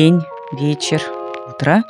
День, 0.00 0.22
вечер, 0.52 1.02
утро. 1.46 1.84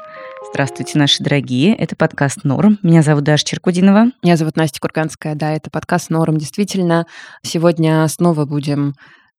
Здравствуйте, 0.50 0.98
наши 0.98 1.22
дорогие. 1.22 1.76
Это 1.76 1.94
подкаст 1.94 2.42
«Норм». 2.42 2.76
Меня 2.82 3.02
зовут 3.02 3.22
Даша 3.22 3.44
Черкудинова. 3.44 4.06
Меня 4.24 4.36
зовут 4.36 4.56
Настя 4.56 4.80
Курганская. 4.80 5.36
Да, 5.36 5.52
это 5.52 5.70
подкаст 5.70 6.10
«Норм». 6.10 6.36
Действительно, 6.36 7.06
сегодня 7.44 8.08
снова 8.08 8.46
будем 8.46 8.94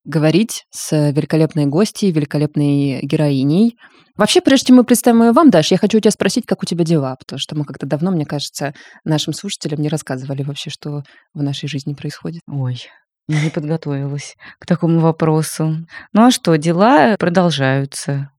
говорить 0.05 0.63
с 0.69 1.11
великолепной 1.11 1.65
гостьей, 1.65 2.13
великолепной 2.13 3.01
героиней. 3.01 3.75
Вообще, 4.15 4.39
прежде 4.39 4.67
чем 4.67 4.77
мы 4.77 4.85
представим 4.85 5.23
ее 5.23 5.31
вам, 5.33 5.49
Даш, 5.49 5.69
я 5.71 5.77
хочу 5.77 5.97
у 5.97 5.99
тебя 5.99 6.11
спросить, 6.11 6.45
как 6.45 6.63
у 6.63 6.65
тебя 6.65 6.85
дела, 6.85 7.17
потому 7.19 7.39
что 7.39 7.57
мы 7.57 7.65
как-то 7.65 7.85
давно, 7.85 8.09
мне 8.11 8.25
кажется, 8.25 8.73
нашим 9.03 9.33
слушателям 9.33 9.81
не 9.81 9.89
рассказывали 9.89 10.43
вообще, 10.43 10.69
что 10.69 11.03
в 11.33 11.43
нашей 11.43 11.67
жизни 11.67 11.93
происходит. 11.93 12.39
Ой, 12.47 12.77
не 13.27 13.49
подготовилась 13.49 14.37
к 14.59 14.65
такому 14.65 15.01
вопросу. 15.01 15.75
Ну 16.13 16.25
а 16.25 16.31
что, 16.31 16.55
дела 16.55 17.17
продолжаются. 17.19 18.30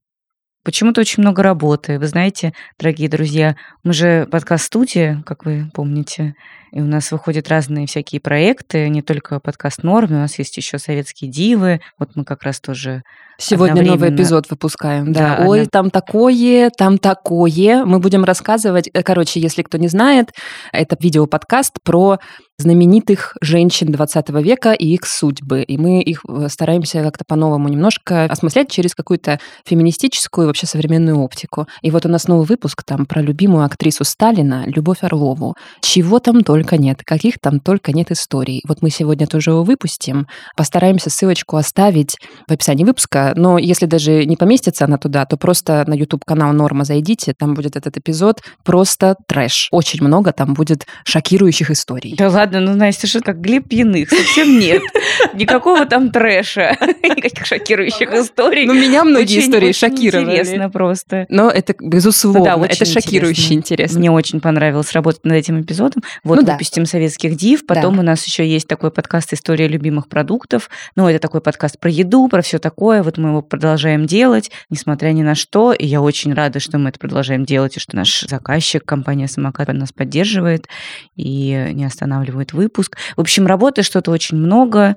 Почему-то 0.63 1.01
очень 1.01 1.21
много 1.21 1.43
работы. 1.43 1.99
Вы 1.99 2.07
знаете, 2.07 2.53
дорогие 2.79 3.09
друзья, 3.09 3.57
мы 3.83 3.91
же 3.91 4.27
подкаст-студия, 4.31 5.21
как 5.25 5.45
вы 5.45 5.69
помните, 5.73 6.35
и 6.73 6.81
у 6.81 6.85
нас 6.85 7.11
выходят 7.11 7.49
разные 7.49 7.85
всякие 7.85 8.19
проекты, 8.19 8.89
не 8.89 9.03
только 9.03 9.39
подкаст 9.39 9.83
Норм, 9.83 10.11
у 10.11 10.15
нас 10.15 10.39
есть 10.39 10.57
еще 10.57 10.79
советские 10.79 11.29
дивы. 11.29 11.81
Вот 11.99 12.15
мы 12.15 12.25
как 12.25 12.41
раз 12.41 12.59
тоже 12.59 13.03
Сегодня 13.37 13.83
новый 13.83 14.09
эпизод 14.09 14.49
выпускаем. 14.49 15.11
Да. 15.11 15.37
да 15.37 15.47
Ой, 15.47 15.61
одна... 15.61 15.69
там 15.71 15.89
такое, 15.89 16.71
там 16.75 16.97
такое. 16.97 17.83
Мы 17.83 17.99
будем 17.99 18.23
рассказывать. 18.23 18.89
Э, 18.93 19.03
короче, 19.03 19.39
если 19.39 19.63
кто 19.63 19.77
не 19.77 19.87
знает, 19.87 20.31
это 20.71 20.95
видеоподкаст 20.99 21.73
про 21.83 22.19
знаменитых 22.59 23.35
женщин 23.41 23.91
20 23.91 24.29
века 24.29 24.73
и 24.73 24.87
их 24.87 25.05
судьбы. 25.05 25.63
И 25.63 25.77
мы 25.77 26.01
их 26.01 26.21
э, 26.27 26.47
стараемся 26.49 27.01
как-то 27.01 27.25
по-новому 27.27 27.67
немножко 27.69 28.25
осмыслять 28.25 28.71
через 28.71 28.93
какую-то 28.93 29.39
феминистическую, 29.65 30.47
вообще 30.47 30.67
современную 30.67 31.19
оптику. 31.19 31.67
И 31.81 31.89
вот 31.89 32.05
у 32.05 32.09
нас 32.09 32.27
новый 32.27 32.45
выпуск 32.45 32.83
там 32.83 33.05
про 33.05 33.21
любимую 33.21 33.65
актрису 33.65 34.03
Сталина, 34.03 34.63
Любовь 34.67 34.99
Орлову. 35.01 35.55
Чего 35.81 36.19
там 36.19 36.43
только 36.43 36.62
нет, 36.71 37.01
каких 37.03 37.39
там 37.39 37.59
только 37.59 37.91
нет 37.91 38.11
историй. 38.11 38.61
Вот 38.67 38.81
мы 38.81 38.89
сегодня 38.89 39.27
тоже 39.27 39.51
его 39.51 39.63
выпустим. 39.63 40.27
Постараемся 40.55 41.09
ссылочку 41.09 41.57
оставить 41.57 42.17
в 42.47 42.51
описании 42.51 42.83
выпуска, 42.83 43.33
но 43.35 43.57
если 43.57 43.85
даже 43.85 44.25
не 44.25 44.37
поместится 44.37 44.85
она 44.85 44.97
туда, 44.97 45.25
то 45.25 45.37
просто 45.37 45.83
на 45.87 45.93
YouTube-канал 45.93 46.53
Норма 46.53 46.85
зайдите, 46.85 47.33
там 47.37 47.53
будет 47.53 47.75
этот 47.75 47.97
эпизод. 47.97 48.41
Просто 48.63 49.15
трэш. 49.27 49.67
Очень 49.71 50.03
много 50.03 50.31
там 50.31 50.53
будет 50.53 50.85
шокирующих 51.05 51.71
историй. 51.71 52.15
Да 52.17 52.29
ладно, 52.29 52.59
ну, 52.59 52.75
Настя, 52.75 53.07
что 53.07 53.21
как 53.21 53.39
Глеб 53.41 53.67
Пьяных? 53.69 54.09
Совсем 54.09 54.59
нет. 54.59 54.81
Никакого 55.33 55.85
там 55.85 56.11
трэша, 56.11 56.77
никаких 57.03 57.45
шокирующих 57.45 58.13
историй. 58.13 58.65
Ну, 58.65 58.73
меня 58.73 59.03
многие 59.03 59.39
истории 59.39 59.71
шокировали. 59.71 60.23
интересно 60.25 60.69
просто. 60.69 61.25
Но 61.29 61.49
это, 61.49 61.75
безусловно, 61.79 62.65
это 62.65 62.85
шокирующе 62.85 63.53
интересно. 63.55 63.99
Мне 63.99 64.11
очень 64.11 64.39
понравилось 64.39 64.91
работать 64.93 65.23
над 65.25 65.35
этим 65.35 65.61
эпизодом. 65.61 66.03
Вот 66.23 66.39
ну 66.39 66.45
выпустим 66.53 66.85
советских 66.85 67.35
див, 67.35 67.65
потом 67.65 67.99
у 67.99 68.01
нас 68.01 68.25
еще 68.25 68.47
есть 68.47 68.67
такой 68.67 68.91
подкаст 68.91 69.33
«История 69.33 69.67
любимых 69.67 70.07
продуктов». 70.07 70.69
Ну, 70.95 71.07
это 71.07 71.19
такой 71.19 71.41
подкаст 71.41 71.79
про 71.79 71.89
еду, 71.89 72.27
про 72.27 72.41
все 72.41 72.59
такое. 72.59 73.03
Вот 73.03 73.17
мы 73.17 73.29
его 73.29 73.41
продолжаем 73.41 74.05
делать, 74.05 74.51
несмотря 74.69 75.09
ни 75.09 75.23
на 75.23 75.35
что. 75.35 75.73
И 75.73 75.85
я 75.85 76.01
очень 76.01 76.33
рада, 76.33 76.59
что 76.59 76.77
мы 76.77 76.89
это 76.89 76.99
продолжаем 76.99 77.45
делать, 77.45 77.77
и 77.77 77.79
что 77.79 77.95
наш 77.95 78.21
заказчик, 78.21 78.85
компания 78.85 79.27
«Самокат» 79.27 79.63
нас 79.73 79.91
поддерживает 79.91 80.67
и 81.15 81.69
не 81.73 81.85
останавливает 81.85 82.53
выпуск. 82.53 82.97
В 83.15 83.21
общем, 83.21 83.47
работы 83.47 83.81
что-то 83.81 84.11
очень 84.11 84.37
много, 84.37 84.95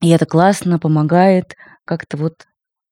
и 0.00 0.10
это 0.10 0.26
классно, 0.26 0.78
помогает 0.78 1.56
как-то 1.84 2.16
вот 2.16 2.34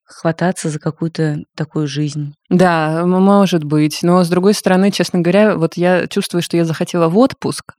хвататься 0.05 0.69
за 0.69 0.79
какую-то 0.79 1.39
такую 1.57 1.87
жизнь. 1.87 2.35
Да, 2.49 3.05
может 3.05 3.65
быть. 3.65 4.01
Но 4.03 4.23
с 4.23 4.29
другой 4.29 4.55
стороны, 4.55 4.91
честно 4.91 5.21
говоря, 5.21 5.57
вот 5.57 5.75
я 5.77 6.07
чувствую, 6.07 6.43
что 6.43 6.57
я 6.57 6.65
захотела 6.65 7.09
в 7.09 7.19
отпуск 7.19 7.75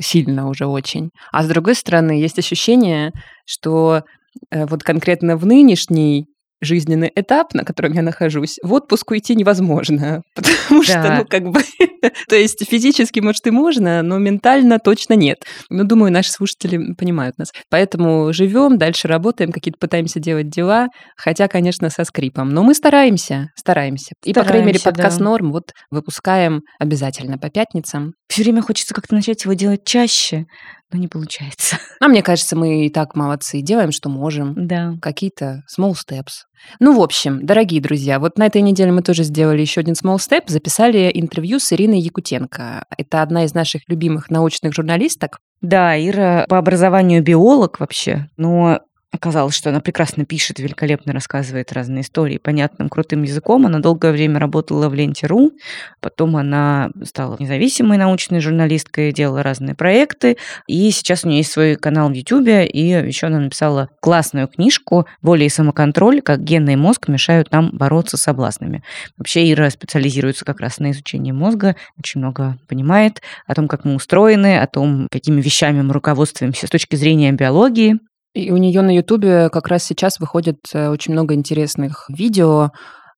сильно 0.00 0.48
уже 0.48 0.66
очень. 0.66 1.10
А 1.32 1.42
с 1.42 1.48
другой 1.48 1.74
стороны, 1.74 2.12
есть 2.12 2.38
ощущение, 2.38 3.12
что 3.46 4.04
э, 4.50 4.66
вот 4.66 4.82
конкретно 4.82 5.36
в 5.36 5.46
нынешней 5.46 6.26
жизненный 6.60 7.10
этап, 7.14 7.54
на 7.54 7.64
котором 7.64 7.92
я 7.92 8.02
нахожусь, 8.02 8.58
в 8.62 8.72
отпуск 8.72 9.10
уйти 9.10 9.34
невозможно, 9.34 10.22
потому 10.34 10.82
да. 10.82 10.84
что, 10.84 11.16
ну, 11.18 11.24
как 11.26 11.42
бы, 11.50 11.60
то 12.28 12.36
есть 12.36 12.64
физически, 12.68 13.20
может, 13.20 13.46
и 13.46 13.50
можно, 13.50 14.02
но 14.02 14.18
ментально 14.18 14.78
точно 14.78 15.14
нет. 15.14 15.38
Ну, 15.70 15.84
думаю, 15.84 16.12
наши 16.12 16.30
слушатели 16.30 16.94
понимают 16.94 17.38
нас. 17.38 17.50
Поэтому 17.70 18.32
живем, 18.32 18.78
дальше 18.78 19.08
работаем, 19.08 19.52
какие-то 19.52 19.78
пытаемся 19.78 20.20
делать 20.20 20.48
дела, 20.48 20.88
хотя, 21.16 21.48
конечно, 21.48 21.90
со 21.90 22.04
скрипом. 22.04 22.50
Но 22.50 22.62
мы 22.62 22.74
стараемся, 22.74 23.48
стараемся. 23.56 24.14
И, 24.24 24.32
по 24.32 24.44
крайней 24.44 24.66
мере, 24.66 24.80
подкаст 24.80 25.18
да. 25.18 25.24
«Норм» 25.24 25.52
вот 25.52 25.72
выпускаем 25.90 26.62
обязательно 26.78 27.38
по 27.38 27.50
пятницам. 27.50 28.12
Все 28.28 28.42
время 28.42 28.62
хочется 28.62 28.94
как-то 28.94 29.14
начать 29.14 29.44
его 29.44 29.54
делать 29.54 29.84
чаще, 29.84 30.46
но 30.94 31.00
не 31.00 31.08
получается. 31.08 31.78
А 32.00 32.08
мне 32.08 32.22
кажется, 32.22 32.54
мы 32.54 32.84
и 32.86 32.90
так 32.90 33.16
молодцы, 33.16 33.62
делаем, 33.62 33.90
что 33.90 34.10
можем. 34.10 34.66
Да. 34.66 34.94
Какие-то 35.00 35.62
small 35.74 35.94
steps. 35.94 36.44
Ну, 36.78 36.98
в 36.98 37.02
общем, 37.02 37.46
дорогие 37.46 37.80
друзья, 37.80 38.18
вот 38.18 38.36
на 38.36 38.46
этой 38.46 38.60
неделе 38.60 38.92
мы 38.92 39.00
тоже 39.00 39.22
сделали 39.22 39.62
еще 39.62 39.80
один 39.80 39.94
small 39.94 40.16
step, 40.16 40.42
записали 40.48 41.10
интервью 41.14 41.60
с 41.60 41.72
Ириной 41.72 42.00
Якутенко. 42.00 42.84
Это 42.98 43.22
одна 43.22 43.44
из 43.44 43.54
наших 43.54 43.82
любимых 43.88 44.28
научных 44.28 44.74
журналисток. 44.74 45.38
Да, 45.62 45.98
Ира 45.98 46.44
по 46.48 46.58
образованию 46.58 47.22
биолог 47.22 47.80
вообще, 47.80 48.28
но 48.36 48.80
Оказалось, 49.14 49.54
что 49.54 49.70
она 49.70 49.78
прекрасно 49.78 50.24
пишет, 50.24 50.58
великолепно 50.58 51.12
рассказывает 51.12 51.72
разные 51.72 52.00
истории 52.00 52.38
понятным, 52.38 52.88
крутым 52.88 53.22
языком. 53.22 53.64
Она 53.64 53.78
долгое 53.78 54.10
время 54.10 54.40
работала 54.40 54.88
в 54.88 54.94
Ленте.ру, 54.94 55.52
потом 56.00 56.36
она 56.36 56.90
стала 57.04 57.36
независимой 57.38 57.96
научной 57.96 58.40
журналисткой, 58.40 59.12
делала 59.12 59.44
разные 59.44 59.76
проекты, 59.76 60.36
и 60.66 60.90
сейчас 60.90 61.24
у 61.24 61.28
нее 61.28 61.38
есть 61.38 61.52
свой 61.52 61.76
канал 61.76 62.08
в 62.08 62.12
Ютубе, 62.12 62.66
и 62.66 62.88
еще 62.88 63.28
она 63.28 63.38
написала 63.38 63.88
классную 64.00 64.48
книжку 64.48 65.06
«Воля 65.22 65.46
и 65.46 65.48
самоконтроль. 65.48 66.20
Как 66.20 66.42
генный 66.42 66.74
мозг 66.74 67.06
мешают 67.06 67.52
нам 67.52 67.70
бороться 67.70 68.16
с 68.16 68.22
соблазнами». 68.22 68.82
Вообще 69.16 69.48
Ира 69.52 69.70
специализируется 69.70 70.44
как 70.44 70.58
раз 70.58 70.80
на 70.80 70.90
изучении 70.90 71.30
мозга, 71.30 71.76
очень 71.96 72.20
много 72.20 72.58
понимает 72.66 73.22
о 73.46 73.54
том, 73.54 73.68
как 73.68 73.84
мы 73.84 73.94
устроены, 73.94 74.58
о 74.58 74.66
том, 74.66 75.06
какими 75.08 75.40
вещами 75.40 75.82
мы 75.82 75.92
руководствуемся 75.92 76.66
с 76.66 76.70
точки 76.70 76.96
зрения 76.96 77.30
биологии, 77.30 78.00
и 78.34 78.50
у 78.50 78.56
нее 78.56 78.82
на 78.82 78.94
Ютубе 78.94 79.48
как 79.48 79.68
раз 79.68 79.84
сейчас 79.84 80.18
выходит 80.18 80.58
э, 80.72 80.88
очень 80.88 81.12
много 81.12 81.34
интересных 81.34 82.06
видео, 82.08 82.70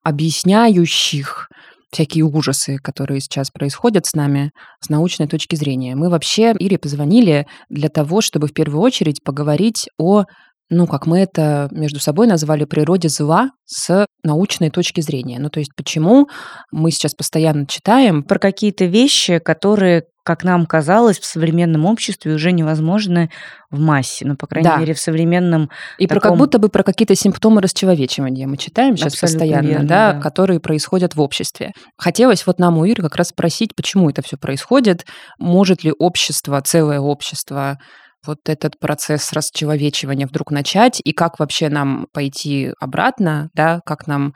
объясняющих 0.04 1.48
всякие 1.90 2.24
ужасы, 2.24 2.76
которые 2.78 3.20
сейчас 3.20 3.50
происходят 3.50 4.06
с 4.06 4.14
нами 4.14 4.50
с 4.80 4.90
научной 4.90 5.26
точки 5.26 5.56
зрения. 5.56 5.96
Мы 5.96 6.10
вообще 6.10 6.54
Ире 6.58 6.78
позвонили 6.78 7.46
для 7.70 7.88
того, 7.88 8.20
чтобы 8.20 8.48
в 8.48 8.52
первую 8.52 8.82
очередь 8.82 9.22
поговорить 9.24 9.88
о 9.98 10.24
ну, 10.68 10.86
как 10.86 11.06
мы 11.06 11.20
это 11.20 11.68
между 11.70 12.00
собой 12.00 12.26
назвали, 12.26 12.64
природе 12.64 13.08
зла 13.08 13.50
с 13.64 14.06
научной 14.22 14.70
точки 14.70 15.00
зрения. 15.00 15.38
Ну, 15.38 15.48
то 15.48 15.60
есть 15.60 15.74
почему 15.76 16.28
мы 16.72 16.90
сейчас 16.90 17.14
постоянно 17.14 17.66
читаем 17.66 18.22
про 18.22 18.38
какие-то 18.38 18.84
вещи, 18.86 19.38
которые 19.38 20.04
как 20.26 20.42
нам 20.42 20.66
казалось, 20.66 21.20
в 21.20 21.24
современном 21.24 21.84
обществе 21.84 22.34
уже 22.34 22.50
невозможны 22.50 23.30
в 23.70 23.78
массе, 23.78 24.26
ну, 24.26 24.36
по 24.36 24.48
крайней 24.48 24.68
да. 24.68 24.76
мере, 24.78 24.92
в 24.92 24.98
современном 24.98 25.70
И 25.98 26.08
таком... 26.08 26.20
про 26.20 26.28
как 26.28 26.38
будто 26.38 26.58
бы 26.58 26.68
про 26.68 26.82
какие-то 26.82 27.14
симптомы 27.14 27.60
расчеловечивания 27.60 28.48
мы 28.48 28.56
читаем 28.56 28.96
сейчас 28.96 29.12
Абсолютно 29.12 29.38
постоянно, 29.38 29.66
верно, 29.68 29.86
да, 29.86 30.12
да, 30.14 30.20
которые 30.20 30.58
происходят 30.58 31.14
в 31.14 31.20
обществе. 31.20 31.74
Хотелось 31.96 32.44
вот 32.44 32.58
нам 32.58 32.76
у 32.76 32.84
Иры 32.84 33.04
как 33.04 33.14
раз 33.14 33.28
спросить, 33.28 33.76
почему 33.76 34.10
это 34.10 34.20
все 34.22 34.36
происходит, 34.36 35.06
может 35.38 35.84
ли 35.84 35.92
общество, 35.96 36.60
целое 36.60 36.98
общество 36.98 37.78
вот 38.26 38.38
этот 38.46 38.78
процесс 38.78 39.32
расчеловечивания 39.32 40.26
вдруг 40.26 40.50
начать, 40.50 41.00
и 41.04 41.12
как 41.12 41.38
вообще 41.38 41.68
нам 41.68 42.06
пойти 42.12 42.72
обратно, 42.80 43.50
да, 43.54 43.80
как 43.84 44.06
нам 44.06 44.34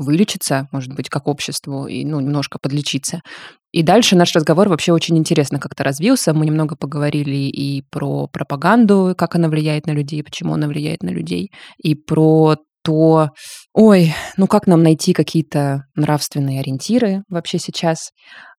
вылечиться, 0.00 0.66
может 0.72 0.94
быть, 0.94 1.10
как 1.10 1.28
обществу, 1.28 1.86
и 1.86 2.04
ну, 2.04 2.20
немножко 2.20 2.58
подлечиться. 2.58 3.20
И 3.70 3.82
дальше 3.82 4.16
наш 4.16 4.34
разговор 4.34 4.68
вообще 4.68 4.92
очень 4.92 5.16
интересно 5.18 5.60
как-то 5.60 5.84
развился. 5.84 6.32
Мы 6.32 6.46
немного 6.46 6.74
поговорили 6.74 7.48
и 7.48 7.82
про 7.90 8.26
пропаганду, 8.26 9.14
как 9.16 9.36
она 9.36 9.48
влияет 9.48 9.86
на 9.86 9.92
людей, 9.92 10.24
почему 10.24 10.54
она 10.54 10.66
влияет 10.68 11.02
на 11.02 11.10
людей, 11.10 11.50
и 11.78 11.94
про 11.94 12.56
то, 12.82 13.30
ой, 13.72 14.14
ну 14.36 14.46
как 14.46 14.66
нам 14.66 14.82
найти 14.82 15.12
какие-то 15.12 15.84
нравственные 15.94 16.60
ориентиры 16.60 17.22
вообще 17.28 17.58
сейчас. 17.58 18.10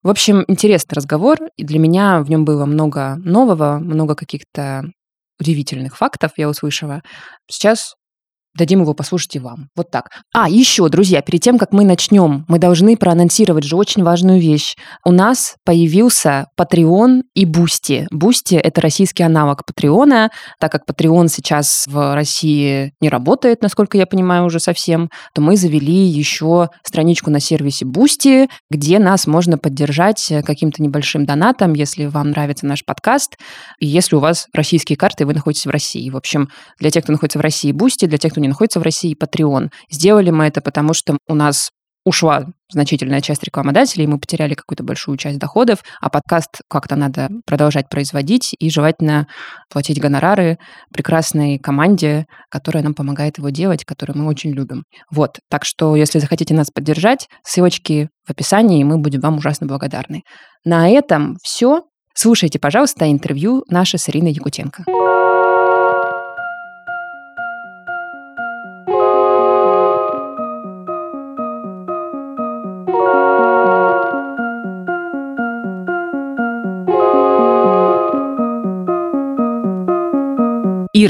В 0.04 0.10
общем, 0.10 0.44
интересный 0.48 0.96
разговор, 0.96 1.38
и 1.58 1.64
для 1.64 1.80
меня 1.80 2.22
в 2.22 2.30
нем 2.30 2.46
было 2.46 2.66
много 2.66 3.16
нового, 3.18 3.80
много 3.80 4.16
каких-то 4.16 4.84
удивительных 5.40 5.98
фактов 5.98 6.32
я 6.38 6.50
услышала. 6.50 7.02
Сейчас 7.50 7.96
дадим 8.58 8.82
его 8.82 8.94
послушать 8.94 9.36
и 9.36 9.40
вам. 9.40 9.70
Вот 9.76 9.92
так. 9.92 10.10
А, 10.34 10.50
еще, 10.50 10.88
друзья, 10.90 11.22
перед 11.22 11.42
тем, 11.42 11.58
как 11.58 11.72
мы 11.72 11.86
начнем, 11.86 12.46
мы 12.48 12.60
должны 12.60 12.98
проанонсировать 12.98 13.64
же 13.64 13.76
очень 13.76 14.04
важную 14.04 14.40
вещь. 14.40 14.76
У 15.06 15.12
нас 15.12 15.56
появился 15.66 16.48
Patreon 16.60 17.22
и 17.34 17.46
Boosty. 17.46 18.08
Boosty — 18.12 18.64
это 18.64 18.82
российский 18.82 19.24
аналог 19.24 19.66
Patreon 19.66 20.15
а, 20.15 20.30
так 20.60 20.72
как 20.72 20.84
Patreon 20.90 21.28
сейчас 21.28 21.86
в 21.88 22.16
России 22.16 22.94
не 23.00 23.10
работает, 23.10 23.62
насколько 23.62 23.98
я 23.98 24.06
понимаю, 24.06 24.46
уже 24.46 24.60
совсем, 24.60 25.10
то 25.34 25.42
мы 25.42 25.56
завели 25.56 26.06
еще 26.06 26.70
страничку 26.84 27.30
на 27.30 27.40
сервисе 27.40 27.86
Boosty, 27.86 28.50
где 28.70 29.00
нас 29.00 29.28
можно 29.28 29.58
поддержать 29.58 30.32
каким-то 30.46 30.84
небольшим 30.84 31.26
донатом, 31.26 31.74
если 31.74 32.06
вам 32.06 32.32
нравится 32.32 32.66
наш 32.66 32.84
подкаст, 32.84 33.38
и 33.80 33.88
если 33.88 34.16
у 34.16 34.20
вас 34.20 34.48
российские 34.54 34.98
карты, 34.98 35.24
и 35.24 35.26
вы 35.26 35.34
находитесь 35.34 35.66
в 35.66 35.70
России. 35.70 36.10
В 36.10 36.18
общем, 36.18 36.50
для 36.80 36.92
тех, 36.92 37.04
кто 37.04 37.14
находится 37.14 37.40
в 37.40 37.42
России, 37.42 37.72
Boosty, 37.72 38.06
для 38.06 38.18
тех, 38.18 38.32
кто 38.32 38.41
не 38.42 38.50
находится 38.50 38.80
в 38.80 38.84
России, 38.84 39.16
Patreon. 39.16 39.70
Сделали 39.90 40.30
мы 40.32 40.46
это 40.46 40.62
потому, 40.62 40.94
что 40.94 41.18
у 41.28 41.34
нас 41.34 41.72
ушла 42.04 42.46
значительная 42.72 43.22
часть 43.22 43.44
рекламодателей, 43.44 44.08
мы 44.08 44.20
потеряли 44.20 44.54
какую-то 44.54 44.84
большую 44.84 45.18
часть 45.18 45.38
доходов, 45.38 45.84
а 46.00 46.10
подкаст 46.10 46.62
как-то 46.70 46.96
надо 46.96 47.30
продолжать 47.46 47.90
производить 47.90 48.56
и 48.58 48.70
желательно 48.70 49.28
платить 49.70 50.00
гонорары 50.00 50.58
прекрасной 50.94 51.60
команде, 51.60 52.26
которая 52.50 52.84
нам 52.84 52.94
помогает 52.94 53.38
его 53.38 53.50
делать, 53.50 53.86
которую 53.86 54.18
мы 54.18 54.28
очень 54.28 54.52
любим. 54.52 54.84
Вот, 55.12 55.40
так 55.50 55.66
что 55.66 55.96
если 55.96 56.20
захотите 56.20 56.54
нас 56.54 56.70
поддержать, 56.74 57.28
ссылочки 57.44 58.10
в 58.26 58.32
описании, 58.32 58.82
и 58.82 58.86
мы 58.86 58.98
будем 58.98 59.20
вам 59.20 59.38
ужасно 59.38 59.68
благодарны. 59.68 60.24
На 60.66 60.90
этом 60.90 61.38
все. 61.44 61.84
Слушайте, 62.14 62.60
пожалуйста, 62.60 63.10
интервью 63.10 63.64
наше 63.70 63.98
с 63.98 64.10
Ириной 64.10 64.32
Якутенко. 64.32 64.86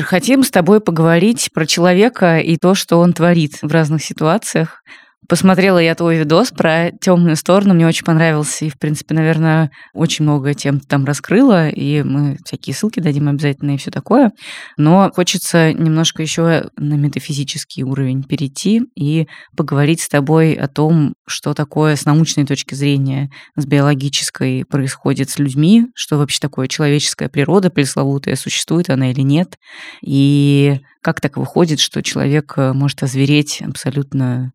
Ир, 0.01 0.07
хотим 0.07 0.43
с 0.43 0.49
тобой 0.49 0.81
поговорить 0.81 1.51
про 1.53 1.67
человека 1.67 2.39
и 2.39 2.57
то, 2.57 2.73
что 2.73 2.97
он 2.97 3.13
творит 3.13 3.59
в 3.61 3.71
разных 3.71 4.03
ситуациях. 4.03 4.83
Посмотрела 5.31 5.77
я 5.77 5.95
твой 5.95 6.17
видос 6.17 6.51
про 6.51 6.91
темную 6.99 7.37
сторону, 7.37 7.73
мне 7.73 7.87
очень 7.87 8.03
понравился. 8.03 8.65
И, 8.65 8.69
в 8.69 8.77
принципе, 8.77 9.15
наверное, 9.15 9.71
очень 9.93 10.25
много 10.25 10.53
тем 10.53 10.81
там 10.81 11.05
раскрыла, 11.05 11.69
и 11.69 12.03
мы 12.03 12.37
всякие 12.43 12.75
ссылки 12.75 12.99
дадим 12.99 13.29
обязательно 13.29 13.75
и 13.75 13.77
все 13.77 13.91
такое. 13.91 14.33
Но 14.75 15.09
хочется 15.15 15.71
немножко 15.71 16.21
еще 16.21 16.65
на 16.75 16.95
метафизический 16.95 17.83
уровень 17.83 18.23
перейти 18.23 18.81
и 18.93 19.25
поговорить 19.55 20.01
с 20.01 20.09
тобой 20.09 20.51
о 20.51 20.67
том, 20.67 21.13
что 21.25 21.53
такое 21.53 21.95
с 21.95 22.03
научной 22.03 22.45
точки 22.45 22.75
зрения, 22.75 23.29
с 23.55 23.65
биологической 23.65 24.65
происходит 24.65 25.29
с 25.29 25.39
людьми, 25.39 25.85
что 25.95 26.17
вообще 26.17 26.39
такое 26.41 26.67
человеческая 26.67 27.29
природа 27.29 27.69
пресловутая, 27.69 28.35
существует 28.35 28.89
она 28.89 29.11
или 29.11 29.21
нет, 29.21 29.55
и 30.05 30.81
как 31.01 31.21
так 31.21 31.37
выходит, 31.37 31.79
что 31.79 32.03
человек 32.03 32.55
может 32.57 33.01
озвереть 33.01 33.61
абсолютно 33.61 34.51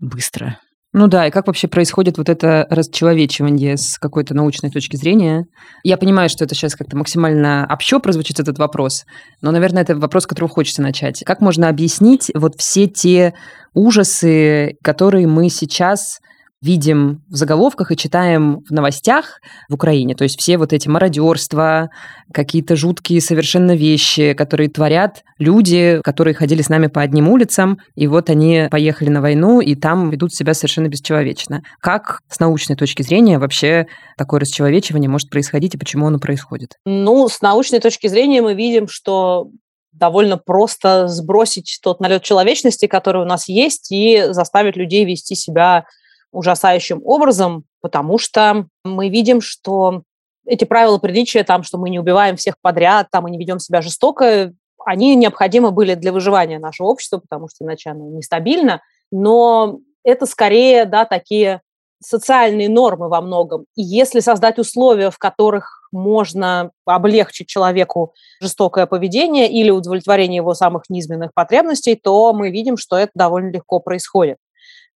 быстро. 0.00 0.58
Ну 0.92 1.06
да, 1.06 1.28
и 1.28 1.30
как 1.30 1.46
вообще 1.46 1.68
происходит 1.68 2.18
вот 2.18 2.28
это 2.28 2.66
расчеловечивание 2.68 3.76
с 3.76 3.96
какой-то 3.96 4.34
научной 4.34 4.70
точки 4.70 4.96
зрения? 4.96 5.44
Я 5.84 5.96
понимаю, 5.96 6.28
что 6.28 6.44
это 6.44 6.56
сейчас 6.56 6.74
как-то 6.74 6.96
максимально 6.96 7.64
общо 7.70 8.00
прозвучит 8.00 8.40
этот 8.40 8.58
вопрос, 8.58 9.04
но, 9.40 9.52
наверное, 9.52 9.82
это 9.82 9.94
вопрос, 9.94 10.24
с 10.24 10.26
которого 10.26 10.50
хочется 10.50 10.82
начать. 10.82 11.22
Как 11.24 11.40
можно 11.40 11.68
объяснить 11.68 12.32
вот 12.34 12.56
все 12.58 12.88
те 12.88 13.34
ужасы, 13.72 14.74
которые 14.82 15.28
мы 15.28 15.48
сейчас 15.48 16.18
видим 16.62 17.22
в 17.28 17.36
заголовках 17.36 17.90
и 17.90 17.96
читаем 17.96 18.60
в 18.68 18.70
новостях 18.70 19.40
в 19.68 19.74
Украине. 19.74 20.14
То 20.14 20.24
есть 20.24 20.38
все 20.38 20.58
вот 20.58 20.72
эти 20.72 20.88
мародерства, 20.88 21.90
какие-то 22.32 22.76
жуткие 22.76 23.20
совершенно 23.20 23.74
вещи, 23.74 24.34
которые 24.34 24.68
творят 24.68 25.22
люди, 25.38 26.00
которые 26.04 26.34
ходили 26.34 26.60
с 26.60 26.68
нами 26.68 26.88
по 26.88 27.00
одним 27.00 27.28
улицам, 27.28 27.78
и 27.94 28.06
вот 28.06 28.28
они 28.28 28.68
поехали 28.70 29.08
на 29.08 29.22
войну, 29.22 29.60
и 29.60 29.74
там 29.74 30.10
ведут 30.10 30.34
себя 30.34 30.52
совершенно 30.52 30.88
бесчеловечно. 30.88 31.62
Как 31.80 32.20
с 32.28 32.38
научной 32.40 32.76
точки 32.76 33.02
зрения 33.02 33.38
вообще 33.38 33.86
такое 34.18 34.40
расчеловечивание 34.40 35.08
может 35.08 35.30
происходить, 35.30 35.74
и 35.74 35.78
почему 35.78 36.06
оно 36.06 36.18
происходит? 36.18 36.74
Ну, 36.84 37.28
с 37.28 37.40
научной 37.40 37.80
точки 37.80 38.06
зрения 38.06 38.42
мы 38.42 38.54
видим, 38.54 38.86
что 38.86 39.48
довольно 39.92 40.36
просто 40.38 41.08
сбросить 41.08 41.80
тот 41.82 42.00
налет 42.00 42.22
человечности, 42.22 42.86
который 42.86 43.22
у 43.22 43.26
нас 43.26 43.48
есть, 43.48 43.90
и 43.90 44.26
заставить 44.30 44.76
людей 44.76 45.04
вести 45.04 45.34
себя 45.34 45.84
ужасающим 46.32 47.00
образом, 47.04 47.64
потому 47.80 48.18
что 48.18 48.66
мы 48.84 49.08
видим, 49.08 49.40
что 49.40 50.02
эти 50.46 50.64
правила 50.64 50.98
приличия, 50.98 51.44
там, 51.44 51.62
что 51.62 51.78
мы 51.78 51.90
не 51.90 51.98
убиваем 51.98 52.36
всех 52.36 52.56
подряд, 52.60 53.08
там, 53.10 53.26
и 53.28 53.30
не 53.30 53.38
ведем 53.38 53.58
себя 53.58 53.82
жестоко, 53.82 54.52
они 54.84 55.14
необходимы 55.14 55.70
были 55.70 55.94
для 55.94 56.12
выживания 56.12 56.58
нашего 56.58 56.88
общества, 56.88 57.18
потому 57.18 57.48
что 57.48 57.64
иначе 57.64 57.90
оно 57.90 58.08
нестабильно, 58.08 58.80
но 59.10 59.80
это 60.04 60.26
скорее, 60.26 60.86
да, 60.86 61.04
такие 61.04 61.60
социальные 62.02 62.70
нормы 62.70 63.08
во 63.08 63.20
многом. 63.20 63.66
И 63.76 63.82
если 63.82 64.20
создать 64.20 64.58
условия, 64.58 65.10
в 65.10 65.18
которых 65.18 65.88
можно 65.92 66.70
облегчить 66.86 67.48
человеку 67.48 68.14
жестокое 68.40 68.86
поведение 68.86 69.50
или 69.50 69.70
удовлетворение 69.70 70.36
его 70.36 70.54
самых 70.54 70.84
низменных 70.88 71.34
потребностей, 71.34 71.96
то 71.96 72.32
мы 72.32 72.50
видим, 72.50 72.76
что 72.76 72.96
это 72.96 73.12
довольно 73.14 73.50
легко 73.50 73.80
происходит. 73.80 74.38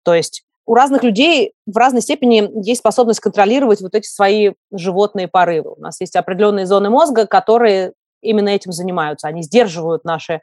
То 0.04 0.14
есть 0.14 0.44
у 0.66 0.76
разных 0.76 1.04
людей 1.04 1.54
в 1.66 1.76
разной 1.78 2.02
степени 2.02 2.50
есть 2.66 2.80
способность 2.80 3.20
контролировать 3.20 3.82
вот 3.82 3.96
эти 3.96 4.08
свои 4.08 4.52
животные 4.72 5.28
порывы. 5.28 5.74
У 5.78 5.82
нас 5.82 6.00
есть 6.00 6.16
определенные 6.16 6.66
зоны 6.66 6.90
мозга, 6.90 7.28
которые 7.28 7.94
именно 8.22 8.50
этим 8.50 8.72
занимаются. 8.72 9.28
Они 9.28 9.44
сдерживают 9.44 10.06
наши 10.06 10.42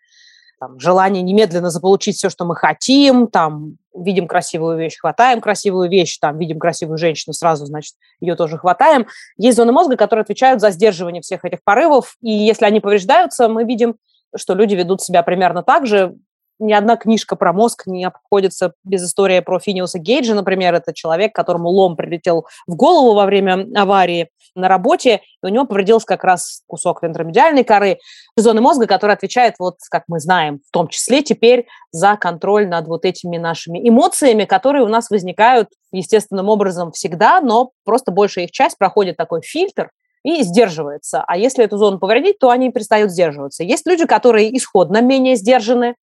там, 0.61 0.79
желание 0.79 1.23
немедленно 1.23 1.71
заполучить 1.71 2.17
все, 2.17 2.29
что 2.29 2.45
мы 2.45 2.55
хотим, 2.55 3.29
там, 3.29 3.79
видим 3.95 4.29
красивую 4.29 4.77
вещь, 4.77 4.99
хватаем 4.99 5.41
красивую 5.41 5.89
вещь, 5.89 6.19
там, 6.19 6.39
видим 6.39 6.59
красивую 6.59 6.99
женщину, 6.99 7.33
сразу, 7.33 7.65
значит, 7.65 7.95
ее 8.21 8.37
тоже 8.37 8.59
хватаем. 8.59 9.07
Есть 9.39 9.57
зоны 9.57 9.73
мозга, 9.73 9.97
которые 9.97 10.23
отвечают 10.23 10.61
за 10.61 10.71
сдерживание 10.71 11.23
всех 11.23 11.47
этих 11.47 11.65
порывов, 11.65 12.17
и 12.21 12.31
если 12.31 12.67
они 12.67 12.81
повреждаются, 12.81 13.49
мы 13.49 13.65
видим, 13.65 13.97
что 14.37 14.55
люди 14.55 14.75
ведут 14.75 15.01
себя 15.01 15.23
примерно 15.23 15.63
так 15.63 15.87
же, 15.87 16.15
ни 16.61 16.73
одна 16.73 16.97
книжка 16.97 17.37
про 17.37 17.53
мозг 17.53 17.87
не 17.87 18.05
обходится 18.05 18.75
без 18.85 19.05
истории 19.05 19.41
про 19.41 19.59
Финиуса 19.59 19.99
Гейджа, 19.99 20.35
например. 20.35 20.75
Это 20.75 20.93
человек, 20.93 21.35
которому 21.35 21.69
лом 21.71 21.97
прилетел 21.97 22.47
в 22.67 22.77
голову 22.77 23.15
во 23.15 23.27
время 23.27 23.67
аварии 23.75 24.29
на 24.55 24.69
работе, 24.69 25.23
и 25.43 25.47
у 25.47 25.49
него 25.49 25.65
повредился 25.65 26.07
как 26.07 26.25
раз 26.25 26.63
кусок 26.67 27.03
вентромедиальной 27.03 27.65
коры, 27.65 27.99
зоны 28.37 28.61
мозга, 28.61 28.87
которая 28.87 29.17
отвечает, 29.17 29.55
вот 29.59 29.77
как 29.91 30.05
мы 30.09 30.21
знаем, 30.21 30.61
в 30.69 30.71
том 30.73 30.89
числе 30.89 31.23
теперь 31.23 31.67
за 31.93 32.17
контроль 32.17 32.69
над 32.69 32.87
вот 32.87 33.05
этими 33.05 33.39
нашими 33.39 33.89
эмоциями, 33.89 34.45
которые 34.45 34.85
у 34.85 34.89
нас 34.89 35.11
возникают 35.11 35.69
естественным 35.93 36.49
образом 36.49 36.93
всегда, 36.93 37.41
но 37.41 37.71
просто 37.85 38.13
большая 38.13 38.45
их 38.45 38.51
часть 38.51 38.77
проходит 38.79 39.17
такой 39.17 39.43
фильтр, 39.43 39.91
и 40.23 40.43
сдерживается. 40.43 41.25
А 41.27 41.37
если 41.37 41.65
эту 41.65 41.79
зону 41.79 41.99
повредить, 41.99 42.39
то 42.39 42.51
они 42.51 42.71
перестают 42.71 43.11
сдерживаться. 43.11 43.65
Есть 43.65 43.87
люди, 43.87 44.05
которые 44.07 44.55
исходно 44.57 45.01
менее 45.01 45.35
сдержаны, 45.35 45.95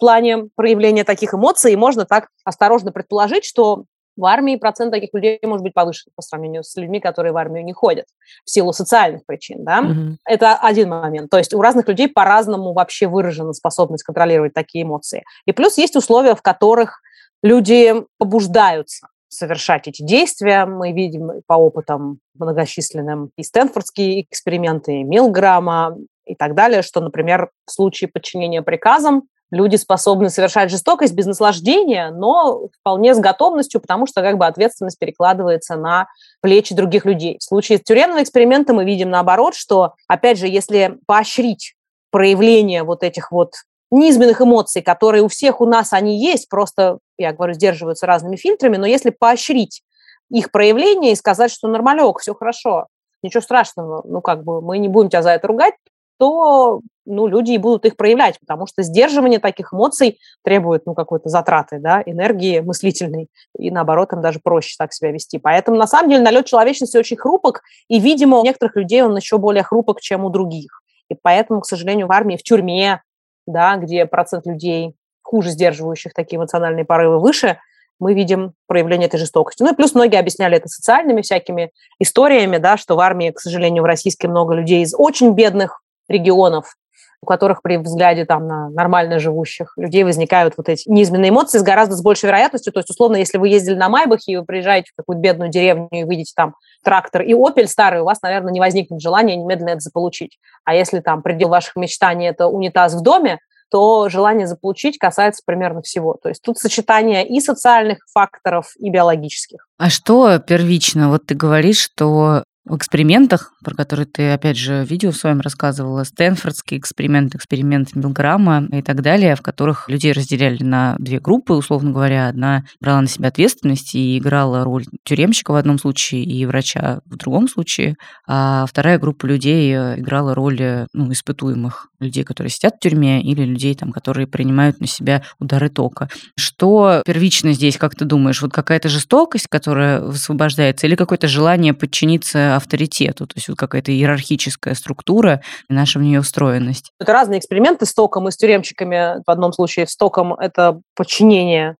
плане 0.00 0.48
проявления 0.56 1.04
таких 1.04 1.34
эмоций, 1.34 1.72
и 1.72 1.76
можно 1.76 2.04
так 2.04 2.28
осторожно 2.44 2.90
предположить, 2.90 3.44
что 3.44 3.84
в 4.16 4.24
армии 4.26 4.56
процент 4.56 4.92
таких 4.92 5.10
людей 5.14 5.38
может 5.44 5.62
быть 5.62 5.72
повышен 5.72 6.12
по 6.14 6.22
сравнению 6.22 6.62
с 6.62 6.76
людьми, 6.76 7.00
которые 7.00 7.32
в 7.32 7.36
армию 7.36 7.64
не 7.64 7.72
ходят 7.72 8.06
в 8.44 8.50
силу 8.50 8.72
социальных 8.72 9.24
причин. 9.24 9.64
Да? 9.64 9.80
Mm-hmm. 9.80 10.16
Это 10.26 10.56
один 10.56 10.90
момент. 10.90 11.30
То 11.30 11.38
есть 11.38 11.54
у 11.54 11.62
разных 11.62 11.88
людей 11.88 12.08
по-разному 12.08 12.72
вообще 12.72 13.06
выражена 13.06 13.52
способность 13.52 14.04
контролировать 14.04 14.52
такие 14.52 14.84
эмоции. 14.84 15.24
И 15.46 15.52
плюс 15.52 15.78
есть 15.78 15.96
условия, 15.96 16.34
в 16.34 16.42
которых 16.42 17.00
люди 17.42 17.94
побуждаются 18.18 19.08
совершать 19.28 19.88
эти 19.88 20.02
действия. 20.02 20.66
Мы 20.66 20.92
видим 20.92 21.30
по 21.46 21.54
опытам 21.54 22.18
многочисленным 22.34 23.30
и 23.36 23.42
стэнфордские 23.42 24.22
эксперименты, 24.22 25.00
и 25.00 25.04
Милграмма 25.04 25.96
и 26.26 26.34
так 26.34 26.54
далее, 26.54 26.82
что, 26.82 27.00
например, 27.00 27.50
в 27.64 27.70
случае 27.70 28.08
подчинения 28.08 28.62
приказам 28.62 29.22
люди 29.50 29.76
способны 29.76 30.30
совершать 30.30 30.70
жестокость 30.70 31.14
без 31.14 31.26
наслаждения, 31.26 32.10
но 32.10 32.68
вполне 32.80 33.14
с 33.14 33.18
готовностью, 33.18 33.80
потому 33.80 34.06
что 34.06 34.22
как 34.22 34.38
бы 34.38 34.46
ответственность 34.46 34.98
перекладывается 34.98 35.76
на 35.76 36.06
плечи 36.40 36.74
других 36.74 37.04
людей. 37.04 37.38
В 37.38 37.44
случае 37.44 37.78
тюремного 37.78 38.22
эксперимента 38.22 38.72
мы 38.72 38.84
видим 38.84 39.10
наоборот, 39.10 39.54
что, 39.54 39.94
опять 40.08 40.38
же, 40.38 40.46
если 40.46 40.98
поощрить 41.06 41.74
проявление 42.10 42.82
вот 42.82 43.02
этих 43.02 43.32
вот 43.32 43.54
низменных 43.90 44.40
эмоций, 44.40 44.82
которые 44.82 45.22
у 45.22 45.28
всех 45.28 45.60
у 45.60 45.66
нас 45.66 45.92
они 45.92 46.24
есть, 46.24 46.48
просто, 46.48 46.98
я 47.18 47.32
говорю, 47.32 47.54
сдерживаются 47.54 48.06
разными 48.06 48.36
фильтрами, 48.36 48.76
но 48.76 48.86
если 48.86 49.10
поощрить 49.10 49.82
их 50.30 50.52
проявление 50.52 51.12
и 51.12 51.16
сказать, 51.16 51.50
что 51.50 51.66
нормалек, 51.66 52.20
все 52.20 52.34
хорошо, 52.34 52.86
ничего 53.22 53.40
страшного, 53.40 54.02
ну 54.06 54.20
как 54.20 54.44
бы 54.44 54.62
мы 54.62 54.78
не 54.78 54.88
будем 54.88 55.10
тебя 55.10 55.22
за 55.22 55.30
это 55.30 55.48
ругать, 55.48 55.74
то 56.20 56.82
ну, 57.06 57.26
люди 57.26 57.52
и 57.52 57.58
будут 57.58 57.86
их 57.86 57.96
проявлять, 57.96 58.38
потому 58.38 58.66
что 58.66 58.82
сдерживание 58.82 59.38
таких 59.38 59.72
эмоций 59.72 60.18
требует 60.44 60.84
ну, 60.84 60.94
какой-то 60.94 61.30
затраты, 61.30 61.78
да, 61.78 62.02
энергии 62.04 62.60
мыслительной, 62.60 63.28
и 63.58 63.70
наоборот, 63.70 64.12
им 64.12 64.20
даже 64.20 64.38
проще 64.38 64.74
так 64.78 64.92
себя 64.92 65.10
вести. 65.12 65.38
Поэтому, 65.38 65.78
на 65.78 65.86
самом 65.86 66.10
деле, 66.10 66.22
налет 66.22 66.44
человечности 66.44 66.98
очень 66.98 67.16
хрупок, 67.16 67.62
и, 67.88 67.98
видимо, 67.98 68.38
у 68.38 68.44
некоторых 68.44 68.76
людей 68.76 69.02
он 69.02 69.16
еще 69.16 69.38
более 69.38 69.62
хрупок, 69.62 70.02
чем 70.02 70.26
у 70.26 70.28
других. 70.28 70.82
И 71.08 71.16
поэтому, 71.20 71.62
к 71.62 71.66
сожалению, 71.66 72.06
в 72.06 72.12
армии, 72.12 72.36
в 72.36 72.42
тюрьме, 72.42 73.02
да, 73.46 73.76
где 73.76 74.04
процент 74.04 74.46
людей 74.46 74.94
хуже 75.22 75.50
сдерживающих 75.50 76.12
такие 76.12 76.36
эмоциональные 76.36 76.84
порывы 76.84 77.18
выше, 77.18 77.58
мы 77.98 78.14
видим 78.14 78.52
проявление 78.66 79.08
этой 79.08 79.18
жестокости. 79.18 79.62
Ну 79.62 79.72
и 79.72 79.76
плюс 79.76 79.94
многие 79.94 80.18
объясняли 80.18 80.56
это 80.56 80.68
социальными 80.68 81.22
всякими 81.22 81.70
историями, 81.98 82.58
да, 82.58 82.76
что 82.76 82.96
в 82.96 83.00
армии, 83.00 83.30
к 83.30 83.40
сожалению, 83.40 83.82
в 83.84 83.86
российской 83.86 84.26
много 84.26 84.54
людей 84.54 84.82
из 84.82 84.94
очень 84.96 85.32
бедных 85.32 85.79
регионов, 86.10 86.74
у 87.22 87.26
которых 87.26 87.62
при 87.62 87.76
взгляде 87.76 88.24
там, 88.24 88.46
на 88.46 88.70
нормально 88.70 89.18
живущих 89.18 89.74
людей 89.76 90.04
возникают 90.04 90.54
вот 90.56 90.68
эти 90.68 90.88
неизменные 90.88 91.28
эмоции 91.28 91.58
с 91.58 91.62
гораздо 91.62 91.94
с 91.94 92.02
большей 92.02 92.26
вероятностью. 92.26 92.72
То 92.72 92.80
есть, 92.80 92.90
условно, 92.90 93.16
если 93.16 93.38
вы 93.38 93.48
ездили 93.48 93.74
на 93.74 93.88
Майбахе 93.88 94.32
и 94.32 94.36
вы 94.36 94.44
приезжаете 94.44 94.90
в 94.92 94.96
какую-то 94.96 95.20
бедную 95.20 95.50
деревню 95.50 95.88
и 95.92 96.04
видите 96.04 96.32
там 96.34 96.54
трактор 96.82 97.22
и 97.22 97.34
опель 97.34 97.68
старый, 97.68 98.00
у 98.00 98.04
вас, 98.04 98.22
наверное, 98.22 98.52
не 98.52 98.60
возникнет 98.60 99.00
желания 99.00 99.36
немедленно 99.36 99.70
это 99.70 99.80
заполучить. 99.80 100.38
А 100.64 100.74
если 100.74 101.00
там 101.00 101.22
предел 101.22 101.48
ваших 101.48 101.76
мечтаний– 101.76 102.26
это 102.28 102.46
унитаз 102.46 102.94
в 102.94 103.02
доме, 103.02 103.38
то 103.70 104.08
желание 104.08 104.46
заполучить 104.46 104.98
касается 104.98 105.42
примерно 105.46 105.82
всего. 105.82 106.16
То 106.20 106.28
есть 106.28 106.42
тут 106.42 106.58
сочетание 106.58 107.26
и 107.26 107.40
социальных 107.40 107.98
факторов, 108.12 108.72
и 108.78 108.90
биологических. 108.90 109.66
А 109.78 109.90
что 109.90 110.38
первично? 110.40 111.08
Вот 111.08 111.26
ты 111.26 111.34
говоришь, 111.34 111.78
что 111.78 112.42
в 112.66 112.76
экспериментах, 112.76 113.52
про 113.64 113.74
которые 113.74 114.06
ты, 114.06 114.30
опять 114.30 114.56
же, 114.56 114.84
видео 114.84 115.12
в 115.12 115.16
своем 115.16 115.40
рассказывала, 115.40 116.04
Стэнфордский 116.04 116.78
эксперимент, 116.78 117.34
эксперимент 117.34 117.94
Милграмма 117.94 118.66
и 118.70 118.82
так 118.82 119.00
далее, 119.02 119.34
в 119.34 119.42
которых 119.42 119.88
людей 119.88 120.12
разделяли 120.12 120.62
на 120.62 120.96
две 120.98 121.20
группы, 121.20 121.54
условно 121.54 121.90
говоря. 121.90 122.28
Одна 122.28 122.64
брала 122.80 123.00
на 123.00 123.08
себя 123.08 123.28
ответственность 123.28 123.94
и 123.94 124.18
играла 124.18 124.62
роль 124.64 124.84
тюремщика 125.04 125.52
в 125.52 125.56
одном 125.56 125.78
случае 125.78 126.24
и 126.24 126.44
врача 126.44 127.00
в 127.06 127.16
другом 127.16 127.48
случае, 127.48 127.96
а 128.26 128.66
вторая 128.66 128.98
группа 128.98 129.26
людей 129.26 129.74
э, 129.74 129.98
играла 129.98 130.34
роль 130.34 130.60
э, 130.60 130.86
ну, 130.92 131.10
испытуемых 131.12 131.88
людей, 131.98 132.24
которые 132.24 132.50
сидят 132.50 132.76
в 132.76 132.80
тюрьме, 132.80 133.22
или 133.22 133.42
людей, 133.42 133.74
там, 133.74 133.90
которые 133.92 134.26
принимают 134.26 134.80
на 134.80 134.86
себя 134.86 135.22
удары 135.38 135.70
тока. 135.70 136.08
Что 136.36 137.02
первично 137.06 137.52
здесь, 137.52 137.78
как 137.78 137.94
ты 137.94 138.04
думаешь? 138.04 138.42
Вот 138.42 138.52
какая-то 138.52 138.88
жестокость, 138.88 139.46
которая 139.48 140.00
высвобождается, 140.00 140.86
или 140.86 140.94
какое-то 140.94 141.28
желание 141.28 141.74
подчиниться 141.74 142.49
авторитету, 142.56 143.26
то 143.26 143.34
есть 143.36 143.48
вот 143.48 143.58
какая-то 143.58 143.92
иерархическая 143.92 144.74
структура 144.74 145.42
и 145.68 145.72
наша 145.72 145.98
в 145.98 146.02
нее 146.02 146.22
встроенность. 146.22 146.92
Это 146.98 147.12
разные 147.12 147.38
эксперименты 147.38 147.86
с 147.86 147.94
током 147.94 148.28
и 148.28 148.30
с 148.30 148.36
тюремщиками. 148.36 149.22
В 149.26 149.30
одном 149.30 149.52
случае 149.52 149.86
с 149.86 149.96
током 149.96 150.34
это 150.34 150.80
подчинение 150.94 151.76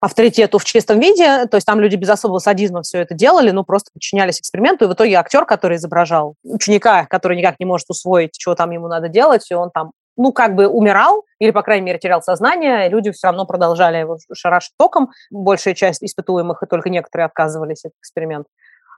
авторитету 0.00 0.58
в 0.58 0.64
чистом 0.64 1.00
виде, 1.00 1.46
то 1.46 1.56
есть 1.56 1.66
там 1.66 1.80
люди 1.80 1.96
без 1.96 2.10
особого 2.10 2.38
садизма 2.38 2.82
все 2.82 2.98
это 2.98 3.14
делали, 3.14 3.50
ну, 3.50 3.64
просто 3.64 3.90
подчинялись 3.92 4.38
эксперименту, 4.40 4.84
и 4.84 4.88
в 4.88 4.92
итоге 4.92 5.14
актер, 5.14 5.46
который 5.46 5.78
изображал 5.78 6.34
ученика, 6.44 7.06
который 7.06 7.36
никак 7.36 7.58
не 7.58 7.66
может 7.66 7.88
усвоить, 7.88 8.34
что 8.38 8.54
там 8.54 8.70
ему 8.70 8.88
надо 8.88 9.08
делать, 9.08 9.50
и 9.50 9.54
он 9.54 9.70
там 9.70 9.92
ну, 10.16 10.32
как 10.32 10.54
бы 10.54 10.66
умирал, 10.66 11.24
или, 11.38 11.50
по 11.50 11.62
крайней 11.62 11.84
мере, 11.84 11.98
терял 11.98 12.22
сознание, 12.22 12.88
люди 12.88 13.10
все 13.12 13.28
равно 13.28 13.44
продолжали 13.44 13.98
его 13.98 14.18
шарашить 14.32 14.72
током. 14.78 15.10
Большая 15.30 15.74
часть 15.74 16.02
испытуемых, 16.02 16.62
и 16.62 16.66
только 16.66 16.88
некоторые 16.88 17.26
отказывались 17.26 17.84
от 17.84 17.92
эксперимента. 18.00 18.48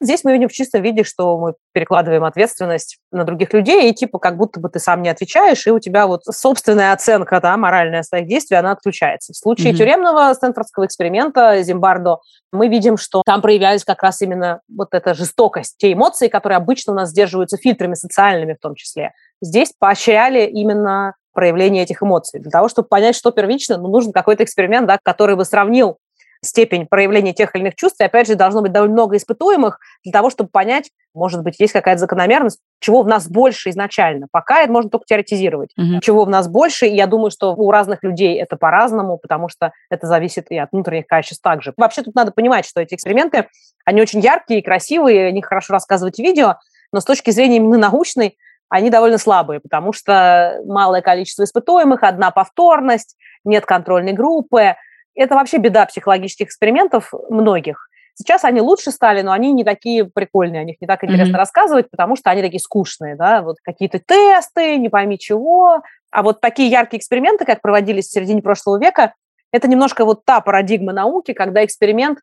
Здесь 0.01 0.25
мы 0.25 0.33
видим 0.33 0.49
в 0.49 0.53
чистом 0.53 0.83
виде, 0.83 1.05
что 1.05 1.39
мы 1.39 1.55
перекладываем 1.73 2.25
ответственность 2.25 2.99
на 3.11 3.25
других 3.25 3.53
людей, 3.53 3.91
и 3.91 3.95
типа 3.95 4.19
как 4.19 4.37
будто 4.37 4.61
бы 4.61 4.69
ты 4.69 4.79
сам 4.79 5.03
не 5.03 5.09
отвечаешь, 5.09 5.67
и 5.67 5.71
у 5.71 5.79
тебя 5.79 6.07
вот 6.07 6.25
собственная 6.25 6.93
оценка, 6.93 7.41
да, 7.41 7.57
моральная 7.57 8.03
своих 8.03 8.27
действий, 8.29 8.57
она 8.57 8.73
отключается. 8.73 9.33
В 9.33 9.37
случае 9.37 9.73
mm-hmm. 9.73 9.77
тюремного 9.77 10.33
стэнфордского 10.35 10.87
эксперимента 10.87 11.63
Зимбардо 11.63 12.19
мы 12.53 12.69
видим, 12.69 12.97
что 12.97 13.23
там 13.25 13.43
проявлялись 13.43 13.85
как 13.85 14.03
раз 14.03 14.23
именно 14.23 14.61
вот 14.75 14.89
эта 14.93 15.15
жестокость, 15.15 15.77
те 15.79 15.93
эмоции, 15.93 16.29
которые 16.29 16.57
обычно 16.57 16.93
у 16.93 16.97
нас 16.97 17.11
сдерживаются 17.11 17.57
фильтрами 17.57 17.95
социальными 17.95 18.55
в 18.55 18.61
том 18.61 18.75
числе. 18.75 19.13
Здесь 19.41 19.73
поощряли 19.79 20.47
именно 20.47 21.15
проявление 21.33 21.85
этих 21.85 22.03
эмоций. 22.03 22.41
Для 22.41 22.51
того, 22.51 22.69
чтобы 22.69 22.89
понять, 22.89 23.15
что 23.15 23.31
первично, 23.31 23.79
ну, 23.79 23.89
нужен 23.89 24.13
какой-то 24.13 24.43
эксперимент, 24.43 24.89
да, 24.89 24.99
который 25.01 25.37
бы 25.37 25.45
сравнил 25.45 25.99
степень 26.45 26.87
проявления 26.87 27.33
тех 27.33 27.55
или 27.55 27.63
иных 27.63 27.75
чувств. 27.75 28.01
И 28.01 28.05
опять 28.05 28.27
же, 28.27 28.35
должно 28.35 28.63
быть 28.63 28.73
довольно 28.73 28.95
много 28.95 29.17
испытуемых 29.17 29.79
для 30.05 30.13
того, 30.13 30.31
чтобы 30.31 30.51
понять, 30.51 30.91
может 31.15 31.43
быть, 31.43 31.59
есть 31.59 31.73
какая-то 31.73 32.01
закономерность, 32.01 32.61
чего 32.81 33.03
в 33.03 33.09
нас 33.09 33.29
больше 33.29 33.71
изначально. 33.71 34.27
Пока 34.31 34.63
это 34.63 34.73
можно 34.73 34.91
только 34.91 35.07
теоретизировать. 35.07 35.71
Mm-hmm. 35.79 36.01
Чего 36.01 36.25
в 36.25 36.29
нас 36.29 36.49
больше, 36.49 36.87
и 36.87 36.95
я 36.95 37.07
думаю, 37.07 37.31
что 37.31 37.55
у 37.55 37.71
разных 37.71 38.03
людей 38.03 38.41
это 38.41 38.57
по-разному, 38.57 39.19
потому 39.19 39.49
что 39.49 39.73
это 39.91 40.07
зависит 40.07 40.51
и 40.51 40.59
от 40.59 40.71
внутренних 40.73 41.07
качеств 41.07 41.43
также. 41.43 41.75
Вообще 41.77 42.03
тут 42.03 42.15
надо 42.15 42.31
понимать, 42.31 42.67
что 42.67 42.81
эти 42.81 42.95
эксперименты, 42.95 43.49
они 43.85 44.01
очень 44.01 44.21
яркие, 44.21 44.63
красивые, 44.63 45.27
о 45.27 45.33
них 45.33 45.47
хорошо 45.47 45.73
рассказывать 45.73 46.19
видео, 46.19 46.57
но 46.93 47.01
с 47.01 47.05
точки 47.05 47.31
зрения 47.31 47.57
именно 47.57 47.79
научной, 47.79 48.39
они 48.69 48.91
довольно 48.91 49.19
слабые, 49.19 49.61
потому 49.61 49.93
что 49.93 50.61
малое 50.67 51.01
количество 51.01 51.45
испытуемых, 51.45 52.03
одна 52.03 52.31
повторность, 52.31 53.17
нет 53.45 53.65
контрольной 53.65 54.13
группы, 54.13 54.77
это 55.19 55.35
вообще 55.35 55.59
беда 55.59 55.87
психологических 55.87 56.47
экспериментов 56.47 57.13
многих. 57.29 57.89
Сейчас 58.15 58.45
они 58.45 58.61
лучше 58.61 58.91
стали, 58.91 59.23
но 59.23 59.31
они 59.31 59.53
не 59.53 59.63
такие 59.63 60.05
прикольные, 60.05 60.63
о 60.63 60.65
них 60.65 60.77
не 60.81 60.89
так 60.89 61.05
интересно 61.05 61.35
mm-hmm. 61.35 61.39
рассказывать, 61.39 61.91
потому 61.91 62.17
что 62.17 62.31
они 62.31 62.43
такие 62.43 62.59
скучные, 62.59 63.15
да, 63.15 63.43
вот 63.43 63.59
какие-то 63.63 64.01
тесты, 64.01 64.77
не 64.77 64.89
пойми 64.89 65.19
чего. 65.19 65.83
А 66.11 66.23
вот 66.23 66.41
такие 66.41 66.69
яркие 66.69 66.99
эксперименты, 66.99 67.45
как 67.45 67.63
проводились 67.63 68.09
в 68.09 68.13
середине 68.13 68.43
прошлого 68.43 68.81
века, 68.81 69.15
это 69.53 69.69
немножко 69.69 70.05
вот 70.05 70.25
та 70.25 70.41
парадигма 70.41 70.93
науки, 70.93 71.33
когда 71.33 71.65
эксперимент 71.65 72.19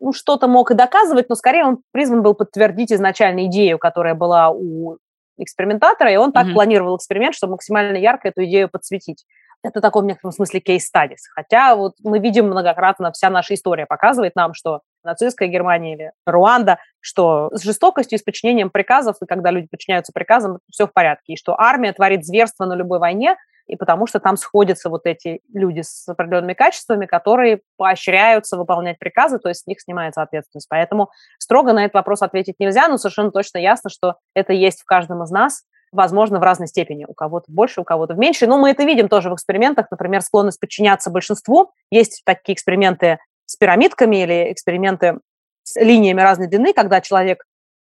ну, 0.00 0.12
что-то 0.12 0.48
мог 0.48 0.72
и 0.72 0.74
доказывать, 0.74 1.28
но 1.28 1.36
скорее 1.36 1.64
он 1.64 1.78
призван 1.92 2.22
был 2.22 2.34
подтвердить 2.34 2.92
изначально 2.92 3.46
идею, 3.46 3.78
которая 3.78 4.14
была 4.14 4.50
у 4.50 4.98
экспериментатора, 5.38 6.10
и 6.12 6.16
он 6.16 6.32
так 6.32 6.46
mm-hmm. 6.46 6.54
планировал 6.54 6.96
эксперимент, 6.96 7.34
чтобы 7.34 7.52
максимально 7.52 7.96
ярко 7.96 8.28
эту 8.28 8.44
идею 8.44 8.68
подсветить 8.68 9.24
это 9.62 9.80
такой 9.80 10.02
в 10.02 10.06
некотором 10.06 10.32
смысле 10.32 10.60
кейс-стадис. 10.60 11.26
Хотя 11.34 11.74
вот 11.74 11.94
мы 12.02 12.18
видим 12.18 12.46
многократно, 12.46 13.12
вся 13.12 13.30
наша 13.30 13.54
история 13.54 13.86
показывает 13.86 14.36
нам, 14.36 14.54
что 14.54 14.80
нацистская 15.02 15.48
Германия 15.48 15.94
или 15.94 16.12
Руанда, 16.24 16.78
что 17.00 17.50
с 17.52 17.62
жестокостью 17.62 18.18
и 18.18 18.20
с 18.20 18.24
подчинением 18.24 18.70
приказов, 18.70 19.16
и 19.20 19.26
когда 19.26 19.50
люди 19.50 19.68
подчиняются 19.68 20.12
приказам, 20.12 20.58
все 20.70 20.86
в 20.86 20.92
порядке, 20.92 21.34
и 21.34 21.36
что 21.36 21.58
армия 21.58 21.92
творит 21.92 22.24
зверство 22.24 22.64
на 22.64 22.74
любой 22.74 22.98
войне, 22.98 23.36
и 23.66 23.76
потому 23.76 24.06
что 24.06 24.20
там 24.20 24.36
сходятся 24.36 24.88
вот 24.88 25.06
эти 25.06 25.40
люди 25.52 25.80
с 25.82 26.08
определенными 26.08 26.54
качествами, 26.54 27.06
которые 27.06 27.62
поощряются 27.76 28.56
выполнять 28.56 28.98
приказы, 28.98 29.38
то 29.38 29.48
есть 29.48 29.62
с 29.62 29.66
них 29.66 29.80
снимается 29.80 30.22
ответственность. 30.22 30.68
Поэтому 30.68 31.10
строго 31.38 31.72
на 31.72 31.84
этот 31.84 31.94
вопрос 31.94 32.22
ответить 32.22 32.56
нельзя, 32.58 32.88
но 32.88 32.96
совершенно 32.96 33.32
точно 33.32 33.58
ясно, 33.58 33.90
что 33.90 34.16
это 34.34 34.52
есть 34.52 34.82
в 34.82 34.84
каждом 34.84 35.22
из 35.24 35.30
нас, 35.30 35.64
возможно, 35.96 36.38
в 36.38 36.42
разной 36.42 36.68
степени. 36.68 37.04
У 37.08 37.14
кого-то 37.14 37.46
больше, 37.48 37.80
у 37.80 37.84
кого-то 37.84 38.14
меньше. 38.14 38.46
Но 38.46 38.58
мы 38.58 38.70
это 38.70 38.84
видим 38.84 39.08
тоже 39.08 39.30
в 39.30 39.34
экспериментах. 39.34 39.86
Например, 39.90 40.20
склонность 40.20 40.60
подчиняться 40.60 41.10
большинству. 41.10 41.72
Есть 41.90 42.22
такие 42.24 42.54
эксперименты 42.54 43.18
с 43.46 43.56
пирамидками 43.56 44.22
или 44.22 44.52
эксперименты 44.52 45.18
с 45.62 45.80
линиями 45.80 46.20
разной 46.20 46.46
длины, 46.46 46.72
когда 46.72 47.00
человек 47.00 47.44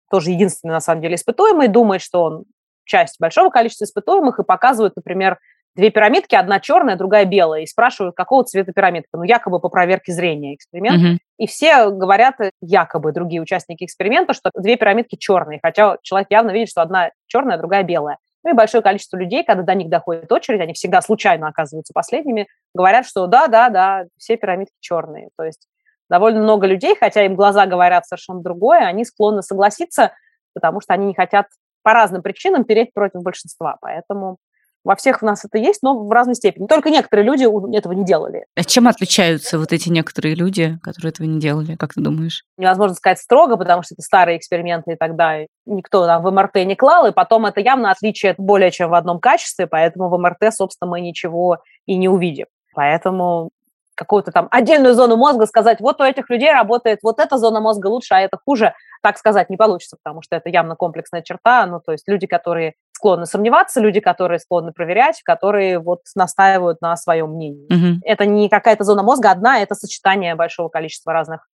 тоже 0.09 0.31
единственный, 0.31 0.71
на 0.71 0.79
самом 0.79 1.01
деле, 1.01 1.15
испытуемый, 1.15 1.67
думает, 1.67 2.01
что 2.01 2.23
он 2.23 2.45
часть 2.85 3.19
большого 3.19 3.49
количества 3.49 3.85
испытуемых 3.85 4.39
и 4.39 4.43
показывает, 4.43 4.95
например, 4.95 5.39
две 5.75 5.89
пирамидки, 5.89 6.35
одна 6.35 6.59
черная, 6.59 6.95
другая 6.95 7.25
белая, 7.25 7.63
и 7.63 7.67
спрашивают, 7.67 8.15
какого 8.15 8.43
цвета 8.45 8.71
пирамидка, 8.71 9.17
ну, 9.17 9.23
якобы 9.23 9.59
по 9.59 9.69
проверке 9.69 10.13
зрения 10.13 10.55
эксперимент. 10.55 11.03
Mm-hmm. 11.03 11.17
И 11.39 11.47
все 11.47 11.89
говорят, 11.89 12.35
якобы 12.61 13.11
другие 13.11 13.41
участники 13.41 13.83
эксперимента, 13.83 14.33
что 14.33 14.51
две 14.55 14.77
пирамидки 14.77 15.17
черные, 15.17 15.59
хотя 15.61 15.97
человек 16.01 16.29
явно 16.31 16.51
видит, 16.51 16.69
что 16.69 16.81
одна 16.81 17.11
черная, 17.35 17.57
другая 17.57 17.83
белая. 17.83 18.17
Ну 18.43 18.51
и 18.51 18.53
большое 18.53 18.83
количество 18.83 19.17
людей, 19.17 19.43
когда 19.43 19.63
до 19.63 19.73
них 19.73 19.89
доходит 19.89 20.31
очередь, 20.31 20.61
они 20.61 20.73
всегда 20.73 21.01
случайно 21.01 21.47
оказываются 21.47 21.93
последними, 21.93 22.47
говорят, 22.73 23.05
что 23.05 23.25
да, 23.27 23.47
да, 23.47 23.69
да, 23.69 24.05
все 24.17 24.37
пирамидки 24.37 24.75
черные. 24.79 25.29
То 25.35 25.43
есть 25.43 25.67
довольно 26.09 26.41
много 26.41 26.67
людей, 26.67 26.95
хотя 26.95 27.25
им 27.25 27.35
глаза 27.35 27.65
говорят 27.65 28.05
совершенно 28.05 28.41
другое, 28.41 28.81
они 28.81 29.03
склонны 29.03 29.41
согласиться, 29.41 30.11
потому 30.53 30.79
что 30.79 30.93
они 30.93 31.07
не 31.07 31.15
хотят 31.15 31.47
по 31.81 31.93
разным 31.93 32.21
причинам 32.21 32.63
переть 32.63 32.93
против 32.93 33.21
большинства. 33.21 33.77
Поэтому 33.81 34.37
во 34.85 34.95
всех 34.95 35.21
у 35.23 35.25
нас 35.25 35.43
это 35.43 35.57
есть, 35.57 35.81
но 35.81 36.05
в 36.05 36.11
разной 36.11 36.35
степени. 36.35 36.67
Только 36.67 36.89
некоторые 36.89 37.25
люди 37.25 37.43
этого 37.75 37.93
не 37.93 38.05
делали. 38.05 38.45
А 38.55 38.63
чем 38.63 38.87
отличаются 38.87 39.57
вот 39.59 39.73
эти 39.73 39.89
некоторые 39.89 40.35
люди, 40.35 40.77
которые 40.83 41.09
этого 41.09 41.27
не 41.27 41.39
делали, 41.39 41.75
как 41.75 41.93
ты 41.93 42.01
думаешь? 42.01 42.43
Невозможно 42.57 42.95
сказать 42.95 43.19
строго, 43.19 43.57
потому 43.57 43.83
что 43.83 43.95
это 43.95 44.03
старые 44.03 44.37
эксперименты, 44.37 44.93
и 44.93 44.95
тогда 44.95 45.39
никто 45.65 46.05
там 46.05 46.23
в 46.23 46.31
МРТ 46.31 46.65
не 46.65 46.75
клал, 46.75 47.07
и 47.07 47.11
потом 47.11 47.47
это 47.47 47.59
явно 47.59 47.91
отличие 47.91 48.35
более 48.37 48.71
чем 48.71 48.91
в 48.91 48.93
одном 48.93 49.19
качестве, 49.19 49.67
поэтому 49.67 50.09
в 50.09 50.17
МРТ, 50.17 50.53
собственно, 50.53 50.89
мы 50.89 51.01
ничего 51.01 51.57
и 51.87 51.97
не 51.97 52.07
увидим. 52.07 52.45
Поэтому 52.75 53.49
какую-то 53.95 54.31
там 54.31 54.47
отдельную 54.51 54.93
зону 54.93 55.15
мозга 55.15 55.45
сказать, 55.47 55.79
вот 55.79 55.99
у 56.01 56.03
этих 56.03 56.29
людей 56.29 56.51
работает 56.51 56.99
вот 57.01 57.19
эта 57.19 57.37
зона 57.37 57.61
мозга 57.61 57.87
лучше, 57.87 58.13
а 58.13 58.19
это 58.19 58.37
хуже, 58.45 58.73
так 59.01 59.17
сказать 59.17 59.49
не 59.49 59.57
получится, 59.57 59.97
потому 60.03 60.21
что 60.21 60.35
это 60.35 60.49
явно 60.49 60.75
комплексная 60.75 61.21
черта. 61.21 61.65
Ну, 61.65 61.79
то 61.79 61.93
есть 61.93 62.07
люди, 62.07 62.27
которые 62.27 62.73
склонны 63.05 63.27
сомневаться, 63.27 63.81
люди, 63.81 63.99
которые 63.99 64.39
склонны 64.39 64.71
проверять, 64.71 65.21
которые 65.21 65.77
вот 65.77 66.01
настаивают 66.15 66.81
на 66.81 66.97
своем 66.97 67.33
мнении. 67.33 67.65
Угу. 67.65 68.01
Это 68.03 68.25
не 68.25 68.49
какая-то 68.49 68.83
зона 68.83 69.03
мозга 69.03 69.29
одна, 69.29 69.59
это 69.59 69.75
сочетание 69.75 70.33
большого 70.33 70.69
количества 70.69 71.13
разных 71.13 71.47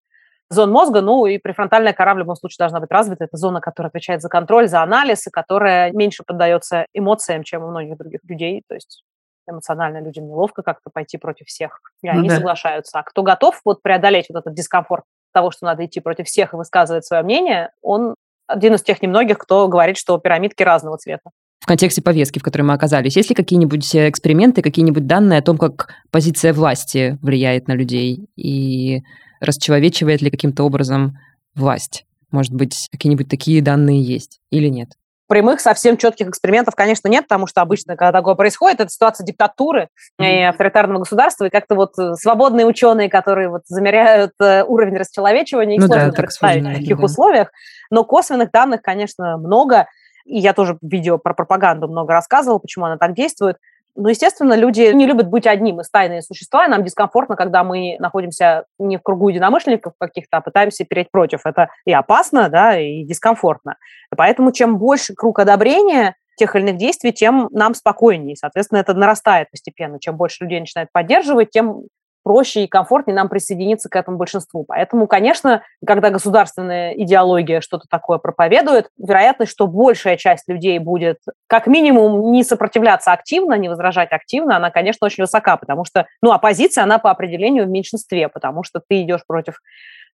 зон 0.49 0.71
мозга, 0.71 1.01
ну 1.01 1.25
и 1.25 1.37
префронтальная 1.39 1.91
кора 1.91 2.13
в 2.13 2.19
любом 2.19 2.35
случае 2.37 2.55
должна 2.59 2.79
быть 2.79 2.89
развита. 2.89 3.25
Это 3.25 3.35
зона, 3.35 3.59
которая 3.59 3.89
отвечает 3.89 4.21
за 4.21 4.29
контроль, 4.29 4.69
за 4.69 4.81
анализ, 4.81 5.27
и 5.27 5.29
которая 5.29 5.91
меньше 5.91 6.23
поддается 6.25 6.85
эмоциям, 6.93 7.43
чем 7.43 7.63
у 7.63 7.69
многих 7.69 7.97
других 7.97 8.21
людей. 8.29 8.63
То 8.67 8.75
есть 8.75 9.03
эмоционально 9.49 10.01
людям 10.01 10.27
неловко 10.27 10.63
как-то 10.63 10.89
пойти 10.89 11.17
против 11.17 11.47
всех, 11.47 11.81
и 12.01 12.07
ну, 12.07 12.13
они 12.13 12.29
да. 12.29 12.35
соглашаются. 12.35 12.99
А 12.99 13.03
кто 13.03 13.23
готов 13.23 13.59
вот 13.65 13.81
преодолеть 13.81 14.27
вот 14.29 14.39
этот 14.39 14.53
дискомфорт 14.53 15.03
того, 15.33 15.51
что 15.51 15.65
надо 15.65 15.85
идти 15.85 15.99
против 15.99 16.27
всех 16.27 16.53
и 16.53 16.57
высказывать 16.57 17.05
свое 17.05 17.23
мнение, 17.23 17.71
он 17.81 18.15
один 18.51 18.75
из 18.75 18.83
тех 18.83 19.01
немногих, 19.01 19.37
кто 19.37 19.67
говорит, 19.67 19.97
что 19.97 20.17
пирамидки 20.17 20.63
разного 20.63 20.97
цвета. 20.97 21.31
В 21.59 21.67
контексте 21.67 22.01
повестки, 22.01 22.39
в 22.39 22.43
которой 22.43 22.63
мы 22.63 22.73
оказались, 22.73 23.15
есть 23.15 23.29
ли 23.29 23.35
какие-нибудь 23.35 23.93
э, 23.93 24.09
эксперименты, 24.09 24.63
какие-нибудь 24.63 25.05
данные 25.05 25.39
о 25.39 25.43
том, 25.43 25.57
как 25.57 25.89
позиция 26.09 26.53
власти 26.53 27.19
влияет 27.21 27.67
на 27.67 27.73
людей 27.73 28.27
и 28.35 29.03
расчеловечивает 29.39 30.21
ли 30.21 30.31
каким-то 30.31 30.63
образом 30.63 31.17
власть? 31.53 32.05
Может 32.31 32.53
быть, 32.53 32.87
какие-нибудь 32.91 33.29
такие 33.29 33.61
данные 33.61 34.01
есть 34.01 34.39
или 34.49 34.69
нет? 34.69 34.93
Прямых, 35.31 35.61
совсем 35.61 35.95
четких 35.95 36.27
экспериментов, 36.27 36.75
конечно, 36.75 37.07
нет, 37.07 37.23
потому 37.23 37.47
что 37.47 37.61
обычно, 37.61 37.95
когда 37.95 38.11
такое 38.11 38.35
происходит, 38.35 38.81
это 38.81 38.89
ситуация 38.89 39.25
диктатуры 39.25 39.87
и 40.19 40.41
авторитарного 40.41 40.99
государства, 40.99 41.45
и 41.45 41.49
как-то 41.49 41.75
вот 41.75 41.97
э, 41.97 42.15
свободные 42.15 42.65
ученые, 42.65 43.09
которые 43.09 43.47
вот 43.47 43.61
замеряют 43.65 44.33
э, 44.41 44.65
уровень 44.65 44.97
расчеловечивания, 44.97 45.75
их 45.75 45.81
ну 45.83 45.87
сложно 45.87 46.11
да, 46.11 46.17
представить 46.17 46.65
в 46.65 46.73
таких 46.73 46.97
да. 46.97 47.03
условиях. 47.05 47.51
Но 47.89 48.03
косвенных 48.03 48.51
данных, 48.51 48.81
конечно, 48.81 49.37
много. 49.37 49.87
И 50.25 50.37
я 50.37 50.51
тоже 50.51 50.77
видео 50.81 51.17
про 51.17 51.33
пропаганду 51.33 51.87
много 51.87 52.11
рассказывала, 52.11 52.59
почему 52.59 52.83
она 52.83 52.97
так 52.97 53.15
действует. 53.15 53.55
Ну, 53.95 54.07
естественно, 54.07 54.53
люди 54.53 54.91
не 54.93 55.05
любят 55.05 55.27
быть 55.27 55.45
одним, 55.45 55.77
мы 55.77 55.83
стайные 55.83 56.21
существа, 56.21 56.65
и 56.65 56.69
нам 56.69 56.83
дискомфортно, 56.83 57.35
когда 57.35 57.63
мы 57.63 57.97
находимся 57.99 58.65
не 58.79 58.97
в 58.97 59.01
кругу 59.01 59.29
единомышленников 59.29 59.93
каких-то, 59.99 60.37
а 60.37 60.41
пытаемся 60.41 60.85
переть 60.85 61.11
против. 61.11 61.45
Это 61.45 61.69
и 61.85 61.91
опасно, 61.91 62.49
да, 62.49 62.79
и 62.79 63.03
дискомфортно. 63.03 63.75
Поэтому 64.15 64.51
чем 64.51 64.77
больше 64.77 65.13
круг 65.13 65.39
одобрения 65.39 66.15
тех 66.37 66.55
или 66.55 66.63
иных 66.63 66.77
действий, 66.77 67.11
тем 67.11 67.49
нам 67.51 67.75
спокойнее. 67.75 68.35
Соответственно, 68.35 68.79
это 68.79 68.93
нарастает 68.93 69.51
постепенно. 69.51 69.99
Чем 69.99 70.17
больше 70.17 70.43
людей 70.43 70.59
начинает 70.59 70.89
поддерживать, 70.91 71.51
тем 71.51 71.83
проще 72.23 72.63
и 72.63 72.67
комфортнее 72.67 73.15
нам 73.15 73.29
присоединиться 73.29 73.89
к 73.89 73.95
этому 73.95 74.17
большинству. 74.17 74.63
Поэтому, 74.67 75.07
конечно, 75.07 75.63
когда 75.85 76.09
государственная 76.09 76.93
идеология 76.93 77.61
что-то 77.61 77.85
такое 77.89 78.17
проповедует, 78.17 78.89
вероятность, 78.97 79.51
что 79.51 79.67
большая 79.67 80.17
часть 80.17 80.47
людей 80.47 80.79
будет 80.79 81.17
как 81.47 81.67
минимум 81.67 82.31
не 82.31 82.43
сопротивляться 82.43 83.11
активно, 83.11 83.55
не 83.55 83.69
возражать 83.69 84.11
активно, 84.11 84.57
она, 84.57 84.71
конечно, 84.71 85.05
очень 85.05 85.23
высока, 85.23 85.57
потому 85.57 85.85
что, 85.85 86.07
ну, 86.21 86.31
оппозиция, 86.31 86.83
она 86.83 86.97
по 86.99 87.11
определению 87.11 87.65
в 87.65 87.69
меньшинстве, 87.69 88.29
потому 88.29 88.63
что 88.63 88.81
ты 88.87 89.01
идешь 89.01 89.25
против 89.25 89.59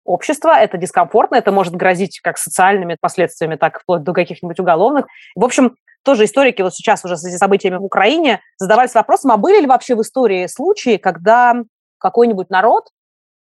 общества, 0.03 0.57
это 0.59 0.77
дискомфортно, 0.77 1.35
это 1.35 1.51
может 1.51 1.75
грозить 1.75 2.19
как 2.21 2.37
социальными 2.37 2.95
последствиями, 2.99 3.55
так 3.55 3.81
вплоть 3.81 4.03
до 4.03 4.13
каких-нибудь 4.13 4.59
уголовных. 4.59 5.07
В 5.35 5.43
общем, 5.43 5.75
тоже 6.03 6.25
историки 6.25 6.61
вот 6.61 6.75
сейчас 6.75 7.03
уже 7.03 7.17
с 7.17 7.25
этими 7.25 7.37
событиями 7.37 7.77
в 7.77 7.83
Украине 7.83 8.39
задавались 8.57 8.93
вопросом, 8.93 9.31
а 9.31 9.37
были 9.37 9.61
ли 9.61 9.67
вообще 9.67 9.95
в 9.95 10.01
истории 10.01 10.45
случаи, 10.45 10.97
когда 10.97 11.55
какой-нибудь 11.97 12.49
народ, 12.49 12.89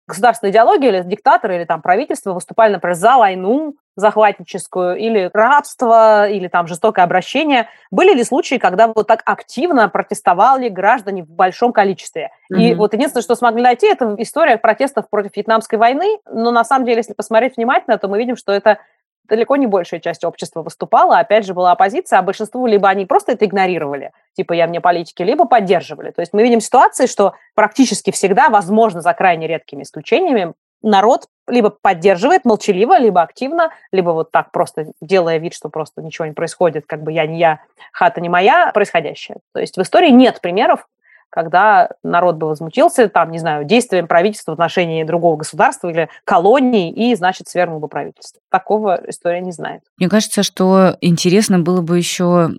государственная 0.10 0.52
идеология 0.52 0.90
или 0.90 1.02
диктатор, 1.04 1.52
или 1.52 1.64
там 1.64 1.82
правительство 1.82 2.34
выступали, 2.34 2.74
например, 2.74 2.96
за 2.96 3.18
войну 3.18 3.76
захватническую, 3.96 4.98
или 4.98 5.30
рабство, 5.34 6.28
или 6.28 6.48
там 6.48 6.68
жестокое 6.68 7.06
обращение. 7.06 7.68
Были 7.92 8.14
ли 8.14 8.24
случаи, 8.24 8.56
когда 8.56 8.88
вот 8.88 9.08
так 9.08 9.22
активно 9.26 9.88
протестовали 9.90 10.70
граждане 10.70 11.24
в 11.24 11.30
большом 11.30 11.74
количестве? 11.74 12.32
Mm-hmm. 12.52 12.60
И 12.60 12.76
вот 12.76 12.94
единственное, 12.94 13.24
что 13.24 13.36
смогли 13.36 13.62
найти, 13.62 13.88
это 13.88 14.16
история 14.18 14.58
протестов 14.58 15.10
против 15.10 15.36
Вьетнамской 15.36 15.78
войны, 15.78 16.18
но 16.26 16.52
на 16.52 16.64
самом 16.64 16.86
деле, 16.86 16.98
если 16.98 17.14
посмотреть 17.14 17.58
внимательно, 17.58 17.98
то 17.98 18.08
мы 18.08 18.18
видим, 18.18 18.36
что 18.36 18.52
это 18.52 18.80
далеко 19.30 19.56
не 19.56 19.68
большая 19.68 20.00
часть 20.00 20.24
общества 20.24 20.62
выступала, 20.62 21.20
опять 21.20 21.46
же, 21.46 21.54
была 21.54 21.72
оппозиция, 21.72 22.20
а 22.20 22.22
большинство 22.22 22.68
либо 22.68 22.90
они 22.90 23.06
просто 23.06 23.32
это 23.32 23.46
игнорировали, 23.46 24.12
типа 24.34 24.54
«я 24.54 24.68
мне 24.68 24.82
политики», 24.82 25.24
либо 25.24 25.46
поддерживали. 25.46 26.12
То 26.12 26.22
есть 26.22 26.34
мы 26.34 26.44
видим 26.44 26.60
ситуации, 26.60 27.06
что 27.06 27.34
практически 27.56 28.12
всегда, 28.12 28.50
возможно, 28.50 29.02
за 29.02 29.14
крайне 29.14 29.48
редкими 29.48 29.84
исключениями, 29.84 30.54
народ 30.82 31.28
либо 31.48 31.70
поддерживает 31.70 32.46
молчаливо, 32.46 33.00
либо 33.00 33.22
активно, 33.22 33.72
либо 33.92 34.12
вот 34.12 34.32
так 34.32 34.52
просто 34.52 34.88
делая 35.02 35.38
вид, 35.38 35.54
что 35.54 35.70
просто 35.70 36.02
ничего 36.02 36.26
не 36.26 36.34
происходит, 36.34 36.86
как 36.88 37.04
бы 37.04 37.12
я 37.12 37.26
не 37.26 37.40
я, 37.40 37.60
хата 37.92 38.22
не 38.22 38.30
моя, 38.30 38.72
происходящее. 38.74 39.38
То 39.54 39.60
есть 39.60 39.78
в 39.78 39.82
истории 39.82 40.10
нет 40.10 40.42
примеров, 40.42 40.88
когда 41.30 41.90
народ 42.04 42.36
бы 42.36 42.48
возмутился, 42.48 43.08
там, 43.10 43.32
не 43.32 43.40
знаю, 43.40 43.66
действием 43.66 44.08
правительства 44.08 44.52
в 44.52 44.54
отношении 44.54 45.04
другого 45.04 45.38
государства 45.38 45.88
или 45.90 46.10
колонии, 46.26 46.92
и, 46.92 47.16
значит, 47.16 47.48
свергнул 47.48 47.80
бы 47.80 47.88
правительство. 47.88 48.42
Такого 48.50 49.00
история 49.08 49.42
не 49.42 49.52
знает. 49.52 49.82
Мне 49.98 50.10
кажется, 50.10 50.44
что 50.44 50.98
интересно 51.02 51.60
было 51.60 51.82
бы 51.82 51.98
еще 51.98 52.52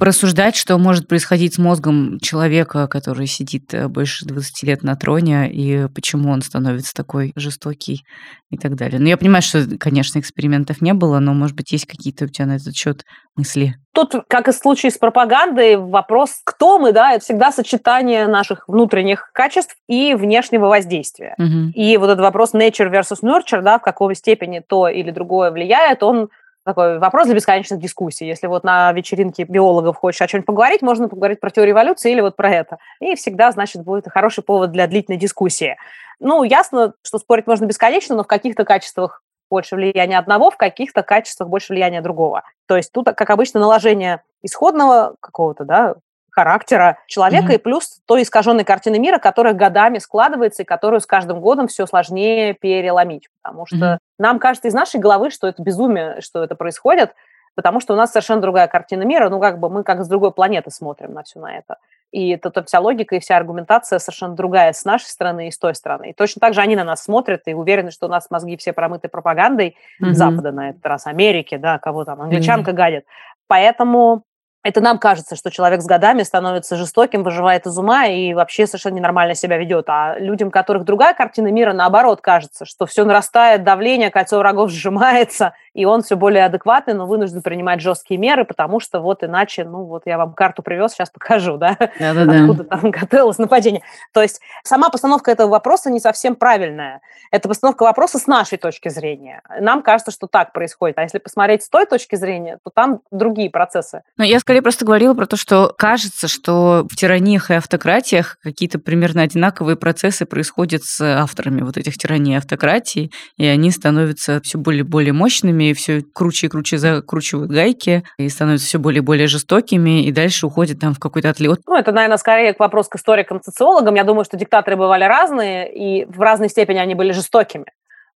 порассуждать, 0.00 0.56
что 0.56 0.78
может 0.78 1.06
происходить 1.06 1.54
с 1.54 1.58
мозгом 1.58 2.18
человека, 2.20 2.88
который 2.88 3.26
сидит 3.26 3.72
э, 3.74 3.86
больше 3.86 4.24
20 4.24 4.62
лет 4.62 4.82
на 4.82 4.96
троне, 4.96 5.48
и 5.52 5.88
почему 5.94 6.30
он 6.30 6.40
становится 6.40 6.94
такой 6.94 7.32
жестокий 7.36 8.04
и 8.50 8.56
так 8.56 8.76
далее. 8.76 8.98
Но 8.98 9.04
ну, 9.04 9.10
я 9.10 9.18
понимаю, 9.18 9.42
что, 9.42 9.62
конечно, 9.78 10.18
экспериментов 10.18 10.80
не 10.80 10.94
было, 10.94 11.18
но, 11.18 11.34
может 11.34 11.54
быть, 11.54 11.70
есть 11.70 11.84
какие-то 11.84 12.24
у 12.24 12.28
тебя 12.28 12.46
на 12.46 12.56
этот 12.56 12.74
счет 12.74 13.04
мысли? 13.36 13.74
Тут, 13.92 14.14
как 14.26 14.48
и 14.48 14.52
в 14.52 14.54
случае 14.54 14.90
с 14.90 14.96
пропагандой, 14.96 15.76
вопрос, 15.76 16.40
кто 16.44 16.78
мы, 16.78 16.92
да, 16.92 17.12
это 17.12 17.22
всегда 17.22 17.52
сочетание 17.52 18.26
наших 18.26 18.68
внутренних 18.68 19.30
качеств 19.34 19.76
и 19.86 20.14
внешнего 20.14 20.66
воздействия. 20.66 21.34
Угу. 21.36 21.72
И 21.74 21.98
вот 21.98 22.06
этот 22.06 22.20
вопрос 22.20 22.54
nature 22.54 22.90
versus 22.90 23.22
nurture, 23.22 23.60
да, 23.60 23.78
в 23.78 23.82
какой 23.82 24.14
степени 24.14 24.62
то 24.66 24.88
или 24.88 25.10
другое 25.10 25.50
влияет, 25.50 26.02
он 26.02 26.30
такой 26.70 26.98
вопрос 26.98 27.26
для 27.26 27.34
бесконечных 27.34 27.80
дискуссий. 27.80 28.26
Если 28.26 28.46
вот 28.46 28.62
на 28.64 28.92
вечеринке 28.92 29.44
биологов 29.44 29.96
хочешь 29.96 30.22
о 30.22 30.26
чем-нибудь 30.26 30.46
поговорить, 30.46 30.82
можно 30.82 31.08
поговорить 31.08 31.40
про 31.40 31.50
теорию 31.50 31.74
эволюции 31.74 32.12
или 32.12 32.20
вот 32.20 32.36
про 32.36 32.50
это. 32.50 32.78
И 33.00 33.16
всегда, 33.16 33.50
значит, 33.50 33.82
будет 33.82 34.08
хороший 34.08 34.44
повод 34.44 34.70
для 34.70 34.86
длительной 34.86 35.18
дискуссии. 35.18 35.76
Ну, 36.20 36.44
ясно, 36.44 36.94
что 37.02 37.18
спорить 37.18 37.46
можно 37.46 37.66
бесконечно, 37.66 38.14
но 38.14 38.22
в 38.22 38.28
каких-то 38.28 38.64
качествах 38.64 39.22
больше 39.50 39.74
влияния 39.74 40.18
одного, 40.18 40.50
в 40.50 40.56
каких-то 40.56 41.02
качествах 41.02 41.48
больше 41.48 41.72
влияния 41.72 42.00
другого. 42.00 42.44
То 42.66 42.76
есть 42.76 42.92
тут, 42.92 43.06
как 43.06 43.30
обычно, 43.30 43.58
наложение 43.58 44.22
исходного 44.42 45.16
какого-то, 45.20 45.64
да, 45.64 45.96
характера 46.30 46.98
человека 47.06 47.52
mm-hmm. 47.52 47.56
и 47.56 47.58
плюс 47.58 48.00
той 48.06 48.22
искаженной 48.22 48.64
картины 48.64 48.98
мира, 48.98 49.18
которая 49.18 49.54
годами 49.54 49.98
складывается 49.98 50.62
и 50.62 50.66
которую 50.66 51.00
с 51.00 51.06
каждым 51.06 51.40
годом 51.40 51.68
все 51.68 51.86
сложнее 51.86 52.54
переломить. 52.54 53.28
Потому 53.42 53.66
что 53.66 53.76
mm-hmm. 53.76 53.98
нам 54.18 54.38
кажется 54.38 54.68
из 54.68 54.74
нашей 54.74 55.00
головы, 55.00 55.30
что 55.30 55.46
это 55.46 55.62
безумие, 55.62 56.20
что 56.20 56.42
это 56.42 56.54
происходит, 56.54 57.14
потому 57.54 57.80
что 57.80 57.94
у 57.94 57.96
нас 57.96 58.12
совершенно 58.12 58.40
другая 58.40 58.68
картина 58.68 59.02
мира, 59.02 59.28
ну 59.28 59.40
как 59.40 59.58
бы 59.58 59.68
мы 59.68 59.84
как 59.84 60.04
с 60.04 60.08
другой 60.08 60.32
планеты 60.32 60.70
смотрим 60.70 61.12
на 61.12 61.22
все 61.22 61.40
на 61.40 61.56
это. 61.56 61.76
И 62.10 62.30
это, 62.30 62.48
это 62.48 62.64
вся 62.64 62.80
логика 62.80 63.14
и 63.14 63.20
вся 63.20 63.36
аргументация 63.36 64.00
совершенно 64.00 64.34
другая 64.34 64.72
с 64.72 64.84
нашей 64.84 65.06
стороны 65.06 65.48
и 65.48 65.50
с 65.52 65.58
той 65.58 65.74
стороны. 65.76 66.10
И 66.10 66.12
точно 66.12 66.40
так 66.40 66.54
же 66.54 66.60
они 66.60 66.74
на 66.74 66.82
нас 66.82 67.04
смотрят 67.04 67.42
и 67.46 67.54
уверены, 67.54 67.92
что 67.92 68.06
у 68.06 68.08
нас 68.08 68.30
мозги 68.30 68.56
все 68.56 68.72
промыты 68.72 69.08
пропагандой 69.08 69.76
mm-hmm. 70.02 70.12
Запада 70.12 70.50
на 70.50 70.70
этот 70.70 70.84
раз, 70.84 71.06
Америки, 71.06 71.56
да, 71.56 71.78
кого 71.78 72.04
там, 72.04 72.20
англичанка 72.20 72.72
mm-hmm. 72.72 72.74
гадит. 72.74 73.04
Поэтому 73.46 74.24
это 74.62 74.80
нам 74.82 74.98
кажется, 74.98 75.36
что 75.36 75.50
человек 75.50 75.80
с 75.80 75.86
годами 75.86 76.22
становится 76.22 76.76
жестоким, 76.76 77.22
выживает 77.22 77.66
из 77.66 77.78
ума 77.78 78.06
и 78.06 78.34
вообще 78.34 78.66
совершенно 78.66 78.94
ненормально 78.94 79.34
себя 79.34 79.56
ведет. 79.56 79.86
А 79.88 80.18
людям, 80.18 80.50
которых 80.50 80.84
другая 80.84 81.14
картина 81.14 81.48
мира, 81.48 81.72
наоборот, 81.72 82.20
кажется, 82.20 82.66
что 82.66 82.84
все 82.84 83.04
нарастает, 83.04 83.64
давление, 83.64 84.10
кольцо 84.10 84.38
врагов 84.38 84.70
сжимается, 84.70 85.54
и 85.74 85.84
он 85.84 86.02
все 86.02 86.16
более 86.16 86.44
адекватный, 86.44 86.94
но 86.94 87.06
вынужден 87.06 87.42
принимать 87.42 87.80
жесткие 87.80 88.18
меры, 88.18 88.44
потому 88.44 88.80
что 88.80 89.00
вот 89.00 89.22
иначе, 89.22 89.64
ну 89.64 89.84
вот 89.84 90.02
я 90.06 90.18
вам 90.18 90.34
карту 90.34 90.62
привез, 90.62 90.92
сейчас 90.92 91.10
покажу, 91.10 91.56
да, 91.56 91.76
Да-да-да. 91.98 92.40
откуда 92.40 92.64
там 92.64 92.90
готовилось 92.90 93.38
нападение. 93.38 93.82
То 94.12 94.22
есть 94.22 94.40
сама 94.64 94.90
постановка 94.90 95.30
этого 95.30 95.48
вопроса 95.48 95.90
не 95.90 96.00
совсем 96.00 96.34
правильная. 96.34 97.00
Это 97.30 97.48
постановка 97.48 97.84
вопроса 97.84 98.18
с 98.18 98.26
нашей 98.26 98.58
точки 98.58 98.88
зрения. 98.88 99.42
Нам 99.60 99.82
кажется, 99.82 100.10
что 100.10 100.26
так 100.26 100.52
происходит. 100.52 100.98
А 100.98 101.02
если 101.02 101.18
посмотреть 101.18 101.62
с 101.62 101.68
той 101.68 101.86
точки 101.86 102.16
зрения, 102.16 102.58
то 102.64 102.70
там 102.70 103.00
другие 103.10 103.50
процессы. 103.50 104.02
Но 104.16 104.24
я 104.24 104.40
скорее 104.40 104.62
просто 104.62 104.84
говорила 104.84 105.14
про 105.14 105.26
то, 105.26 105.36
что 105.36 105.72
кажется, 105.76 106.28
что 106.28 106.86
в 106.90 106.96
тираниях 106.96 107.50
и 107.50 107.54
автократиях 107.54 108.38
какие-то 108.42 108.78
примерно 108.78 109.22
одинаковые 109.22 109.76
процессы 109.76 110.26
происходят 110.26 110.82
с 110.84 111.00
авторами 111.00 111.62
вот 111.62 111.76
этих 111.76 111.96
тираний 111.96 112.34
и 112.34 112.36
автократий, 112.36 113.12
и 113.36 113.46
они 113.46 113.70
становятся 113.70 114.40
все 114.42 114.58
более 114.58 114.80
и 114.80 114.82
более 114.82 115.12
мощными, 115.12 115.59
и 115.64 115.74
все 115.74 116.02
круче 116.02 116.46
и 116.46 116.50
круче 116.50 116.78
закручивают 116.78 117.50
гайки, 117.50 118.04
и 118.18 118.28
становятся 118.28 118.66
все 118.66 118.78
более 118.78 118.98
и 118.98 119.04
более 119.04 119.26
жестокими, 119.26 120.04
и 120.04 120.12
дальше 120.12 120.46
уходят 120.46 120.80
там 120.80 120.94
в 120.94 120.98
какой-то 120.98 121.30
отлет. 121.30 121.60
Ну, 121.66 121.76
это, 121.76 121.92
наверное, 121.92 122.18
скорее 122.18 122.54
вопрос 122.58 122.88
к 122.88 122.96
историкам, 122.96 123.40
социологам. 123.42 123.94
Я 123.94 124.04
думаю, 124.04 124.24
что 124.24 124.36
диктаторы 124.36 124.76
бывали 124.76 125.04
разные, 125.04 125.72
и 125.72 126.04
в 126.06 126.20
разной 126.20 126.48
степени 126.48 126.78
они 126.78 126.94
были 126.94 127.12
жестокими. 127.12 127.66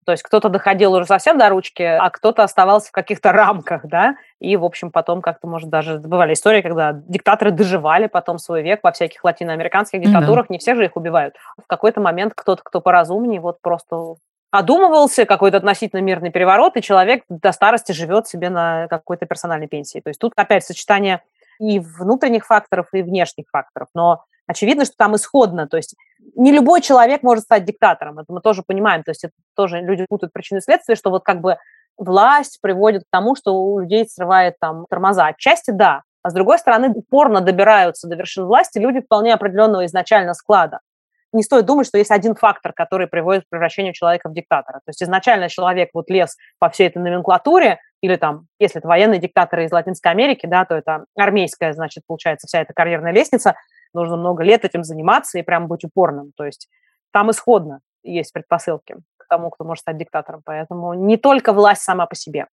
То 0.05 0.13
есть 0.13 0.25
кто-то 0.25 0.49
доходил 0.49 0.93
уже 0.95 1.07
совсем 1.07 1.39
до 1.39 1.49
ручки, 1.49 1.83
а 1.83 2.11
кто-то 2.11 2.43
оставался 2.43 2.89
в 2.89 2.93
каких-то 2.93 3.31
рамках, 3.31 3.87
да, 3.87 4.17
и, 4.41 4.57
в 4.57 4.65
общем, 4.65 4.91
потом 4.91 5.23
как-то, 5.23 5.47
может, 5.47 5.71
даже 5.71 5.99
бывали 5.99 6.33
истории, 6.33 6.61
когда 6.61 6.93
диктаторы 6.93 7.53
доживали 7.53 8.09
потом 8.09 8.39
свой 8.39 8.63
век 8.63 8.81
во 8.83 8.91
всяких 8.91 9.23
латиноамериканских 9.23 10.01
диктатурах, 10.01 10.47
mm-hmm. 10.47 10.53
не 10.53 10.59
все 10.59 10.75
же 10.75 10.85
их 10.87 10.97
убивают. 10.97 11.35
В 11.57 11.69
какой-то 11.69 12.01
момент 12.01 12.33
кто-то, 12.35 12.63
кто 12.65 12.81
поразумнее, 12.81 13.41
вот 13.41 13.61
просто 13.63 14.17
одумывался, 14.53 15.25
какой-то 15.25 15.57
относительно 15.57 16.01
мирный 16.01 16.31
переворот, 16.31 16.77
и 16.77 16.83
человек 16.83 17.25
до 17.29 17.51
старости 17.53 17.93
живет 17.93 18.29
себе 18.29 18.51
на 18.51 18.87
какой-то 18.87 19.27
персональной 19.27 19.67
пенсии. 19.67 20.01
То 20.01 20.11
есть 20.11 20.21
тут 20.21 20.35
опять 20.37 20.65
сочетание 20.65 21.23
и 21.59 21.81
внутренних 21.81 22.47
факторов, 22.47 22.89
и 22.93 23.03
внешних 23.03 23.47
факторов. 23.51 23.89
Но 23.95 24.25
очевидно, 24.47 24.85
что 24.85 24.95
там 24.97 25.17
исходно. 25.17 25.67
То 25.67 25.79
есть 25.79 25.97
не 26.37 26.53
любой 26.53 26.83
человек 26.83 27.23
может 27.23 27.45
стать 27.45 27.65
диктатором. 27.65 28.19
Это 28.19 28.31
мы 28.31 28.43
тоже 28.43 28.63
понимаем. 28.63 29.03
То 29.03 29.11
есть 29.11 29.25
это 29.25 29.33
тоже 29.57 29.81
люди 29.81 30.05
путают 30.09 30.35
причины 30.35 30.59
и 30.59 30.63
следствия, 30.63 30.97
что 30.97 31.09
вот 31.09 31.25
как 31.25 31.41
бы 31.41 31.57
власть 31.97 32.61
приводит 32.61 33.05
к 33.05 33.11
тому, 33.11 33.35
что 33.35 33.55
у 33.55 33.79
людей 33.81 34.07
срывает 34.07 34.57
там 34.61 34.85
тормоза. 34.89 35.29
Отчасти 35.29 35.71
да. 35.71 36.03
А 36.23 36.29
с 36.29 36.35
другой 36.35 36.59
стороны, 36.59 36.91
упорно 36.91 37.41
добираются 37.41 38.07
до 38.07 38.17
вершин 38.17 38.45
власти 38.45 38.79
люди 38.79 39.01
вполне 39.01 39.33
определенного 39.33 39.87
изначально 39.87 40.35
склада. 40.35 40.81
Не 41.33 41.43
стоит 41.43 41.65
думать, 41.65 41.87
что 41.87 41.99
есть 41.99 42.11
один 42.11 42.35
фактор, 42.35 42.73
который 42.73 43.07
приводит 43.07 43.45
к 43.45 43.49
превращению 43.49 43.95
человека 43.95 44.29
в 44.29 44.35
диктатора. 44.35 44.79
То 44.79 44.91
есть 44.91 45.03
изначально 45.03 45.49
человек 45.49 45.91
вот 45.95 46.11
лез 46.11 46.37
по 46.59 46.69
всей 46.69 46.89
этой 46.89 46.99
номенклатуре, 46.99 47.79
или 48.03 48.17
там, 48.17 48.47
если 48.59 48.81
это 48.81 48.89
военные 48.89 49.21
диктаторы 49.21 49.65
из 49.65 49.73
Латинской 49.73 50.11
Америки, 50.11 50.47
да, 50.47 50.65
то 50.65 50.75
это 50.75 51.05
армейская, 51.17 51.73
значит, 51.73 52.05
получается, 52.07 52.47
вся 52.47 52.61
эта 52.61 52.73
карьерная 52.75 53.13
лестница– 53.13 53.55
нужно 53.95 54.17
много 54.17 54.43
лет 54.43 54.65
этим 54.65 54.85
заниматься 54.85 55.39
и 55.39 55.43
прям 55.43 55.69
быть 55.69 55.85
упорным. 55.85 56.33
То 56.37 56.45
есть 56.45 56.69
там 57.13 57.31
исходно 57.31 57.81
есть 58.03 58.33
предпосылки 58.33 58.97
к 59.17 59.27
тому, 59.29 59.51
кто 59.51 59.65
может 59.65 59.83
стать 59.83 59.99
диктатором. 59.99 60.43
Поэтому 60.45 60.95
не 60.95 61.17
только 61.17 61.53
власть 61.53 61.83
сама 61.83 62.07
по 62.07 62.15
себе. 62.15 62.47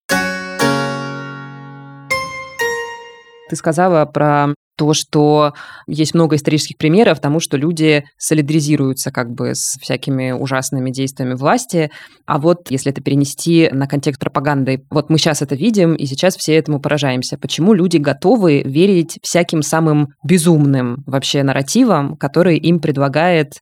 Ты 3.48 3.56
сказала 3.56 4.06
про 4.06 4.54
то, 4.80 4.94
что 4.94 5.52
есть 5.86 6.14
много 6.14 6.36
исторических 6.36 6.78
примеров 6.78 7.20
тому, 7.20 7.38
что 7.38 7.58
люди 7.58 8.06
солидаризируются 8.16 9.10
как 9.10 9.30
бы 9.30 9.54
с 9.54 9.76
всякими 9.78 10.30
ужасными 10.32 10.90
действиями 10.90 11.34
власти. 11.34 11.90
А 12.24 12.38
вот 12.38 12.70
если 12.70 12.90
это 12.90 13.02
перенести 13.02 13.68
на 13.72 13.86
контекст 13.86 14.18
пропаганды, 14.18 14.86
вот 14.88 15.10
мы 15.10 15.18
сейчас 15.18 15.42
это 15.42 15.54
видим, 15.54 15.92
и 15.96 16.06
сейчас 16.06 16.34
все 16.34 16.54
этому 16.54 16.80
поражаемся. 16.80 17.36
Почему 17.36 17.74
люди 17.74 17.98
готовы 17.98 18.62
верить 18.62 19.18
всяким 19.22 19.60
самым 19.60 20.14
безумным 20.24 21.04
вообще 21.06 21.42
нарративам, 21.42 22.16
которые 22.16 22.56
им 22.56 22.80
предлагает 22.80 23.60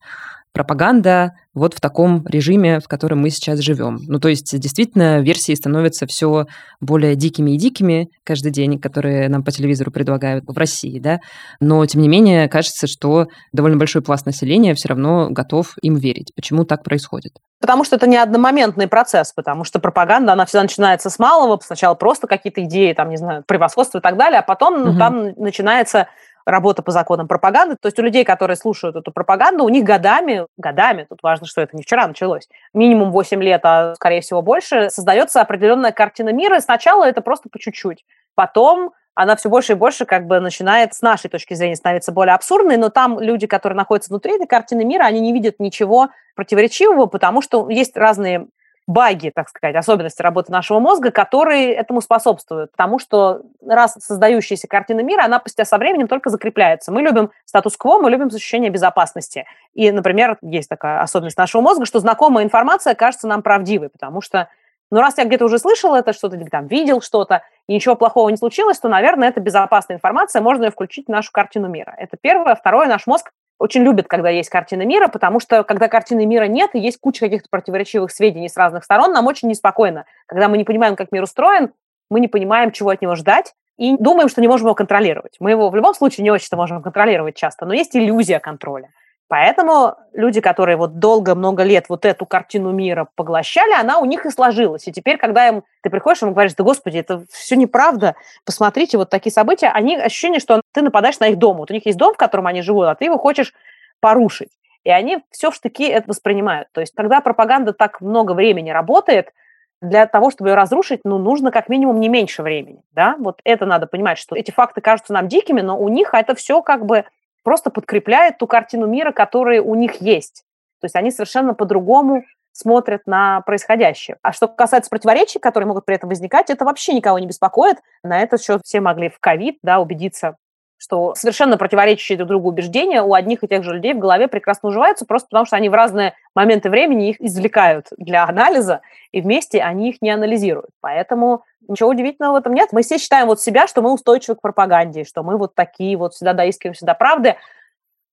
пропаганда 0.52 1.32
вот 1.54 1.74
в 1.74 1.80
таком 1.80 2.24
режиме, 2.26 2.80
в 2.80 2.88
котором 2.88 3.20
мы 3.20 3.30
сейчас 3.30 3.58
живем. 3.60 3.98
Ну, 4.06 4.20
то 4.20 4.28
есть, 4.28 4.58
действительно, 4.58 5.20
версии 5.20 5.54
становятся 5.54 6.06
все 6.06 6.46
более 6.80 7.16
дикими 7.16 7.52
и 7.52 7.58
дикими 7.58 8.08
каждый 8.24 8.52
день, 8.52 8.80
которые 8.80 9.28
нам 9.28 9.42
по 9.42 9.50
телевизору 9.50 9.90
предлагают 9.90 10.44
в 10.46 10.56
России, 10.56 10.98
да. 10.98 11.20
Но, 11.60 11.84
тем 11.86 12.02
не 12.02 12.08
менее, 12.08 12.48
кажется, 12.48 12.86
что 12.86 13.26
довольно 13.52 13.76
большой 13.76 14.02
пласт 14.02 14.26
населения 14.26 14.74
все 14.74 14.88
равно 14.88 15.28
готов 15.30 15.74
им 15.82 15.96
верить. 15.96 16.32
Почему 16.34 16.64
так 16.64 16.84
происходит? 16.84 17.32
Потому 17.60 17.82
что 17.82 17.96
это 17.96 18.06
не 18.06 18.16
одномоментный 18.16 18.86
процесс, 18.86 19.32
потому 19.32 19.64
что 19.64 19.80
пропаганда, 19.80 20.32
она 20.32 20.46
всегда 20.46 20.62
начинается 20.62 21.10
с 21.10 21.18
малого, 21.18 21.58
сначала 21.60 21.94
просто 21.94 22.28
какие-то 22.28 22.62
идеи, 22.64 22.92
там, 22.92 23.10
не 23.10 23.16
знаю, 23.16 23.42
превосходство 23.46 23.98
и 23.98 24.00
так 24.00 24.16
далее, 24.16 24.38
а 24.38 24.42
потом 24.42 24.90
угу. 24.90 24.98
там 24.98 25.32
начинается 25.36 26.06
работа 26.48 26.82
по 26.82 26.90
законам 26.90 27.28
пропаганды. 27.28 27.76
То 27.80 27.86
есть 27.86 27.98
у 27.98 28.02
людей, 28.02 28.24
которые 28.24 28.56
слушают 28.56 28.96
эту 28.96 29.12
пропаганду, 29.12 29.64
у 29.64 29.68
них 29.68 29.84
годами, 29.84 30.46
годами, 30.56 31.06
тут 31.08 31.22
важно, 31.22 31.46
что 31.46 31.60
это 31.60 31.76
не 31.76 31.82
вчера 31.82 32.06
началось, 32.06 32.48
минимум 32.72 33.12
8 33.12 33.42
лет, 33.42 33.60
а 33.64 33.94
скорее 33.94 34.22
всего 34.22 34.40
больше, 34.40 34.88
создается 34.90 35.40
определенная 35.40 35.92
картина 35.92 36.30
мира. 36.30 36.56
И 36.56 36.60
сначала 36.60 37.04
это 37.04 37.20
просто 37.20 37.48
по 37.50 37.58
чуть-чуть. 37.58 38.04
Потом 38.34 38.92
она 39.14 39.36
все 39.36 39.48
больше 39.48 39.72
и 39.72 39.76
больше 39.76 40.04
как 40.04 40.26
бы 40.26 40.40
начинает 40.40 40.94
с 40.94 41.02
нашей 41.02 41.28
точки 41.28 41.54
зрения 41.54 41.76
становиться 41.76 42.12
более 42.12 42.34
абсурдной, 42.34 42.76
но 42.76 42.88
там 42.88 43.20
люди, 43.20 43.46
которые 43.46 43.76
находятся 43.76 44.10
внутри 44.10 44.36
этой 44.36 44.46
картины 44.46 44.84
мира, 44.84 45.04
они 45.04 45.20
не 45.20 45.32
видят 45.32 45.56
ничего 45.58 46.10
противоречивого, 46.36 47.06
потому 47.06 47.42
что 47.42 47.68
есть 47.68 47.96
разные 47.96 48.46
баги, 48.88 49.30
так 49.32 49.50
сказать, 49.50 49.76
особенности 49.76 50.22
работы 50.22 50.50
нашего 50.50 50.80
мозга, 50.80 51.10
которые 51.10 51.74
этому 51.74 52.00
способствуют. 52.00 52.72
Потому 52.72 52.98
что 52.98 53.42
раз 53.64 53.94
создающаяся 54.00 54.66
картина 54.66 55.00
мира, 55.00 55.24
она 55.24 55.40
со 55.46 55.78
временем 55.78 56.08
только 56.08 56.30
закрепляется. 56.30 56.90
Мы 56.90 57.02
любим 57.02 57.30
статус-кво, 57.44 57.98
мы 57.98 58.10
любим 58.10 58.28
ощущение 58.28 58.70
безопасности. 58.70 59.44
И, 59.74 59.92
например, 59.92 60.38
есть 60.40 60.70
такая 60.70 61.02
особенность 61.02 61.36
нашего 61.36 61.60
мозга, 61.60 61.84
что 61.84 62.00
знакомая 62.00 62.44
информация 62.44 62.94
кажется 62.94 63.28
нам 63.28 63.42
правдивой, 63.42 63.90
потому 63.90 64.22
что 64.22 64.48
ну, 64.90 65.00
раз 65.00 65.18
я 65.18 65.26
где-то 65.26 65.44
уже 65.44 65.58
слышал 65.58 65.94
это, 65.94 66.14
что-то 66.14 66.36
или 66.36 66.44
там 66.44 66.66
видел 66.66 67.02
что-то, 67.02 67.42
и 67.66 67.74
ничего 67.74 67.94
плохого 67.94 68.30
не 68.30 68.38
случилось, 68.38 68.78
то, 68.78 68.88
наверное, 68.88 69.28
это 69.28 69.38
безопасная 69.38 69.98
информация, 69.98 70.40
можно 70.40 70.64
ее 70.64 70.70
включить 70.70 71.08
в 71.08 71.10
нашу 71.10 71.30
картину 71.30 71.68
мира. 71.68 71.94
Это 71.98 72.16
первое. 72.18 72.54
Второе, 72.54 72.88
наш 72.88 73.06
мозг 73.06 73.32
очень 73.58 73.82
любят, 73.82 74.06
когда 74.06 74.28
есть 74.30 74.50
картина 74.50 74.82
мира, 74.82 75.08
потому 75.08 75.40
что 75.40 75.64
когда 75.64 75.88
картины 75.88 76.26
мира 76.26 76.44
нет 76.44 76.70
и 76.74 76.78
есть 76.78 76.98
куча 77.00 77.20
каких-то 77.20 77.48
противоречивых 77.50 78.10
сведений 78.10 78.48
с 78.48 78.56
разных 78.56 78.84
сторон, 78.84 79.12
нам 79.12 79.26
очень 79.26 79.48
неспокойно. 79.48 80.04
Когда 80.26 80.48
мы 80.48 80.56
не 80.58 80.64
понимаем, 80.64 80.96
как 80.96 81.12
мир 81.12 81.22
устроен, 81.22 81.72
мы 82.10 82.20
не 82.20 82.28
понимаем, 82.28 82.70
чего 82.70 82.90
от 82.90 83.02
него 83.02 83.14
ждать, 83.14 83.54
и 83.76 83.96
думаем, 83.96 84.28
что 84.28 84.40
не 84.40 84.48
можем 84.48 84.66
его 84.66 84.74
контролировать. 84.74 85.36
Мы 85.40 85.50
его 85.50 85.70
в 85.70 85.76
любом 85.76 85.94
случае 85.94 86.24
не 86.24 86.30
очень-то 86.30 86.56
можем 86.56 86.82
контролировать 86.82 87.36
часто, 87.36 87.64
но 87.64 87.74
есть 87.74 87.94
иллюзия 87.96 88.40
контроля. 88.40 88.90
Поэтому 89.28 89.96
люди, 90.14 90.40
которые 90.40 90.78
вот 90.78 90.98
долго, 90.98 91.34
много 91.34 91.62
лет 91.62 91.90
вот 91.90 92.06
эту 92.06 92.24
картину 92.24 92.72
мира 92.72 93.08
поглощали, 93.14 93.74
она 93.78 93.98
у 93.98 94.06
них 94.06 94.24
и 94.24 94.30
сложилась. 94.30 94.88
И 94.88 94.92
теперь, 94.92 95.18
когда 95.18 95.48
им, 95.48 95.64
ты 95.82 95.90
приходишь, 95.90 96.22
им 96.22 96.32
говоришь, 96.32 96.54
да 96.54 96.64
господи, 96.64 96.98
это 96.98 97.24
все 97.30 97.56
неправда, 97.56 98.16
посмотрите, 98.46 98.96
вот 98.96 99.10
такие 99.10 99.30
события, 99.30 99.68
они 99.68 99.96
ощущение, 99.96 100.40
что 100.40 100.62
ты 100.72 100.80
нападаешь 100.80 101.20
на 101.20 101.28
их 101.28 101.36
дом. 101.36 101.58
Вот 101.58 101.70
у 101.70 101.74
них 101.74 101.84
есть 101.84 101.98
дом, 101.98 102.14
в 102.14 102.16
котором 102.16 102.46
они 102.46 102.62
живут, 102.62 102.86
а 102.86 102.94
ты 102.94 103.04
его 103.04 103.18
хочешь 103.18 103.52
порушить. 104.00 104.50
И 104.84 104.90
они 104.90 105.18
все 105.30 105.50
в 105.50 105.54
штыки 105.54 105.86
это 105.86 106.08
воспринимают. 106.08 106.68
То 106.72 106.80
есть, 106.80 106.94
когда 106.94 107.20
пропаганда 107.20 107.74
так 107.74 108.00
много 108.00 108.32
времени 108.32 108.70
работает, 108.70 109.32
для 109.80 110.06
того, 110.06 110.30
чтобы 110.30 110.50
ее 110.50 110.54
разрушить, 110.56 111.02
ну, 111.04 111.18
нужно 111.18 111.52
как 111.52 111.68
минимум 111.68 112.00
не 112.00 112.08
меньше 112.08 112.42
времени, 112.42 112.82
да, 112.92 113.14
вот 113.18 113.40
это 113.44 113.64
надо 113.64 113.86
понимать, 113.86 114.18
что 114.18 114.34
эти 114.34 114.50
факты 114.50 114.80
кажутся 114.80 115.12
нам 115.12 115.28
дикими, 115.28 115.60
но 115.60 115.78
у 115.78 115.88
них 115.88 116.14
это 116.14 116.34
все 116.34 116.62
как 116.62 116.84
бы 116.84 117.04
просто 117.42 117.70
подкрепляет 117.70 118.38
ту 118.38 118.46
картину 118.46 118.86
мира, 118.86 119.12
которая 119.12 119.62
у 119.62 119.74
них 119.74 120.00
есть. 120.00 120.44
То 120.80 120.84
есть 120.84 120.96
они 120.96 121.10
совершенно 121.10 121.54
по-другому 121.54 122.24
смотрят 122.52 123.02
на 123.06 123.40
происходящее. 123.42 124.18
А 124.22 124.32
что 124.32 124.48
касается 124.48 124.90
противоречий, 124.90 125.38
которые 125.38 125.68
могут 125.68 125.84
при 125.84 125.94
этом 125.94 126.08
возникать, 126.08 126.50
это 126.50 126.64
вообще 126.64 126.92
никого 126.92 127.18
не 127.18 127.26
беспокоит. 127.26 127.78
На 128.02 128.20
этот 128.20 128.42
счет 128.42 128.62
все 128.64 128.80
могли 128.80 129.08
в 129.08 129.20
ковид 129.20 129.58
да, 129.62 129.80
убедиться 129.80 130.36
что 130.78 131.14
совершенно 131.14 131.58
противоречащие 131.58 132.16
друг 132.16 132.28
другу 132.28 132.48
убеждения 132.48 133.02
у 133.02 133.12
одних 133.12 133.42
и 133.42 133.48
тех 133.48 133.64
же 133.64 133.74
людей 133.74 133.94
в 133.94 133.98
голове 133.98 134.28
прекрасно 134.28 134.68
уживаются, 134.68 135.04
просто 135.04 135.28
потому 135.28 135.44
что 135.44 135.56
они 135.56 135.68
в 135.68 135.74
разные 135.74 136.14
моменты 136.34 136.70
времени 136.70 137.10
их 137.10 137.20
извлекают 137.20 137.88
для 137.98 138.24
анализа, 138.24 138.80
и 139.10 139.20
вместе 139.20 139.60
они 139.60 139.90
их 139.90 140.00
не 140.00 140.10
анализируют. 140.10 140.70
Поэтому 140.80 141.42
ничего 141.66 141.90
удивительного 141.90 142.34
в 142.34 142.36
этом 142.36 142.54
нет. 142.54 142.68
Мы 142.72 142.82
все 142.82 142.98
считаем 142.98 143.26
вот 143.26 143.40
себя, 143.40 143.66
что 143.66 143.82
мы 143.82 143.92
устойчивы 143.92 144.36
к 144.36 144.40
пропаганде, 144.40 145.04
что 145.04 145.22
мы 145.22 145.36
вот 145.36 145.54
такие 145.54 145.96
вот 145.96 146.14
всегда 146.14 146.32
доискиваемся 146.32 146.86
до 146.86 146.94
правды. 146.94 147.36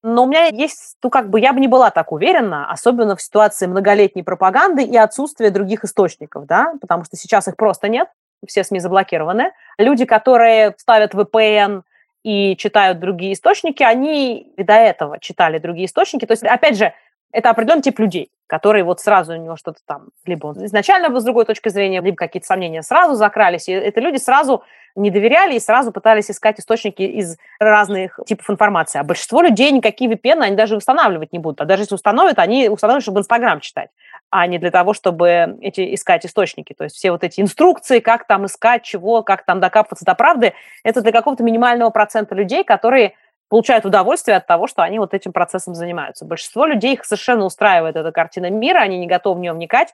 Но 0.01 0.23
у 0.23 0.27
меня 0.27 0.45
есть, 0.47 0.97
ну 1.03 1.09
как 1.09 1.29
бы 1.29 1.39
я 1.39 1.53
бы 1.53 1.59
не 1.59 1.67
была 1.67 1.91
так 1.91 2.11
уверена, 2.11 2.69
особенно 2.69 3.15
в 3.15 3.21
ситуации 3.21 3.67
многолетней 3.67 4.23
пропаганды 4.23 4.83
и 4.83 4.97
отсутствия 4.97 5.49
других 5.49 5.83
источников, 5.83 6.45
да, 6.45 6.73
потому 6.81 7.03
что 7.05 7.15
сейчас 7.15 7.47
их 7.47 7.55
просто 7.55 7.89
нет, 7.89 8.07
все 8.47 8.63
СМИ 8.63 8.79
заблокированы. 8.79 9.51
Люди, 9.77 10.05
которые 10.05 10.75
ставят 10.77 11.13
VPN, 11.13 11.81
и 12.25 12.57
читают 12.57 12.99
другие 12.99 13.33
источники, 13.33 13.83
они 13.83 14.39
и 14.39 14.63
до 14.63 14.73
этого 14.73 15.19
читали 15.19 15.59
другие 15.59 15.85
источники. 15.85 16.25
То 16.25 16.31
есть, 16.31 16.43
опять 16.43 16.75
же, 16.75 16.91
это 17.31 17.51
определенный 17.51 17.83
тип 17.83 17.99
людей, 17.99 18.31
которые 18.47 18.83
вот 18.83 18.99
сразу 18.99 19.33
у 19.33 19.35
него 19.35 19.55
что-то 19.57 19.77
там, 19.85 20.07
либо 20.25 20.47
он 20.47 20.65
изначально 20.65 21.11
был 21.11 21.19
с 21.19 21.23
другой 21.23 21.45
точки 21.45 21.69
зрения, 21.69 22.01
либо 22.01 22.17
какие-то 22.17 22.47
сомнения 22.47 22.81
сразу 22.81 23.13
закрались. 23.13 23.69
И 23.69 23.73
это 23.73 23.99
люди 24.01 24.17
сразу 24.17 24.63
не 24.95 25.11
доверяли 25.11 25.53
и 25.53 25.59
сразу 25.59 25.91
пытались 25.91 26.31
искать 26.31 26.59
источники 26.59 27.03
из 27.03 27.37
разных 27.59 28.19
типов 28.25 28.49
информации. 28.49 28.97
А 28.97 29.03
большинство 29.03 29.43
людей 29.43 29.71
никакие 29.71 30.09
VPN 30.09 30.41
они 30.41 30.55
даже 30.55 30.77
устанавливать 30.77 31.31
не 31.31 31.37
будут. 31.37 31.61
А 31.61 31.65
даже 31.65 31.83
если 31.83 31.93
установят, 31.93 32.39
они 32.39 32.69
установят, 32.69 33.03
чтобы 33.03 33.19
Инстаграм 33.19 33.59
читать 33.59 33.89
а 34.37 34.47
не 34.47 34.57
для 34.57 34.69
того, 34.69 34.91
чтобы 34.91 35.57
эти, 35.61 35.95
искать 35.95 36.25
источники. 36.25 36.73
То 36.73 36.83
есть 36.83 36.97
все 36.97 37.11
вот 37.11 37.23
эти 37.23 37.39
инструкции, 37.39 38.01
как 38.01 38.27
там 38.27 38.45
искать 38.45 38.83
чего, 38.83 39.23
как 39.23 39.45
там 39.45 39.61
докапываться 39.61 40.03
до 40.03 40.13
правды, 40.13 40.53
это 40.83 41.01
для 41.01 41.13
какого-то 41.13 41.41
минимального 41.41 41.89
процента 41.89 42.35
людей, 42.35 42.65
которые 42.65 43.13
получают 43.47 43.85
удовольствие 43.85 44.35
от 44.35 44.45
того, 44.45 44.67
что 44.67 44.81
они 44.81 44.99
вот 44.99 45.13
этим 45.13 45.31
процессом 45.31 45.73
занимаются. 45.73 46.25
Большинство 46.25 46.65
людей 46.65 46.95
их 46.95 47.05
совершенно 47.05 47.45
устраивает 47.45 47.95
эта 47.95 48.11
картина 48.11 48.49
мира, 48.49 48.79
они 48.79 48.97
не 48.97 49.07
готовы 49.07 49.37
в 49.37 49.41
нее 49.41 49.53
вникать, 49.53 49.93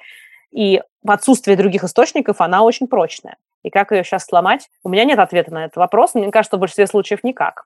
и 0.52 0.82
в 1.04 1.12
отсутствии 1.12 1.54
других 1.54 1.84
источников 1.84 2.42
она 2.42 2.64
очень 2.64 2.88
прочная. 2.88 3.36
И 3.62 3.70
как 3.70 3.92
ее 3.92 4.04
сейчас 4.04 4.26
сломать? 4.26 4.70
У 4.84 4.90
меня 4.90 5.06
нет 5.06 5.20
ответа 5.20 5.54
на 5.54 5.66
этот 5.66 5.76
вопрос. 5.76 6.16
Мне 6.16 6.32
кажется, 6.32 6.58
в 6.58 6.60
большинстве 6.60 6.88
случаев 6.88 7.24
никак. 7.24 7.66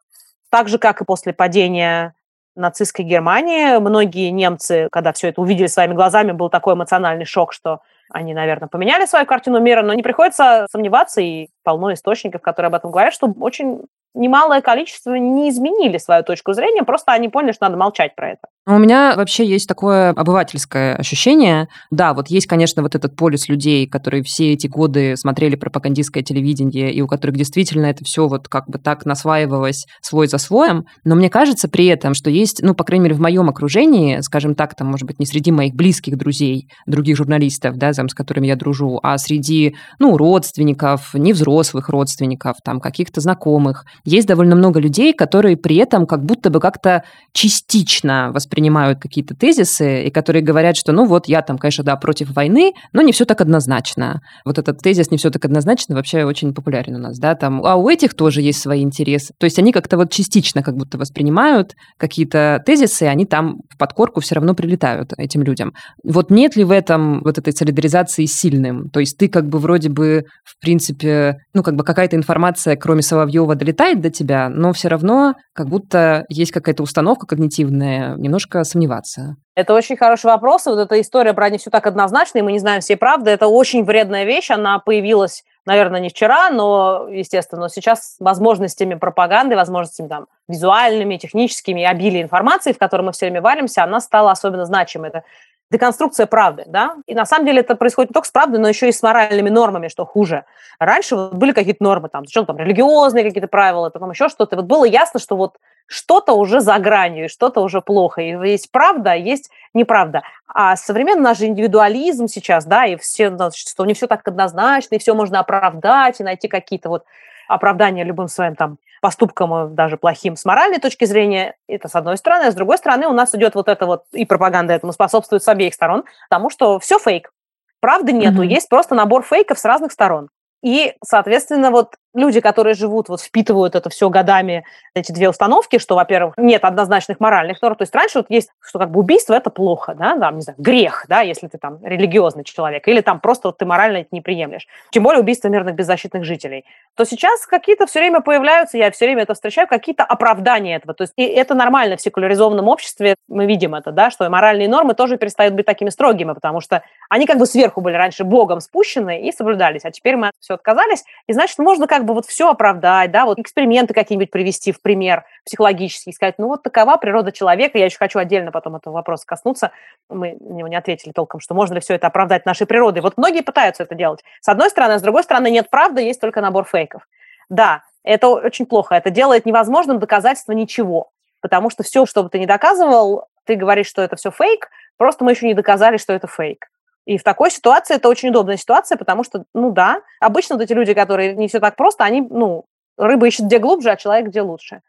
Так 0.50 0.68
же, 0.68 0.78
как 0.78 1.00
и 1.00 1.06
после 1.06 1.32
падения 1.32 2.16
нацистской 2.56 3.06
Германии. 3.06 3.78
Многие 3.80 4.30
немцы, 4.30 4.88
когда 4.92 5.14
все 5.14 5.30
это 5.30 5.42
увидели 5.42 5.68
своими 5.68 5.94
глазами, 5.94 6.32
был 6.32 6.50
такой 6.50 6.74
эмоциональный 6.74 7.26
шок, 7.26 7.54
что 7.54 7.82
они, 8.10 8.34
наверное, 8.34 8.68
поменяли 8.68 9.06
свою 9.06 9.26
картину 9.26 9.60
мира, 9.60 9.82
но 9.82 9.94
не 9.94 10.04
приходится 10.04 10.68
сомневаться, 10.72 11.22
и 11.22 11.48
полно 11.64 11.94
источников, 11.94 12.42
которые 12.42 12.68
об 12.68 12.76
этом 12.76 12.92
говорят, 12.92 13.14
что 13.14 13.34
очень 13.40 13.82
немалое 14.14 14.62
количество 14.62 15.14
не 15.16 15.50
изменили 15.50 15.98
свою 15.98 16.24
точку 16.24 16.54
зрения, 16.54 16.84
просто 16.84 17.12
они 17.12 17.30
поняли, 17.30 17.52
что 17.52 17.66
надо 17.66 17.78
молчать 17.78 18.16
про 18.16 18.32
это. 18.32 18.48
У 18.68 18.80
меня 18.80 19.14
вообще 19.16 19.46
есть 19.46 19.68
такое 19.68 20.10
обывательское 20.10 20.96
ощущение. 20.96 21.68
Да, 21.92 22.16
вот 22.16 22.30
есть, 22.30 22.48
конечно, 22.48 22.82
вот 22.82 22.96
этот 22.96 23.16
полис 23.16 23.48
людей, 23.48 23.86
которые 23.88 24.24
все 24.24 24.54
эти 24.54 24.66
годы 24.66 25.16
смотрели 25.18 25.56
пропагандистское 25.56 26.24
телевидение, 26.24 26.92
и 26.92 27.00
у 27.00 27.06
которых 27.08 27.38
действительно 27.38 27.86
это 27.86 28.04
все 28.04 28.28
вот 28.28 28.48
как 28.48 28.68
бы 28.68 28.80
так 28.80 29.06
насваивалось 29.06 29.86
свой 30.02 30.28
за 30.28 30.40
своем. 30.40 30.86
Но 31.04 31.14
мне 31.14 31.30
кажется 31.30 31.68
при 31.68 31.86
этом, 31.86 32.16
что 32.16 32.32
есть, 32.32 32.64
ну, 32.64 32.74
по 32.74 32.84
крайней 32.84 33.04
мере, 33.04 33.16
в 33.16 33.22
моем 33.22 33.50
окружении, 33.50 34.20
скажем 34.22 34.56
так, 34.56 34.74
там, 34.74 34.88
может 34.88 35.06
быть, 35.06 35.20
не 35.20 35.28
среди 35.28 35.52
моих 35.52 35.76
близких 35.76 36.18
друзей, 36.18 36.68
других 36.88 37.18
журналистов, 37.18 37.78
да, 37.78 37.94
с 37.94 38.14
которыми 38.16 38.48
я 38.48 38.56
дружу, 38.56 39.00
а 39.04 39.20
среди, 39.20 39.76
ну, 40.00 40.18
родственников, 40.18 41.14
невзрослых 41.14 41.90
родственников, 41.90 42.56
там, 42.64 42.80
каких-то 42.80 43.22
знакомых, 43.22 43.86
есть 44.06 44.28
довольно 44.28 44.56
много 44.56 44.80
людей, 44.80 45.14
которые 45.14 45.56
при 45.56 45.76
этом 45.76 46.08
как 46.08 46.26
будто 46.26 46.50
бы 46.50 46.60
как-то 46.60 47.04
частично 47.32 48.32
воспринимают 48.56 49.00
какие-то 49.00 49.36
тезисы 49.36 50.06
и 50.06 50.12
которые 50.12 50.42
говорят, 50.42 50.78
что 50.78 50.94
ну 50.94 51.06
вот 51.06 51.28
я 51.28 51.42
там, 51.42 51.58
конечно, 51.58 51.84
да, 51.84 51.98
против 51.98 52.34
войны, 52.34 52.72
но 52.94 53.02
не 53.02 53.12
все 53.12 53.26
так 53.26 53.42
однозначно. 53.42 54.22
Вот 54.46 54.58
этот 54.58 54.80
тезис 54.80 55.12
не 55.12 55.18
все 55.18 55.30
так 55.30 55.44
однозначно 55.44 55.94
вообще 55.96 56.24
очень 56.24 56.54
популярен 56.54 56.96
у 56.96 57.00
нас, 57.00 57.20
да, 57.20 57.36
там, 57.36 57.66
а 57.66 57.76
у 57.76 57.90
этих 57.90 58.14
тоже 58.14 58.42
есть 58.42 58.62
свои 58.62 58.82
интересы. 58.82 59.34
То 59.38 59.44
есть 59.44 59.60
они 59.60 59.74
как-то 59.74 59.98
вот 59.98 60.10
частично 60.10 60.64
как 60.64 60.78
будто 60.78 60.98
воспринимают 60.98 61.74
какие-то 61.98 62.64
тезисы, 62.66 63.04
они 63.04 63.26
там 63.26 63.58
в 63.70 63.78
подкорку 63.78 64.22
все 64.22 64.36
равно 64.36 64.54
прилетают 64.54 65.12
этим 65.18 65.44
людям. 65.44 65.74
Вот 66.06 66.32
нет 66.32 66.56
ли 66.56 66.64
в 66.64 66.72
этом 66.72 67.22
вот 67.24 67.38
этой 67.38 67.52
солидаризации 67.52 68.26
сильным? 68.26 68.90
То 68.90 69.02
есть 69.02 69.18
ты 69.18 69.28
как 69.28 69.50
бы 69.50 69.60
вроде 69.60 69.90
бы, 69.90 70.24
в 70.46 70.62
принципе, 70.62 71.36
ну 71.54 71.62
как 71.62 71.76
бы 71.76 71.84
какая-то 71.84 72.16
информация, 72.16 72.78
кроме 72.78 73.02
Соловьева, 73.02 73.56
долетает 73.56 74.00
до 74.00 74.10
тебя, 74.10 74.48
но 74.48 74.72
все 74.72 74.88
равно 74.88 75.34
как 75.54 75.68
будто 75.68 76.24
есть 76.30 76.52
какая-то 76.52 76.84
установка 76.84 77.28
когнитивная, 77.28 78.16
немножко 78.16 78.45
сомневаться. 78.64 79.38
Это 79.56 79.74
очень 79.74 79.96
хороший 79.96 80.26
вопрос. 80.26 80.66
вот 80.66 80.80
эта 80.80 81.00
история 81.00 81.34
про 81.34 81.50
не 81.50 81.58
все 81.58 81.70
так 81.70 81.88
однозначно, 81.88 82.40
и 82.40 82.42
мы 82.42 82.52
не 82.52 82.60
знаем 82.60 82.82
всей 82.82 82.98
правды. 82.98 83.32
Это 83.32 83.48
очень 83.48 83.86
вредная 83.86 84.26
вещь. 84.26 84.52
Она 84.52 84.80
появилась, 84.80 85.46
наверное, 85.66 86.02
не 86.02 86.10
вчера, 86.10 86.50
но, 86.50 87.08
естественно, 87.10 87.70
сейчас 87.70 88.18
возможностями 88.20 88.96
пропаганды, 88.96 89.56
возможностями 89.56 90.08
там, 90.10 90.28
визуальными, 90.50 91.16
техническими, 91.16 91.84
обилие 91.84 92.22
информации, 92.22 92.74
в 92.74 92.78
которой 92.78 93.04
мы 93.04 93.12
все 93.14 93.28
время 93.28 93.42
варимся, 93.42 93.84
она 93.84 94.02
стала 94.02 94.32
особенно 94.32 94.66
значимой. 94.66 95.10
Это 95.10 95.24
деконструкция 95.72 96.26
правды, 96.26 96.64
да, 96.68 96.96
и 97.08 97.16
на 97.16 97.26
самом 97.26 97.46
деле 97.46 97.62
это 97.62 97.76
происходит 97.76 98.12
не 98.12 98.14
только 98.14 98.28
с 98.28 98.32
правдой, 98.32 98.60
но 98.60 98.68
еще 98.68 98.88
и 98.88 98.92
с 98.92 99.02
моральными 99.02 99.50
нормами, 99.50 99.88
что 99.88 100.06
хуже. 100.06 100.46
Раньше 100.80 101.16
вот 101.16 101.34
были 101.34 101.52
какие-то 101.52 101.84
нормы, 101.84 102.10
там, 102.10 102.26
сначала 102.26 102.46
там 102.48 102.58
религиозные 102.58 103.24
какие-то 103.24 103.48
правила, 103.48 103.90
потом 103.90 104.12
еще 104.12 104.30
что-то, 104.30 104.56
вот 104.56 104.66
было 104.66 104.86
ясно, 104.86 105.20
что 105.20 105.36
вот 105.36 105.58
что-то 105.88 106.34
уже 106.34 106.62
за 106.62 106.78
гранью, 106.80 107.30
что-то 107.30 107.62
уже 107.62 107.82
плохо, 107.82 108.22
и 108.22 108.50
есть 108.50 108.72
правда, 108.72 109.12
а 109.12 109.16
есть 109.16 109.50
неправда. 109.74 110.24
А 110.48 110.76
современный 110.76 111.24
наш 111.24 111.42
индивидуализм 111.42 112.28
сейчас, 112.28 112.66
да, 112.66 112.86
и 112.86 112.96
все, 112.96 113.36
что 113.54 113.86
не 113.86 113.94
все 113.94 114.08
так 114.08 114.28
однозначно, 114.28 114.96
и 114.96 115.00
все 115.00 115.14
можно 115.14 115.40
оправдать, 115.40 116.20
и 116.20 116.24
найти 116.24 116.48
какие-то 116.48 116.90
вот 116.90 117.06
оправдания 117.48 118.04
любым 118.04 118.28
своим 118.28 118.56
там 118.56 118.78
поступкам, 119.02 119.54
э, 119.54 119.68
даже 119.68 119.98
плохим 119.98 120.36
с 120.36 120.46
моральной 120.46 120.80
точки 120.80 121.06
зрения, 121.06 121.56
это 121.68 121.88
с 121.88 121.96
одной 121.96 122.18
стороны, 122.18 122.46
а 122.46 122.52
с 122.52 122.56
другой 122.56 122.78
стороны 122.78 123.08
у 123.08 123.14
нас 123.14 123.36
идет 123.36 123.56
вот 123.56 123.70
это 123.70 123.86
вот, 123.86 124.06
и 124.12 124.26
пропаганда 124.26 124.74
этому 124.74 124.94
способствует 124.94 125.44
с 125.44 125.48
обеих 125.48 125.74
сторон, 125.74 126.06
потому 126.30 126.50
что 126.50 126.80
все 126.80 126.98
фейк. 126.98 127.32
Правды 127.80 128.14
нету, 128.14 128.42
mm-hmm. 128.42 128.48
есть 128.48 128.70
просто 128.70 128.96
набор 128.96 129.24
фейков 129.24 129.60
с 129.60 129.66
разных 129.66 129.92
сторон. 129.92 130.30
И, 130.64 130.96
соответственно, 131.04 131.70
вот 131.70 131.96
люди, 132.16 132.40
которые 132.40 132.74
живут, 132.74 133.10
вот 133.10 133.22
впитывают 133.22 133.76
это 133.76 133.90
все 133.90 134.10
годами, 134.10 134.66
эти 134.96 135.12
две 135.12 135.30
установки, 135.30 135.78
что, 135.78 135.96
во-первых, 135.96 136.34
нет 136.38 136.64
однозначных 136.64 137.20
моральных 137.20 137.62
норм. 137.62 137.76
То 137.76 137.84
есть 137.84 137.94
раньше 137.94 138.20
вот 138.20 138.28
есть, 138.30 138.50
что 138.62 138.80
как 138.80 138.90
бы 138.90 139.02
убийство– 139.02 139.34
это 139.36 139.50
плохо, 139.50 139.94
да, 139.94 140.18
там, 140.18 140.36
не 140.36 140.42
знаю, 140.42 140.56
грех, 140.58 141.06
да, 141.10 141.22
если 141.22 141.48
ты 141.48 141.58
там 141.58 141.80
религиозный 141.84 142.44
человек, 142.44 142.88
или 142.88 143.02
там 143.02 143.20
просто 143.20 143.50
вот 143.50 143.58
ты 143.58 143.66
морально 143.66 143.98
это 143.98 144.10
не 144.12 144.22
приемлешь. 144.22 144.68
Тем 144.92 145.04
более 145.04 145.22
убийство 145.22 145.50
мирных 145.50 145.76
беззащитных 145.76 146.24
жителей. 146.24 146.66
То 146.96 147.06
сейчас 147.06 147.46
какие-то 147.46 147.86
все 147.86 148.00
время 148.00 148.22
появляются, 148.22 148.78
я 148.78 148.90
все 148.92 149.06
время 149.06 149.24
это 149.24 149.34
встречаю, 149.34 149.68
какие-то 149.68 150.04
оправдания 150.04 150.76
этого. 150.76 150.94
То 150.94 151.04
есть 151.04 151.14
и 151.18 151.24
это 151.24 151.54
нормально 151.54 151.98
в 151.98 152.02
секуляризованном 152.02 152.68
обществе, 152.68 153.16
мы 153.28 153.46
видим 153.46 153.76
это, 153.76 153.92
да, 153.92 154.10
что 154.10 154.30
моральные 154.30 154.70
нормы 154.70 154.94
тоже 154.94 155.18
перестают 155.18 155.54
быть 155.54 155.66
такими 155.66 155.90
строгими, 155.90 156.34
потому 156.34 156.62
что 156.62 156.84
они 157.10 157.26
как 157.26 157.38
бы 157.38 157.46
сверху 157.46 157.82
были 157.82 157.96
раньше 157.96 158.24
Богом 158.24 158.62
спущены 158.62 159.28
и 159.28 159.32
соблюдались, 159.32 159.84
а 159.84 159.92
теперь 159.92 160.16
мы 160.16 160.30
от 160.30 160.36
все 160.40 160.54
отказались, 160.54 161.04
и 161.28 161.34
значит, 161.34 161.58
можно 161.58 161.88
как 161.88 162.05
бы 162.06 162.14
вот 162.14 162.26
все 162.26 162.50
оправдать, 162.50 163.12
да, 163.12 163.26
вот 163.26 163.40
эксперименты 163.40 163.94
какие-нибудь 163.94 164.32
привести 164.32 164.72
в 164.72 164.82
пример 164.82 165.26
психологический, 165.46 166.14
сказать, 166.14 166.36
ну 166.38 166.48
вот 166.48 166.64
такова 166.64 166.98
природа 166.98 167.32
человека, 167.32 167.78
я 167.78 167.86
еще 167.86 167.98
хочу 167.98 168.20
отдельно 168.20 168.52
потом 168.52 168.76
этого 168.76 168.94
вопроса 168.94 169.26
коснуться, 169.26 169.72
мы 170.10 170.38
на 170.40 170.54
него 170.54 170.68
не 170.68 170.76
ответили 170.76 171.12
толком, 171.12 171.40
что 171.40 171.54
можно 171.54 171.76
ли 171.76 171.80
все 171.82 171.96
это 171.96 172.08
оправдать 172.08 172.46
нашей 172.46 172.68
природой. 172.68 173.02
Вот 173.02 173.18
многие 173.18 173.42
пытаются 173.42 173.84
это 173.84 173.96
делать. 173.96 174.24
С 174.42 174.48
одной 174.48 174.70
стороны, 174.70 174.94
а 174.94 175.00
с 175.00 175.02
другой 175.02 175.24
стороны 175.24 175.52
нет 175.52 175.70
правды, 175.70 176.02
есть 176.02 176.22
только 176.22 176.42
набор 176.42 176.66
фейков. 176.66 177.08
Да, 177.50 177.84
это 178.04 178.30
очень 178.30 178.66
плохо, 178.66 178.96
это 178.96 179.10
делает 179.10 179.46
невозможным 179.46 180.00
доказательство 180.00 180.54
ничего, 180.54 181.10
потому 181.42 181.70
что 181.70 181.84
все, 181.84 182.06
что 182.06 182.24
бы 182.24 182.30
ты 182.30 182.40
ни 182.40 182.46
доказывал, 182.46 183.28
ты 183.46 183.56
говоришь, 183.56 183.88
что 183.88 184.02
это 184.02 184.16
все 184.16 184.32
фейк, 184.32 184.70
просто 184.98 185.24
мы 185.24 185.32
еще 185.32 185.48
не 185.48 185.54
доказали, 185.54 185.98
что 185.98 186.14
это 186.14 186.28
фейк. 186.28 186.68
И 187.06 187.18
в 187.18 187.24
такой 187.24 187.52
ситуации 187.52 187.96
это 187.96 188.10
очень 188.10 188.30
удобная 188.30 188.58
ситуация, 188.58 188.98
потому 188.98 189.24
что, 189.24 189.46
ну 189.54 189.72
да, 189.72 190.02
обычно 190.20 190.56
вот 190.56 190.64
эти 190.64 190.74
люди, 190.74 190.94
которые 190.94 191.36
не 191.36 191.48
все 191.48 191.60
так 191.60 191.76
просто, 191.76 192.04
они, 192.04 192.22
ну, 192.22 192.66
рыба 192.98 193.28
ищет 193.28 193.46
где 193.46 193.60
глубже, 193.60 193.92
а 193.92 193.96
человек 193.96 194.28
где 194.28 194.42
лучше. 194.42 194.82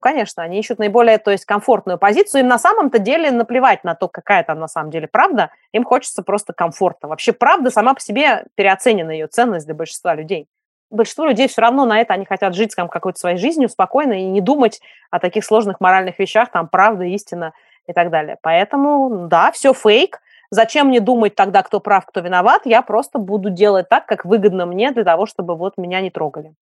Конечно, 0.00 0.42
они 0.42 0.58
ищут 0.58 0.78
наиболее, 0.78 1.16
то 1.16 1.30
есть, 1.30 1.46
комфортную 1.46 1.98
позицию. 1.98 2.42
Им 2.42 2.48
на 2.48 2.58
самом-то 2.58 2.98
деле 2.98 3.30
наплевать 3.30 3.84
на 3.84 3.94
то, 3.94 4.06
какая 4.06 4.44
там 4.44 4.58
на 4.60 4.68
самом 4.68 4.90
деле 4.90 5.08
правда. 5.08 5.50
Им 5.72 5.82
хочется 5.82 6.22
просто 6.22 6.52
комфорта. 6.52 7.08
Вообще 7.08 7.32
правда 7.32 7.70
сама 7.70 7.94
по 7.94 8.00
себе 8.00 8.44
переоценена, 8.54 9.10
ее 9.10 9.28
ценность 9.28 9.64
для 9.64 9.74
большинства 9.74 10.14
людей. 10.14 10.46
Большинство 10.90 11.24
людей 11.24 11.48
все 11.48 11.62
равно 11.62 11.86
на 11.86 12.00
это, 12.00 12.12
они 12.12 12.26
хотят 12.26 12.54
жить 12.54 12.76
там 12.76 12.88
какой-то 12.88 13.18
своей 13.18 13.38
жизнью 13.38 13.70
спокойно 13.70 14.12
и 14.12 14.26
не 14.26 14.42
думать 14.42 14.80
о 15.10 15.18
таких 15.18 15.42
сложных 15.42 15.80
моральных 15.80 16.18
вещах, 16.18 16.50
там 16.50 16.68
правда, 16.68 17.04
истина 17.04 17.54
и 17.86 17.94
так 17.94 18.10
далее. 18.10 18.36
Поэтому, 18.42 19.26
да, 19.28 19.52
все 19.52 19.72
фейк, 19.72 20.20
Зачем 20.54 20.86
мне 20.86 21.00
думать 21.00 21.34
тогда, 21.34 21.64
кто 21.64 21.80
прав, 21.80 22.06
кто 22.06 22.20
виноват? 22.20 22.62
Я 22.64 22.82
просто 22.82 23.18
буду 23.18 23.50
делать 23.50 23.88
так, 23.88 24.06
как 24.06 24.24
выгодно 24.24 24.66
мне 24.66 24.92
для 24.92 25.02
того, 25.02 25.26
чтобы 25.26 25.56
вот 25.56 25.76
меня 25.76 26.00
не 26.00 26.10
трогали. 26.10 26.54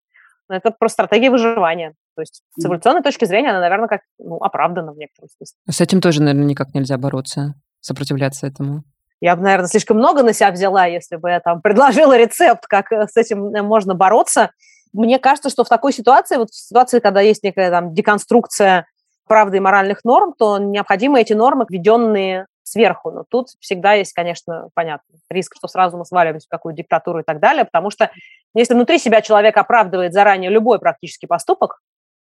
Это 0.47 0.71
просто 0.71 1.04
стратегия 1.04 1.30
выживания. 1.30 1.93
То 2.15 2.21
есть 2.21 2.41
с 2.58 2.65
эволюционной 2.65 3.04
точки 3.04 3.25
зрения 3.25 3.49
она, 3.49 3.60
наверное, 3.60 3.89
как 3.89 4.01
ну, 4.17 4.38
оправдана 4.38 4.93
в 4.93 4.97
некотором 4.97 5.27
смысле. 5.36 5.58
С 5.69 5.82
этим 5.82 5.99
тоже, 5.99 6.21
наверное, 6.21 6.45
никак 6.45 6.73
нельзя 6.73 6.97
бороться, 6.97 7.56
сопротивляться 7.82 8.47
этому. 8.47 8.84
Я 9.19 9.36
бы, 9.36 9.43
наверное, 9.43 9.67
слишком 9.67 9.97
много 9.97 10.23
на 10.23 10.32
себя 10.32 10.51
взяла, 10.51 10.86
если 10.86 11.17
бы 11.17 11.30
я 11.30 11.41
там 11.41 11.62
предложила 11.62 12.17
рецепт, 12.17 12.67
как 12.67 12.93
э, 12.93 13.08
с 13.08 13.17
этим 13.17 13.54
э, 13.54 13.62
можно 13.62 13.93
бороться. 13.93 14.51
Мне 14.93 15.19
кажется, 15.19 15.49
что 15.49 15.65
в 15.65 15.69
такой 15.69 15.91
ситуации, 15.91 16.38
вот 16.38 16.49
в 16.49 16.56
ситуации, 16.56 16.99
когда 16.99 17.19
есть 17.19 17.43
некая 17.43 17.69
там 17.69 17.93
деконструкция 17.93 18.88
правды 19.27 19.58
и 19.58 19.60
моральных 19.60 20.06
норм, 20.06 20.34
то 20.38 20.58
необходимы 20.60 21.19
эти 21.19 21.34
нормы, 21.34 21.65
введенные 21.69 22.47
сверху. 22.71 23.12
Но 23.12 23.23
тут 23.27 23.49
всегда 23.60 23.93
есть, 23.93 24.13
конечно, 24.13 24.69
понятно, 24.73 25.15
риск, 25.29 25.55
что 25.55 25.67
сразу 25.67 25.97
мы 25.97 26.05
сваливаемся 26.05 26.47
в 26.47 26.49
какую-то 26.49 26.77
диктатуру 26.77 27.19
и 27.19 27.23
так 27.23 27.39
далее, 27.39 27.65
потому 27.65 27.89
что 27.91 28.12
если 28.55 28.73
внутри 28.73 28.97
себя 28.97 29.21
человек 29.21 29.57
оправдывает 29.57 30.13
заранее 30.13 30.49
любой 30.49 30.79
практический 30.79 31.27
поступок, 31.27 31.81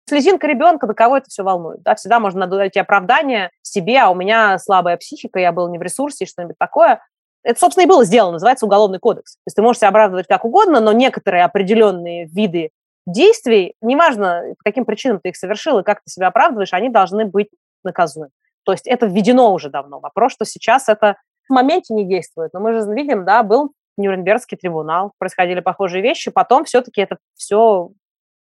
слезинка 0.09 0.47
ребенка, 0.47 0.87
до 0.87 0.94
кого 0.94 1.16
это 1.16 1.31
все 1.31 1.42
волнует. 1.42 1.83
Да? 1.83 1.94
Всегда 1.94 2.20
можно 2.20 2.47
дать 2.47 2.77
оправдание 2.77 3.51
себе, 3.62 4.01
а 4.01 4.11
у 4.11 4.14
меня 4.14 4.59
слабая 4.59 4.97
психика, 4.97 5.38
я 5.38 5.53
был 5.53 5.68
не 5.68 5.79
в 5.79 5.83
ресурсе, 5.83 6.27
что-нибудь 6.27 6.59
такое. 6.59 7.01
Это, 7.42 7.59
собственно, 7.61 7.85
и 7.85 7.88
было 7.88 8.05
сделано, 8.05 8.33
называется 8.33 8.66
уголовный 8.66 8.99
кодекс. 8.99 9.35
То 9.35 9.49
есть 9.49 9.57
ты 9.57 9.62
можешь 9.62 9.81
себя 9.81 9.88
оправдывать 9.88 10.27
как 10.27 10.44
угодно, 10.44 10.81
но 10.81 10.92
некоторые 10.92 11.44
определенные 11.44 12.27
виды 12.27 12.70
действий, 13.07 13.75
неважно, 13.83 14.55
по 14.59 14.64
каким 14.64 14.85
причинам 14.85 15.20
ты 15.23 15.29
их 15.31 15.37
совершил 15.37 15.79
и 15.79 15.83
как 15.83 16.03
ты 16.03 16.11
себя 16.11 16.29
оправдываешь, 16.29 16.73
они 16.73 16.88
должны 16.88 17.27
быть 17.27 17.49
наказуемы. 17.83 18.31
То 18.64 18.72
есть 18.72 18.87
это 18.87 19.07
введено 19.07 19.53
уже 19.53 19.70
давно. 19.70 20.00
Вопрос, 20.00 20.33
что 20.33 20.44
сейчас 20.44 20.88
это 20.88 21.16
в 21.48 21.53
моменте 21.53 21.94
не 21.94 22.05
действует. 22.05 22.53
Но 22.55 22.61
мы 22.61 22.72
же 22.72 22.92
видим, 22.92 23.24
да, 23.24 23.42
был 23.42 23.72
Нюрнбергский 23.96 24.57
трибунал, 24.57 25.12
происходили 25.18 25.61
похожие 25.61 26.03
вещи, 26.03 26.31
потом 26.31 26.64
все-таки 26.64 27.00
это 27.00 27.18
все 27.35 27.90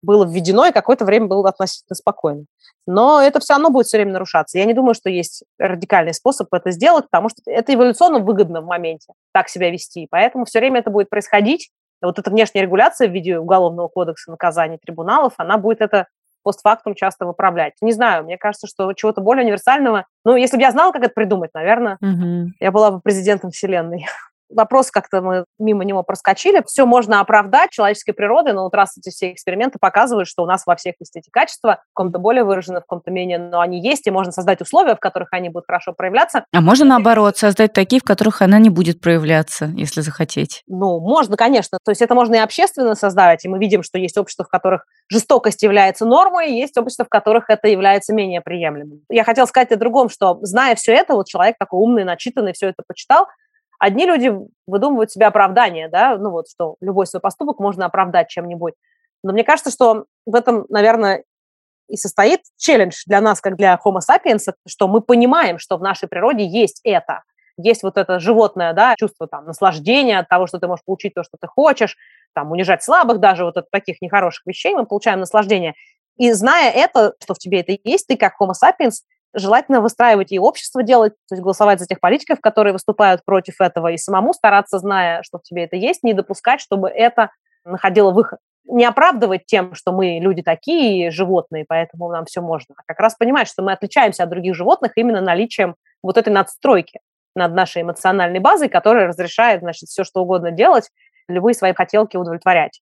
было 0.02 0.26
введено, 0.26 0.68
и 0.68 0.72
какое-то 0.72 1.06
время 1.06 1.28
было 1.28 1.50
относительно 1.50 1.96
спокойно. 1.96 2.46
Но 2.86 3.22
это 3.22 3.40
все 3.40 3.54
равно 3.54 3.70
будет 3.70 3.88
все 3.88 3.98
время 3.98 4.14
нарушаться. 4.14 4.58
Я 4.58 4.66
не 4.66 4.74
думаю, 4.74 4.94
что 4.94 5.10
есть 5.10 5.44
радикальный 5.58 6.14
способ 6.14 6.54
это 6.54 6.72
сделать, 6.72 7.06
потому 7.06 7.30
что 7.30 7.42
это 7.46 7.74
эволюционно 7.74 8.20
выгодно 8.20 8.62
в 8.62 8.66
моменте 8.66 9.14
так 9.34 9.50
себя 9.50 9.70
вести. 9.72 10.08
Поэтому 10.10 10.46
все 10.46 10.60
время 10.60 10.80
это 10.80 10.92
будет 10.92 11.10
происходить. 11.10 11.72
Вот 12.02 12.20
эта 12.20 12.30
внешняя 12.30 12.62
регуляция 12.62 13.08
в 13.08 13.12
виде 13.12 13.40
уголовного 13.40 13.88
кодекса 13.88 14.30
наказаний 14.30 14.78
трибуналов, 14.78 15.34
она 15.38 15.58
будет 15.58 15.82
это 15.82 16.08
постфактум 16.48 16.96
часто 16.96 17.26
выправлять. 17.26 17.74
Не 17.82 17.92
знаю, 17.92 18.24
мне 18.24 18.38
кажется, 18.38 18.68
что 18.68 18.94
чего-то 18.94 19.20
более 19.20 19.44
универсального. 19.44 20.06
Ну, 20.24 20.38
если 20.38 20.56
бы 20.56 20.62
я 20.62 20.72
знала, 20.72 20.94
как 20.94 21.04
это 21.04 21.14
придумать, 21.14 21.54
наверное, 21.54 21.98
угу. 22.00 22.54
я 22.62 22.72
была 22.72 22.92
бы 22.92 23.02
президентом 23.02 23.52
Вселенной. 23.52 24.06
вопрос 24.50 24.92
как-то 24.92 25.22
мы 25.22 25.46
мимо 25.60 25.84
него 25.84 26.04
проскочили. 26.04 26.64
Все 26.66 26.86
можно 26.86 27.20
оправдать 27.20 27.72
человеческой 27.72 28.14
природой, 28.14 28.54
но 28.54 28.64
вот 28.64 28.74
раз 28.74 28.98
эти 28.98 29.10
все 29.10 29.32
эксперименты 29.32 29.80
показывают, 29.80 30.28
что 30.28 30.44
у 30.44 30.46
нас 30.46 30.64
во 30.66 30.76
всех 30.76 30.96
есть 31.00 31.16
эти 31.16 31.30
качества, 31.30 31.82
в 31.92 31.94
ком-то 31.94 32.20
более 32.20 32.44
выражены, 32.44 32.82
в 32.82 32.86
ком-то 32.86 33.12
менее, 33.12 33.38
но 33.38 33.60
они 33.60 33.82
есть, 33.82 34.08
и 34.08 34.12
можно 34.12 34.32
создать 34.32 34.62
условия, 34.62 34.96
в 34.96 35.00
которых 35.00 35.30
они 35.32 35.50
будут 35.50 35.66
хорошо 35.68 35.94
проявляться. 35.94 36.46
А 36.54 36.62
можно 36.62 36.86
наоборот 36.86 37.38
создать 37.38 37.74
такие, 37.74 38.00
в 38.00 38.04
которых 38.04 38.42
она 38.42 38.60
не 38.60 38.70
будет 38.70 39.02
проявляться, 39.02 39.66
если 39.76 40.02
захотеть? 40.02 40.64
Ну, 40.68 41.00
можно, 41.00 41.38
конечно. 41.38 41.78
То 41.84 41.92
есть 41.92 42.02
это 42.02 42.16
можно 42.16 42.36
и 42.36 42.40
общественно 42.40 42.96
создавать, 42.96 43.46
и 43.46 43.50
мы 43.50 43.60
видим, 43.60 43.84
что 43.84 43.98
есть 43.98 44.18
общества, 44.18 44.46
в 44.46 44.50
которых 44.50 44.86
жестокость 45.10 45.64
является 45.64 46.06
нормой, 46.06 46.52
и 46.52 46.58
есть 46.58 46.78
общества, 46.78 47.06
в 47.06 47.10
которых 47.10 47.50
это 47.50 47.68
является 47.68 48.14
менее 48.14 48.42
приемлемым. 48.42 49.02
Я 49.10 49.24
хотела 49.24 49.46
сказать 49.46 49.72
о 49.72 49.76
другом, 49.78 50.10
что 50.10 50.38
зная 50.42 50.76
все 50.76 50.94
это, 50.94 51.14
вот 51.14 51.28
человек 51.28 51.56
такой 51.58 51.80
умный, 51.80 52.04
начитанный, 52.04 52.54
все 52.54 52.70
это 52.70 52.84
почитал, 52.88 53.28
Одни 53.80 54.06
люди 54.06 54.34
выдумывают 54.66 55.12
себе 55.12 55.28
оправдание, 55.28 55.88
да, 55.88 56.18
ну 56.18 56.32
вот, 56.32 56.50
что 56.50 56.78
любой 56.82 57.06
свой 57.06 57.22
поступок 57.22 57.60
можно 57.60 57.86
оправдать 57.86 58.30
чем-нибудь. 58.30 58.74
Но 59.24 59.34
мне 59.34 59.44
кажется, 59.44 59.72
что 59.72 60.06
в 60.26 60.36
этом, 60.36 60.66
наверное, 60.70 61.24
и 61.88 61.96
состоит 61.96 62.42
челлендж 62.58 63.04
для 63.06 63.22
нас, 63.22 63.40
как 63.40 63.56
для 63.56 63.80
Homo 63.84 64.00
sapiens, 64.00 64.54
что 64.68 64.88
мы 64.88 65.02
понимаем, 65.02 65.58
что 65.58 65.78
в 65.78 65.82
нашей 65.82 66.08
природе 66.08 66.46
есть 66.46 66.82
это. 66.84 67.24
Есть 67.58 67.82
вот 67.82 67.98
это 67.98 68.20
животное, 68.20 68.74
да, 68.74 68.96
чувство 68.98 69.28
там 69.28 69.46
наслаждения 69.46 70.20
от 70.20 70.28
того, 70.28 70.48
что 70.48 70.60
ты 70.60 70.68
можешь 70.68 70.86
получить 70.86 71.14
то, 71.16 71.24
что 71.24 71.38
ты 71.40 71.48
хочешь, 71.48 71.96
там 72.34 72.52
унижать 72.52 72.84
слабых, 72.84 73.20
даже 73.20 73.46
вот 73.46 73.58
от 73.58 73.72
таких 73.72 74.02
нехороших 74.02 74.46
вещей 74.46 74.76
мы 74.76 74.86
получаем 74.86 75.20
наслаждение. 75.20 75.74
И 76.18 76.32
зная 76.34 76.72
это, 76.72 77.14
что 77.22 77.34
в 77.34 77.40
тебе 77.40 77.62
это 77.62 77.78
есть, 77.84 78.08
ты 78.08 78.18
как 78.18 78.34
Homo 78.40 78.52
sapiens 78.52 79.02
желательно 79.34 79.82
выстраивать 79.82 80.32
и 80.32 80.40
общество 80.40 80.84
делать, 80.84 81.14
то 81.28 81.36
есть 81.36 81.44
голосовать 81.44 81.80
за 81.80 81.86
тех 81.86 82.00
политиков, 82.00 82.40
которые 82.42 82.74
выступают 82.74 83.24
против 83.26 83.62
этого, 83.62 83.92
и 83.92 83.98
самому 83.98 84.34
стараться, 84.34 84.80
зная, 84.80 85.24
что 85.24 85.40
в 85.40 85.44
тебе 85.44 85.66
это 85.66 85.76
есть, 85.76 86.04
не 86.04 86.14
допускать, 86.14 86.62
чтобы 86.62 86.90
это 86.90 87.32
находило 87.66 88.12
выход. 88.12 88.40
Не 88.66 88.86
оправдывать 88.86 89.46
тем, 89.46 89.76
что 89.76 89.92
мы 89.92 90.20
люди 90.20 90.42
такие, 90.42 91.12
животные, 91.12 91.66
поэтому 91.68 92.10
нам 92.12 92.26
все 92.26 92.42
можно, 92.42 92.76
а 92.78 92.82
как 92.86 93.00
раз 93.00 93.16
понимать, 93.16 93.48
что 93.48 93.64
мы 93.64 93.72
отличаемся 93.72 94.24
от 94.24 94.30
других 94.30 94.56
животных 94.56 94.94
именно 94.96 95.22
наличием 95.22 95.76
вот 96.04 96.18
этой 96.18 96.34
надстройки 96.34 97.00
над 97.36 97.54
нашей 97.54 97.84
эмоциональной 97.84 98.40
базой, 98.40 98.68
которая 98.68 99.08
разрешает, 99.08 99.62
значит, 99.62 99.90
все 99.90 100.04
что 100.04 100.22
угодно 100.22 100.52
делать, 100.52 100.90
любые 101.28 101.54
свои 101.54 101.74
хотелки 101.74 102.18
удовлетворять. 102.18 102.82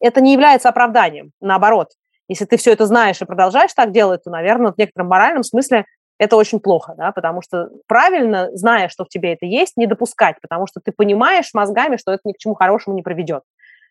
Это 0.00 0.20
не 0.20 0.32
является 0.32 0.68
оправданием, 0.68 1.32
наоборот. 1.40 1.90
Если 2.30 2.44
ты 2.44 2.56
все 2.58 2.72
это 2.72 2.86
знаешь 2.86 3.20
и 3.20 3.24
продолжаешь 3.24 3.74
так 3.74 3.90
делать, 3.90 4.22
то, 4.22 4.30
наверное, 4.30 4.70
в 4.70 4.78
некотором 4.78 5.08
моральном 5.08 5.42
смысле 5.42 5.84
это 6.16 6.36
очень 6.36 6.60
плохо, 6.60 6.94
да, 6.96 7.10
потому 7.10 7.42
что 7.42 7.70
правильно, 7.88 8.50
зная, 8.52 8.88
что 8.88 9.04
в 9.04 9.08
тебе 9.08 9.32
это 9.32 9.46
есть, 9.46 9.76
не 9.76 9.88
допускать, 9.88 10.36
потому 10.40 10.68
что 10.68 10.78
ты 10.78 10.92
понимаешь 10.92 11.50
мозгами, 11.54 11.96
что 11.96 12.12
это 12.12 12.20
ни 12.24 12.32
к 12.32 12.38
чему 12.38 12.54
хорошему 12.54 12.94
не 12.94 13.02
приведет, 13.02 13.42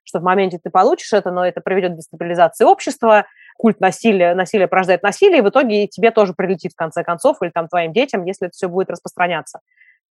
что 0.06 0.20
в 0.20 0.24
моменте 0.24 0.58
ты 0.58 0.70
получишь 0.70 1.12
это, 1.12 1.32
но 1.32 1.46
это 1.46 1.60
приведет 1.60 1.92
к 1.92 1.96
дестабилизации 1.98 2.64
общества, 2.64 3.26
культ 3.58 3.82
насилия, 3.82 4.34
насилие 4.36 4.70
порождает 4.70 5.04
насилие, 5.04 5.40
и 5.40 5.42
в 5.42 5.50
итоге 5.50 5.88
тебе 5.88 6.12
тоже 6.12 6.34
прилетит 6.34 6.72
в 6.72 6.78
конце 6.78 7.04
концов, 7.04 7.42
или 7.42 7.50
там 7.50 7.68
твоим 7.68 7.92
детям, 7.92 8.24
если 8.24 8.48
это 8.48 8.54
все 8.54 8.70
будет 8.70 8.90
распространяться. 8.90 9.60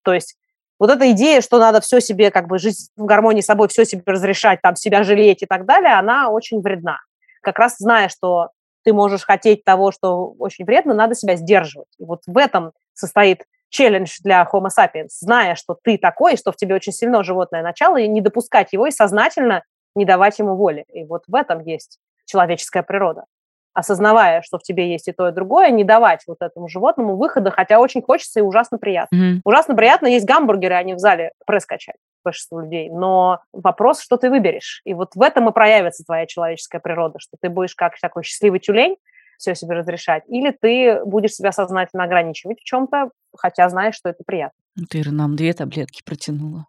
То 0.04 0.14
есть 0.14 0.36
вот 0.80 0.90
эта 0.90 1.10
идея, 1.12 1.40
что 1.40 1.60
надо 1.60 1.80
все 1.80 2.02
себе, 2.02 2.30
как 2.30 2.50
бы 2.50 2.60
жить 2.60 2.90
в 2.98 3.06
гармонии 3.06 3.40
с 3.40 3.46
собой, 3.46 3.70
все 3.70 3.86
себе 3.86 4.04
разрешать, 4.06 4.60
там, 4.62 4.76
себя 4.76 5.04
жалеть 5.04 5.44
и 5.44 5.46
так 5.46 5.66
далее, 5.66 5.94
она 5.94 6.30
очень 6.30 6.60
вредна 6.60 7.00
как 7.48 7.60
раз 7.60 7.78
зная, 7.80 8.10
что 8.10 8.50
ты 8.84 8.92
можешь 8.92 9.24
хотеть 9.24 9.64
того, 9.64 9.92
что 9.94 10.34
очень 10.38 10.66
вредно, 10.66 10.94
надо 10.94 11.16
себя 11.16 11.38
сдерживать. 11.38 11.88
И 11.98 12.04
вот 12.04 12.24
в 12.28 12.38
этом 12.38 12.74
состоит 12.94 13.46
челлендж 13.70 14.18
для 14.22 14.46
Homo 14.52 14.68
sapiens, 14.68 15.12
зная, 15.22 15.56
что 15.56 15.78
ты 15.82 15.98
такой, 15.98 16.36
что 16.36 16.52
в 16.52 16.58
тебе 16.58 16.76
очень 16.76 16.92
сильно 16.92 17.24
животное 17.24 17.64
начало, 17.64 17.96
и 17.98 18.08
не 18.10 18.20
допускать 18.20 18.74
его, 18.74 18.86
и 18.86 18.92
сознательно 18.92 19.64
не 19.96 20.04
давать 20.04 20.40
ему 20.40 20.56
воли. 20.56 20.84
И 20.92 21.06
вот 21.06 21.24
в 21.28 21.36
этом 21.36 21.62
есть 21.62 22.00
человеческая 22.26 22.84
природа 22.84 23.24
осознавая, 23.78 24.42
что 24.42 24.58
в 24.58 24.64
тебе 24.64 24.92
есть 24.92 25.08
и 25.08 25.12
то, 25.12 25.28
и 25.28 25.32
другое, 25.32 25.70
не 25.70 25.84
давать 25.84 26.24
вот 26.26 26.38
этому 26.42 26.68
животному 26.68 27.16
выхода, 27.16 27.52
хотя 27.52 27.80
очень 27.80 28.02
хочется 28.02 28.40
и 28.40 28.42
ужасно 28.42 28.80
приятно. 28.80 29.16
Mm-hmm. 29.16 29.42
Ужасно 29.44 29.76
приятно 29.76 30.08
есть 30.08 30.26
гамбургеры, 30.26 30.74
а 30.74 30.82
не 30.82 30.96
в 30.96 30.98
зале 30.98 31.32
пресс 31.46 31.68
качать 31.68 31.98
большинству 32.28 32.60
людей. 32.60 32.90
Но 32.90 33.40
вопрос, 33.54 34.02
что 34.02 34.18
ты 34.18 34.30
выберешь. 34.30 34.82
И 34.86 34.94
вот 34.94 35.16
в 35.16 35.22
этом 35.22 35.50
и 35.50 35.54
проявится 35.54 36.04
твоя 36.04 36.26
человеческая 36.26 36.80
природа, 36.80 37.20
что 37.20 37.38
ты 37.40 37.50
будешь 37.50 37.76
как 37.76 38.00
такой 38.00 38.24
счастливый 38.24 38.60
тюлень, 38.60 38.98
все 39.38 39.56
себе 39.56 39.76
разрешать, 39.76 40.24
или 40.28 40.52
ты 40.52 41.04
будешь 41.06 41.34
себя 41.34 41.52
сознательно 41.52 42.04
ограничивать 42.04 42.60
в 42.60 42.64
чем-то, 42.64 43.12
хотя 43.36 43.70
знаешь, 43.70 43.96
что 43.96 44.10
это 44.10 44.24
приятно. 44.26 44.58
Ты, 44.90 45.02
Ира, 45.02 45.12
нам 45.12 45.36
две 45.36 45.54
таблетки 45.54 46.02
протянула. 46.04 46.66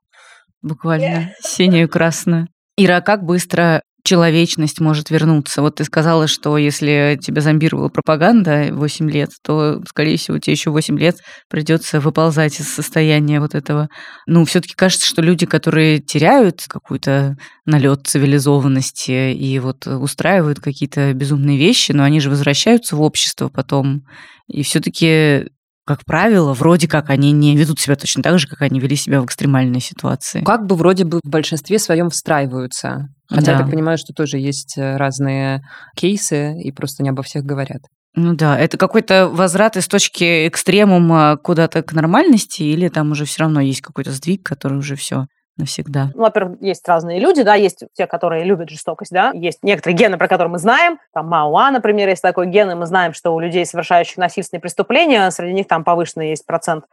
Буквально 0.63 1.35
синюю 1.41 1.85
и 1.85 1.89
красную. 1.89 2.49
Ира, 2.77 2.99
а 2.99 3.01
как 3.01 3.25
быстро 3.25 3.83
человечность 4.09 4.81
может 4.81 5.11
вернуться. 5.11 5.61
Вот 5.61 5.75
ты 5.75 5.85
сказала, 5.85 6.29
что 6.29 6.57
если 6.57 7.19
тебя 7.21 7.43
зомбировала 7.43 7.91
пропаганда 7.91 8.69
8 8.73 9.11
лет, 9.11 9.29
то, 9.45 9.83
скорее 9.87 10.17
всего, 10.17 10.39
тебе 10.39 10.55
еще 10.55 10.71
8 10.71 10.99
лет 10.99 11.19
придется 11.51 12.01
выползать 12.01 12.59
из 12.59 12.73
состояния 12.73 13.39
вот 13.39 13.55
этого. 13.55 13.91
Ну, 14.27 14.47
все-таки 14.47 14.73
кажется, 14.75 15.07
что 15.07 15.21
люди, 15.21 15.45
которые 15.45 15.99
теряют 15.99 16.65
какой-то 16.67 17.37
налет 17.67 18.07
цивилизованности 18.07 19.35
и 19.35 19.59
вот 19.59 19.87
устраивают 19.87 20.59
какие-то 20.61 21.13
безумные 21.13 21.59
вещи, 21.59 21.93
но 21.93 22.03
они 22.03 22.21
же 22.21 22.31
возвращаются 22.31 22.97
в 22.97 23.03
общество 23.03 23.51
потом. 23.51 24.05
И 24.47 24.63
все-таки 24.63 25.49
как 25.89 26.05
правило, 26.05 26.53
вроде 26.53 26.87
как 26.87 27.09
они 27.09 27.33
не 27.33 27.57
ведут 27.57 27.81
себя 27.81 27.97
точно 27.97 28.23
так 28.23 28.39
же, 28.39 28.47
как 28.47 28.61
они 28.61 28.79
вели 28.79 28.95
себя 28.95 29.23
в 29.23 29.25
экстремальной 29.25 29.81
ситуации. 29.81 30.43
Как 30.45 30.67
бы 30.67 30.77
вроде 30.77 31.07
бы 31.07 31.21
в 31.25 31.31
большинстве 31.31 31.79
своем 31.79 32.11
встраиваются. 32.11 33.09
Хотя 33.27 33.47
да. 33.47 33.53
я 33.53 33.59
так 33.61 33.71
понимаю, 33.71 33.97
что 33.97 34.13
тоже 34.13 34.37
есть 34.37 34.77
э, 34.77 34.99
разные 34.99 35.63
кейсы, 35.97 36.61
и 36.61 36.73
просто 36.73 37.03
не 37.03 37.09
обо 37.09 37.23
всех 37.23 37.45
говорят. 37.45 37.81
Ну 38.15 38.35
да, 38.35 38.59
это 38.59 38.77
какой-то 38.77 39.31
возврат 39.31 39.79
из 39.79 39.89
точки 39.89 40.47
экстремума 40.47 41.39
куда-то 41.43 41.83
к 41.83 41.95
нормальности, 41.95 42.63
или 42.65 42.89
там 42.89 43.13
уже 43.13 43.25
все 43.25 43.45
равно 43.45 43.63
есть 43.63 43.81
какой-то 43.81 44.13
сдвиг, 44.13 44.45
который 44.45 44.77
уже 44.77 44.95
все 44.95 45.25
навсегда? 45.59 46.11
Ну, 46.15 46.23
во-первых, 46.23 46.59
есть 46.61 46.87
разные 46.89 47.21
люди, 47.21 47.43
да, 47.43 47.55
есть 47.55 47.85
те, 47.95 48.07
которые 48.07 48.45
любят 48.45 48.71
жестокость, 48.71 49.13
да, 49.13 49.33
есть 49.35 49.59
некоторые 49.63 49.97
гены, 49.97 50.19
про 50.19 50.29
которые 50.29 50.53
мы 50.53 50.59
знаем, 50.59 50.99
там 51.13 51.29
Мауа, 51.29 51.71
например, 51.71 52.09
есть 52.09 52.23
такой 52.23 52.47
ген, 52.47 52.71
и 52.71 52.75
мы 52.75 52.87
знаем, 52.87 53.13
что 53.13 53.35
у 53.35 53.41
людей, 53.41 53.67
совершающих 53.67 54.17
насильственные 54.17 54.61
преступления, 54.61 55.31
среди 55.31 55.53
них 55.53 55.69
там 55.69 55.85
повышенный 55.85 56.31
есть 56.31 56.47
процент 56.47 56.85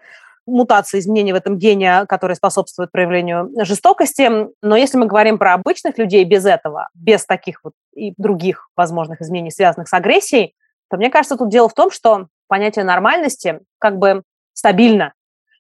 мутации, 0.48 1.00
изменений 1.00 1.34
в 1.34 1.36
этом 1.36 1.58
гене, 1.58 2.06
которые 2.08 2.36
способствуют 2.36 2.92
проявлению 2.92 3.50
жестокости. 3.64 4.30
Но 4.62 4.76
если 4.76 4.98
мы 4.98 5.08
говорим 5.08 5.38
про 5.38 5.54
обычных 5.54 5.98
людей 5.98 6.24
без 6.24 6.46
этого, 6.46 6.90
без 6.94 7.26
таких 7.26 7.62
вот 7.64 7.74
и 7.96 8.14
других 8.18 8.70
возможных 8.76 9.22
изменений, 9.22 9.52
связанных 9.52 9.88
с 9.88 9.94
агрессией, 9.94 10.54
то 10.90 10.98
мне 10.98 11.10
кажется, 11.10 11.36
тут 11.36 11.50
дело 11.50 11.68
в 11.68 11.74
том, 11.74 11.90
что 11.90 12.28
понятие 12.48 12.86
нормальности 12.86 13.60
как 13.80 13.98
бы 13.98 14.22
стабильно 14.54 15.14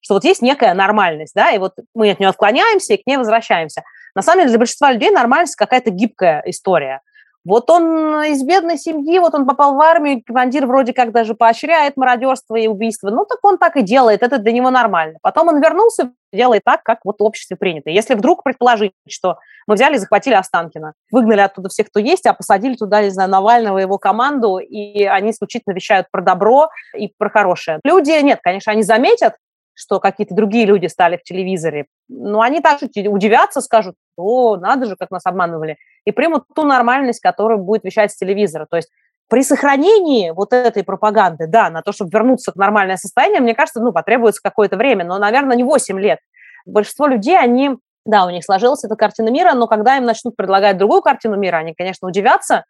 что 0.05 0.13
вот 0.13 0.23
есть 0.23 0.43
некая 0.43 0.75
нормальность, 0.75 1.33
да, 1.33 1.49
и 1.49 1.57
вот 1.57 1.73
мы 1.95 2.11
от 2.11 2.19
нее 2.19 2.29
отклоняемся 2.29 2.93
и 2.93 3.01
к 3.01 3.07
ней 3.07 3.17
возвращаемся. 3.17 3.81
На 4.13 4.21
самом 4.21 4.41
деле 4.41 4.49
для 4.51 4.59
большинства 4.59 4.91
людей 4.91 5.09
нормальность 5.09 5.55
какая-то 5.55 5.89
гибкая 5.89 6.43
история. 6.45 7.01
Вот 7.43 7.71
он 7.71 8.23
из 8.23 8.43
бедной 8.43 8.77
семьи, 8.77 9.17
вот 9.17 9.33
он 9.33 9.47
попал 9.47 9.75
в 9.75 9.81
армию, 9.81 10.21
командир 10.23 10.67
вроде 10.67 10.93
как 10.93 11.11
даже 11.11 11.33
поощряет 11.33 11.97
мародерство 11.97 12.55
и 12.55 12.67
убийство. 12.67 13.09
Ну, 13.09 13.25
так 13.25 13.39
он 13.41 13.57
так 13.57 13.77
и 13.77 13.81
делает, 13.81 14.21
это 14.21 14.37
для 14.37 14.51
него 14.51 14.69
нормально. 14.69 15.17
Потом 15.23 15.47
он 15.47 15.59
вернулся, 15.59 16.11
делает 16.31 16.61
так, 16.63 16.83
как 16.83 16.99
вот 17.03 17.19
в 17.19 17.23
обществе 17.23 17.55
принято. 17.55 17.89
Если 17.89 18.13
вдруг 18.13 18.43
предположить, 18.43 18.93
что 19.07 19.37
мы 19.65 19.73
взяли 19.73 19.95
и 19.95 19.97
захватили 19.97 20.35
Останкина, 20.35 20.93
выгнали 21.11 21.41
оттуда 21.41 21.69
всех, 21.69 21.89
кто 21.89 21.99
есть, 21.99 22.27
а 22.27 22.33
посадили 22.33 22.75
туда, 22.75 23.01
не 23.01 23.09
знаю, 23.09 23.29
Навального 23.29 23.79
и 23.79 23.81
его 23.81 23.97
команду, 23.97 24.57
и 24.57 25.03
они 25.03 25.31
исключительно 25.31 25.73
вещают 25.73 26.07
про 26.11 26.21
добро 26.21 26.69
и 26.95 27.11
про 27.15 27.29
хорошее. 27.31 27.79
Люди, 27.83 28.11
нет, 28.21 28.39
конечно, 28.43 28.71
они 28.71 28.83
заметят, 28.83 29.33
что 29.75 29.99
какие-то 29.99 30.33
другие 30.33 30.65
люди 30.65 30.87
стали 30.87 31.17
в 31.17 31.23
телевизоре, 31.23 31.85
но 32.07 32.41
они 32.41 32.61
также 32.61 32.87
удивятся, 33.07 33.61
скажут, 33.61 33.95
о, 34.15 34.55
надо 34.57 34.85
же, 34.85 34.95
как 34.95 35.11
нас 35.11 35.25
обманывали, 35.25 35.77
и 36.05 36.11
примут 36.11 36.45
ту 36.55 36.63
нормальность, 36.63 37.19
которую 37.19 37.59
будет 37.59 37.83
вещать 37.83 38.11
с 38.11 38.15
телевизора. 38.15 38.65
То 38.69 38.77
есть 38.77 38.89
при 39.27 39.43
сохранении 39.43 40.31
вот 40.31 40.53
этой 40.53 40.83
пропаганды, 40.83 41.47
да, 41.47 41.69
на 41.69 41.81
то, 41.81 41.91
чтобы 41.91 42.11
вернуться 42.11 42.51
к 42.51 42.55
нормальное 42.55 42.97
состояние, 42.97 43.41
мне 43.41 43.53
кажется, 43.53 43.81
ну, 43.81 43.91
потребуется 43.91 44.41
какое-то 44.41 44.77
время, 44.77 45.03
но, 45.03 45.17
наверное, 45.17 45.57
не 45.57 45.63
8 45.63 45.99
лет. 45.99 46.19
Большинство 46.65 47.07
людей, 47.07 47.37
они, 47.37 47.71
да, 48.05 48.25
у 48.25 48.29
них 48.29 48.43
сложилась 48.45 48.83
эта 48.83 48.95
картина 48.95 49.29
мира, 49.29 49.53
но 49.53 49.67
когда 49.67 49.97
им 49.97 50.05
начнут 50.05 50.35
предлагать 50.35 50.77
другую 50.77 51.01
картину 51.01 51.35
мира, 51.37 51.57
они, 51.57 51.73
конечно, 51.73 52.07
удивятся, 52.07 52.63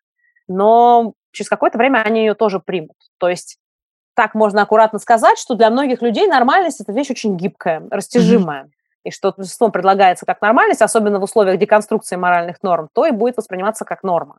но 0.48 1.14
через 1.32 1.50
какое-то 1.50 1.78
время 1.78 2.02
они 2.04 2.22
ее 2.22 2.34
тоже 2.34 2.60
примут. 2.60 2.96
То 3.20 3.30
есть 3.30 3.58
так 4.16 4.34
можно 4.34 4.62
аккуратно 4.62 5.00
сказать, 5.00 5.38
что 5.38 5.56
для 5.56 5.70
многих 5.70 6.02
людей 6.02 6.28
нормальность– 6.28 6.80
это 6.82 6.92
вещь 6.92 7.12
очень 7.12 7.38
гибкая, 7.38 7.84
растяжимая. 7.92 8.64
Mm-hmm. 8.64 8.70
И 9.06 9.12
что 9.12 9.30
обществом 9.30 9.72
предлагается 9.72 10.26
как 10.26 10.42
нормальность, 10.42 10.82
особенно 10.82 11.20
в 11.20 11.24
условиях 11.24 11.60
деконструкции 11.60 12.16
моральных 12.16 12.64
норм, 12.64 12.90
то 12.94 13.06
и 13.06 13.12
будет 13.12 13.38
восприниматься 13.38 13.86
как 13.86 14.02
норма. 14.02 14.38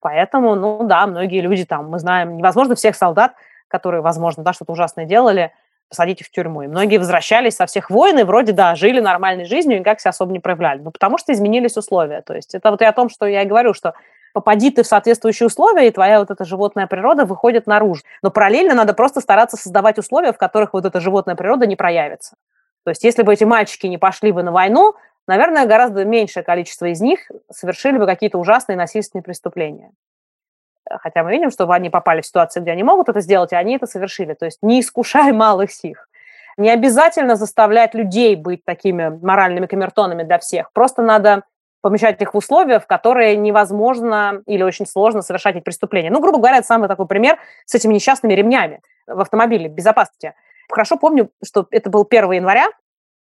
Поэтому, 0.00 0.56
ну 0.56 0.84
да, 0.84 1.06
многие 1.06 1.40
люди 1.40 1.64
там, 1.64 1.88
мы 1.88 2.00
знаем, 2.00 2.36
невозможно 2.36 2.74
всех 2.74 2.96
солдат, 2.96 3.34
которые, 3.68 4.00
возможно, 4.02 4.42
да, 4.42 4.52
что-то 4.52 4.72
ужасное 4.72 5.04
делали, 5.04 5.52
посадите 5.88 6.24
в 6.24 6.30
тюрьму. 6.30 6.62
И 6.62 6.66
многие 6.66 6.98
возвращались 6.98 7.54
со 7.54 7.66
всех 7.66 7.90
войн 7.90 8.18
и 8.18 8.22
вроде, 8.24 8.52
да, 8.52 8.74
жили 8.74 8.98
нормальной 8.98 9.44
жизнью 9.44 9.76
и 9.76 9.80
никак 9.80 10.00
себя 10.00 10.10
особо 10.10 10.32
не 10.32 10.40
проявляли. 10.40 10.80
Ну, 10.80 10.90
потому 10.90 11.18
что 11.18 11.32
изменились 11.32 11.76
условия. 11.76 12.22
То 12.22 12.34
есть 12.34 12.54
это 12.54 12.70
вот 12.70 12.82
и 12.82 12.84
о 12.84 12.92
том, 12.92 13.08
что 13.08 13.26
я 13.26 13.42
и 13.42 13.46
говорю, 13.46 13.74
что 13.74 13.94
попади 14.32 14.70
ты 14.70 14.82
в 14.82 14.86
соответствующие 14.86 15.46
условия, 15.46 15.88
и 15.88 15.90
твоя 15.90 16.20
вот 16.20 16.30
эта 16.30 16.44
животная 16.44 16.86
природа 16.86 17.24
выходит 17.24 17.66
наружу. 17.66 18.02
Но 18.22 18.30
параллельно 18.30 18.74
надо 18.74 18.94
просто 18.94 19.20
стараться 19.20 19.56
создавать 19.56 19.98
условия, 19.98 20.32
в 20.32 20.38
которых 20.38 20.72
вот 20.72 20.84
эта 20.84 21.00
животная 21.00 21.34
природа 21.34 21.66
не 21.66 21.76
проявится. 21.76 22.36
То 22.84 22.90
есть 22.90 23.04
если 23.04 23.22
бы 23.22 23.32
эти 23.32 23.44
мальчики 23.44 23.86
не 23.86 23.98
пошли 23.98 24.32
бы 24.32 24.42
на 24.42 24.52
войну, 24.52 24.94
наверное, 25.26 25.66
гораздо 25.66 26.04
меньшее 26.04 26.42
количество 26.42 26.86
из 26.86 27.00
них 27.00 27.30
совершили 27.50 27.98
бы 27.98 28.06
какие-то 28.06 28.38
ужасные 28.38 28.76
насильственные 28.76 29.22
преступления. 29.22 29.92
Хотя 30.90 31.22
мы 31.22 31.30
видим, 31.30 31.50
что 31.50 31.70
они 31.70 31.90
попали 31.90 32.20
в 32.20 32.26
ситуацию, 32.26 32.62
где 32.62 32.72
они 32.72 32.82
могут 32.82 33.08
это 33.08 33.20
сделать, 33.20 33.52
и 33.52 33.56
они 33.56 33.76
это 33.76 33.86
совершили. 33.86 34.34
То 34.34 34.46
есть 34.46 34.58
не 34.62 34.80
искушай 34.80 35.32
малых 35.32 35.70
сих. 35.70 36.08
Не 36.58 36.70
обязательно 36.70 37.36
заставлять 37.36 37.94
людей 37.94 38.36
быть 38.36 38.64
такими 38.64 39.08
моральными 39.08 39.66
камертонами 39.66 40.22
для 40.22 40.38
всех. 40.38 40.70
Просто 40.72 41.00
надо 41.00 41.44
помещать 41.82 42.20
их 42.22 42.32
в 42.32 42.36
условия, 42.36 42.80
в 42.80 42.86
которые 42.86 43.36
невозможно 43.36 44.42
или 44.46 44.62
очень 44.62 44.86
сложно 44.86 45.20
совершать 45.20 45.56
эти 45.56 45.62
преступления. 45.62 46.10
Ну, 46.10 46.20
грубо 46.20 46.38
говоря, 46.38 46.58
это 46.58 46.66
самый 46.66 46.88
такой 46.88 47.06
пример 47.06 47.38
с 47.66 47.74
этими 47.74 47.92
несчастными 47.92 48.32
ремнями 48.32 48.80
в 49.06 49.20
автомобиле 49.20 49.68
безопасности. 49.68 50.34
Хорошо 50.70 50.96
помню, 50.96 51.30
что 51.44 51.66
это 51.70 51.90
был 51.90 52.06
1 52.08 52.32
января, 52.32 52.68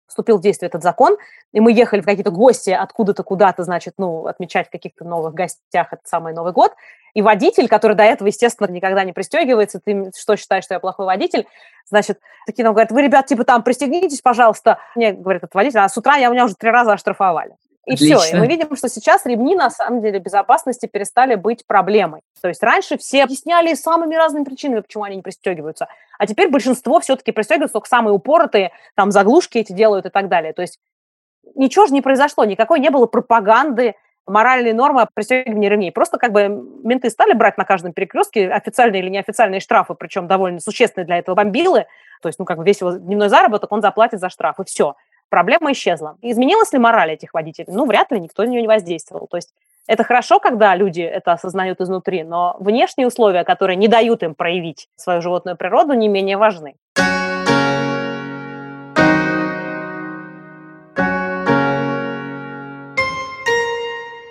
вступил 0.07 0.37
в 0.37 0.41
действие 0.41 0.67
этот 0.67 0.81
закон, 0.81 1.17
и 1.51 1.59
мы 1.59 1.73
ехали 1.73 2.01
в 2.01 2.05
какие-то 2.05 2.31
гости 2.31 2.69
откуда-то 2.69 3.23
куда-то, 3.23 3.63
значит, 3.63 3.95
ну, 3.97 4.25
отмечать 4.25 4.67
в 4.67 4.71
каких-то 4.71 5.03
новых 5.03 5.33
гостях 5.33 5.91
этот 5.91 6.07
самый 6.07 6.33
Новый 6.33 6.53
год, 6.53 6.73
и 7.13 7.21
водитель, 7.21 7.67
который 7.67 7.95
до 7.95 8.03
этого, 8.03 8.27
естественно, 8.27 8.67
никогда 8.71 9.03
не 9.03 9.11
пристегивается, 9.11 9.81
ты 9.83 10.11
что 10.15 10.37
считаешь, 10.37 10.63
что 10.63 10.75
я 10.75 10.79
плохой 10.79 11.05
водитель, 11.05 11.45
значит, 11.85 12.19
такие 12.45 12.63
нам 12.63 12.73
говорят, 12.73 12.91
вы, 12.91 13.01
ребят, 13.01 13.25
типа 13.25 13.43
там 13.43 13.63
пристегнитесь, 13.63 14.21
пожалуйста. 14.21 14.79
Мне 14.95 15.11
говорит 15.11 15.43
этот 15.43 15.55
водитель, 15.55 15.79
а 15.79 15.89
с 15.89 15.97
утра 15.97 16.15
я 16.15 16.29
у 16.29 16.33
меня 16.33 16.45
уже 16.45 16.55
три 16.55 16.69
раза 16.69 16.93
оштрафовали. 16.93 17.55
И 17.87 17.93
Отлично. 17.93 18.19
все. 18.19 18.35
И 18.35 18.39
мы 18.39 18.47
видим, 18.47 18.75
что 18.75 18.89
сейчас 18.89 19.25
ремни, 19.25 19.55
на 19.55 19.69
самом 19.69 20.01
деле, 20.01 20.19
безопасности 20.19 20.87
перестали 20.87 21.35
быть 21.35 21.65
проблемой. 21.65 22.19
То 22.41 22.49
есть 22.49 22.61
раньше 22.61 22.97
все 22.97 23.23
объясняли 23.23 23.73
самыми 23.75 24.13
разными 24.13 24.43
причинами, 24.43 24.81
почему 24.81 25.05
они 25.05 25.15
не 25.15 25.21
пристегиваются. 25.21 25.87
А 26.19 26.27
теперь 26.27 26.49
большинство 26.49 26.99
все-таки 26.99 27.31
пристегиваются, 27.31 27.73
только 27.73 27.87
самые 27.87 28.13
упоротые, 28.13 28.71
там 28.95 29.11
заглушки 29.11 29.59
эти 29.59 29.71
делают 29.71 30.05
и 30.05 30.09
так 30.09 30.27
далее. 30.27 30.51
То 30.51 30.63
есть 30.63 30.79
ничего 31.55 31.85
же 31.85 31.93
не 31.93 32.01
произошло, 32.01 32.43
никакой 32.43 32.81
не 32.81 32.89
было 32.89 33.05
пропаганды, 33.05 33.95
моральные 34.25 34.73
нормы 34.73 35.07
пристегивания 35.13 35.69
ремней. 35.69 35.93
Просто 35.93 36.17
как 36.17 36.33
бы 36.33 36.49
менты 36.83 37.09
стали 37.09 37.31
брать 37.31 37.57
на 37.57 37.63
каждом 37.63 37.93
перекрестке 37.93 38.49
официальные 38.49 39.01
или 39.01 39.09
неофициальные 39.09 39.61
штрафы, 39.61 39.93
причем 39.93 40.27
довольно 40.27 40.59
существенные 40.59 41.05
для 41.05 41.19
этого 41.19 41.35
бомбилы. 41.35 41.85
То 42.21 42.27
есть, 42.27 42.37
ну, 42.37 42.43
как 42.43 42.57
бы 42.57 42.65
весь 42.65 42.81
его 42.81 42.91
дневной 42.91 43.29
заработок 43.29 43.71
он 43.71 43.81
заплатит 43.81 44.19
за 44.19 44.27
штраф, 44.29 44.59
и 44.59 44.65
все 44.65 44.95
проблема 45.29 45.71
исчезла. 45.71 46.17
Изменилась 46.21 46.73
ли 46.73 46.79
мораль 46.79 47.11
этих 47.11 47.33
водителей? 47.33 47.71
Ну, 47.71 47.85
вряд 47.85 48.11
ли, 48.11 48.19
никто 48.19 48.43
на 48.43 48.47
нее 48.47 48.61
не 48.61 48.67
воздействовал. 48.67 49.27
То 49.27 49.37
есть 49.37 49.53
это 49.87 50.03
хорошо, 50.03 50.39
когда 50.39 50.75
люди 50.75 51.01
это 51.01 51.31
осознают 51.31 51.79
изнутри, 51.81 52.23
но 52.23 52.57
внешние 52.59 53.07
условия, 53.07 53.43
которые 53.43 53.77
не 53.77 53.87
дают 53.87 54.21
им 54.23 54.35
проявить 54.35 54.89
свою 54.95 55.21
животную 55.21 55.55
природу, 55.55 55.93
не 55.93 56.09
менее 56.09 56.37
важны. 56.37 56.75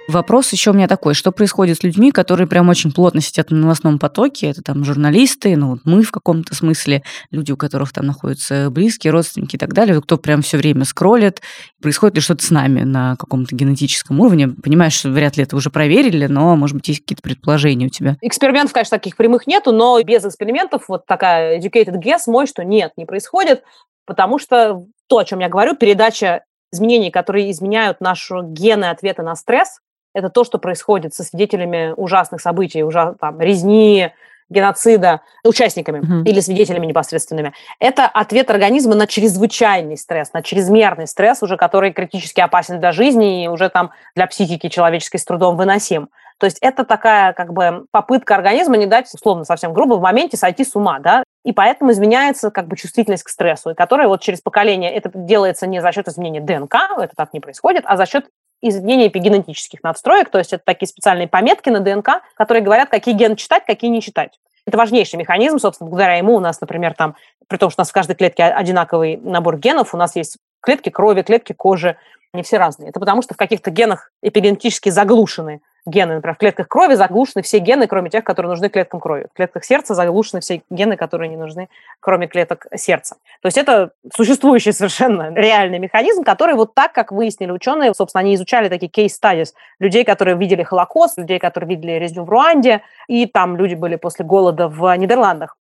Вопрос 0.09 0.53
еще 0.53 0.71
у 0.71 0.75
меня 0.75 0.87
такой, 0.87 1.15
что 1.15 1.33
происходит 1.33 1.79
с 1.79 1.83
людьми, 1.83 2.13
которые 2.13 2.47
прям 2.47 2.69
очень 2.69 2.93
плотно 2.93 3.21
сидят 3.21 3.51
на 3.51 3.57
новостном 3.57 3.99
потоке, 3.99 4.51
это 4.51 4.63
там 4.63 4.85
журналисты, 4.85 5.57
ну 5.57 5.71
вот 5.71 5.81
мы 5.85 6.03
в 6.03 6.13
каком-то 6.13 6.55
смысле, 6.55 7.03
люди, 7.33 7.51
у 7.51 7.57
которых 7.57 7.93
там 7.93 8.07
находятся 8.07 8.71
близкие, 8.71 9.13
родственники 9.13 9.57
и 9.57 9.59
так 9.59 9.73
далее, 9.73 10.01
кто 10.01 10.17
прям 10.17 10.43
все 10.43 10.59
время 10.59 10.85
скроллит, 10.85 11.43
происходит 11.83 12.17
ли 12.17 12.21
что-то 12.21 12.45
с 12.45 12.51
нами 12.51 12.83
на 12.83 13.17
каком-то 13.17 13.57
генетическом 13.57 14.21
уровне, 14.21 14.49
понимаешь, 14.49 14.95
что 14.95 15.11
вряд 15.11 15.37
ли 15.37 15.43
это 15.43 15.57
уже 15.57 15.71
проверили, 15.71 16.27
но, 16.27 16.55
может 16.55 16.77
быть, 16.77 16.87
есть 16.87 17.01
какие-то 17.01 17.23
предположения 17.23 17.87
у 17.87 17.91
тебя? 17.91 18.17
Экспериментов, 18.21 18.73
конечно, 18.73 18.97
таких 18.97 19.17
прямых 19.17 19.49
нету, 19.49 19.73
но 19.73 20.01
без 20.03 20.25
экспериментов 20.25 20.85
вот 20.87 21.07
такая 21.07 21.59
educated 21.59 22.01
guess 22.01 22.21
мой, 22.29 22.47
что 22.47 22.65
нет, 22.65 22.93
не 22.97 23.07
происходит, 23.07 23.65
потому 24.07 24.39
что 24.39 24.85
то, 25.09 25.19
о 25.19 25.25
чем 25.25 25.41
я 25.41 25.49
говорю, 25.49 25.75
передача 25.75 26.45
изменений, 26.73 27.11
которые 27.11 27.51
изменяют 27.51 28.01
наши 28.01 28.35
гены 28.43 28.87
ответа 28.87 29.23
на 29.23 29.35
стресс, 29.35 29.81
это 30.17 30.31
то, 30.31 30.45
что 30.45 30.59
происходит 30.59 31.15
со 31.15 31.23
свидетелями 31.23 31.93
ужасных 31.97 32.41
событий, 32.41 32.83
ужас, 32.83 33.15
там, 33.21 33.39
резни, 33.39 34.11
геноцида, 34.49 35.21
участниками 35.45 35.99
mm-hmm. 35.99 36.25
или 36.25 36.41
свидетелями 36.41 36.87
непосредственными. 36.87 37.53
Это 37.81 38.07
ответ 38.07 38.51
организма 38.51 38.95
на 38.95 39.07
чрезвычайный 39.07 39.99
стресс, 39.99 40.33
на 40.33 40.43
чрезмерный 40.43 41.07
стресс, 41.07 41.43
уже 41.43 41.59
который 41.59 41.93
критически 41.93 42.41
опасен 42.41 42.81
для 42.81 42.93
жизни 42.93 43.45
и 43.45 43.49
уже 43.49 43.69
там 43.69 43.91
для 44.15 44.27
психики 44.27 44.69
человеческой 44.69 45.19
с 45.19 45.25
трудом 45.25 45.57
выносим. 45.57 46.09
То 46.39 46.47
есть 46.47 46.59
это 46.61 46.85
такая 46.85 47.33
как 47.33 47.53
бы 47.53 47.87
попытка 47.91 48.35
организма 48.35 48.77
не 48.77 48.87
дать, 48.87 49.13
условно, 49.13 49.45
совсем 49.45 49.73
грубо, 49.73 49.95
в 49.95 50.01
моменте 50.01 50.37
сойти 50.37 50.65
с 50.65 50.77
ума, 50.77 50.99
да, 50.99 51.25
и 51.45 51.53
поэтому 51.53 51.93
изменяется 51.93 52.51
как 52.51 52.69
бы 52.69 52.77
чувствительность 52.77 53.25
к 53.25 53.29
стрессу, 53.29 53.71
и 53.71 53.75
которая 53.75 54.09
вот 54.09 54.21
через 54.21 54.41
поколение, 54.41 54.93
это 54.93 55.11
делается 55.15 55.67
не 55.67 55.81
за 55.81 55.93
счет 55.93 56.09
изменения 56.09 56.41
ДНК, 56.41 56.77
это 56.99 57.15
так 57.17 57.33
не 57.33 57.41
происходит, 57.41 57.85
а 57.87 57.97
за 57.97 58.07
счет 58.07 58.27
изменения 58.63 59.09
эпигенетических 59.09 59.83
надстроек, 59.83 60.31
то 60.31 60.39
есть 60.39 60.53
это 60.53 60.63
такие 60.65 60.89
специальные 60.89 61.29
пометки 61.29 61.69
на 61.69 61.81
ДНК, 61.81 62.23
которые 62.35 62.63
говорят, 62.63 62.89
какие 62.89 63.15
гены 63.15 63.37
читать, 63.37 63.65
какие 63.67 63.91
не 63.91 64.01
читать. 64.01 64.39
Это 64.67 64.79
важнейший 64.79 65.19
механизм, 65.19 65.59
собственно, 65.59 65.89
благодаря 65.89 66.17
ему 66.17 66.35
у 66.35 66.41
нас, 66.41 66.61
например, 66.61 66.95
там, 66.95 67.15
при 67.47 67.57
том, 67.57 67.71
что 67.71 67.81
у 67.81 67.83
нас 67.83 67.91
в 67.91 67.93
каждой 67.93 68.17
клетке 68.17 68.45
одинаковый 68.45 69.17
набор 69.17 69.59
генов, 69.59 69.95
у 69.95 69.97
нас 69.97 70.17
есть 70.17 70.39
клетки 70.61 70.89
крови, 70.89 71.23
клетки 71.23 71.53
кожи, 71.53 71.97
они 72.33 72.43
все 72.43 72.59
разные. 72.59 72.91
Это 72.91 72.99
потому, 72.99 73.23
что 73.23 73.35
в 73.35 73.37
каких-то 73.37 73.71
генах 73.71 74.11
эпигенетически 74.23 74.89
заглушены 74.89 75.61
гены. 75.87 76.17
Например, 76.17 76.35
в 76.35 76.39
клетках 76.39 76.69
крови 76.69 76.95
заглушены 76.95 77.43
все 77.43 77.59
гены, 77.59 77.87
кроме 77.87 78.11
тех, 78.11 78.25
которые 78.25 78.51
нужны 78.51 78.69
клеткам 78.69 79.01
крови. 79.01 79.27
В 79.33 79.37
клетках 79.37 79.65
сердца 79.65 79.95
заглушены 79.95 80.41
все 80.41 80.63
гены, 80.71 80.97
которые 80.97 81.29
не 81.29 81.37
нужны, 81.37 81.69
кроме 82.01 82.27
клеток 82.27 82.67
сердца. 82.75 83.17
То 83.41 83.47
есть 83.47 83.57
это 83.57 83.93
существующий 84.15 84.73
совершенно 84.73 85.33
реальный 85.35 85.79
механизм, 85.79 86.25
который 86.25 86.55
вот 86.55 86.75
так, 86.75 86.93
как 86.93 87.13
выяснили 87.13 87.53
ученые, 87.53 87.95
собственно, 87.95 88.21
они 88.21 88.35
изучали 88.35 88.69
такие 88.69 88.89
кейс-стадис 88.89 89.55
людей, 89.79 90.05
которые 90.05 90.37
видели 90.37 90.63
Холокост, 90.63 91.19
людей, 91.19 91.39
которые 91.39 91.71
видели 91.77 91.93
резню 91.93 92.25
в 92.25 92.29
Руанде, 92.29 92.83
и 93.09 93.27
там 93.27 93.57
люди 93.57 93.75
были 93.75 93.97
после 93.97 94.25
голода 94.25 94.69
в 94.69 94.95
Нидерландах. 94.97 95.57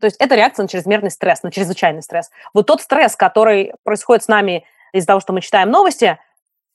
То 0.00 0.06
есть 0.06 0.16
это 0.18 0.34
реакция 0.34 0.64
на 0.64 0.68
чрезмерный 0.68 1.10
стресс, 1.10 1.42
на 1.42 1.50
чрезвычайный 1.50 2.02
стресс. 2.02 2.30
Вот 2.52 2.66
тот 2.66 2.82
стресс, 2.82 3.16
который 3.16 3.72
происходит 3.82 4.24
с 4.24 4.28
нами 4.28 4.64
из-за 4.92 5.06
того, 5.06 5.20
что 5.20 5.32
мы 5.32 5.40
читаем 5.40 5.70
новости, 5.70 6.18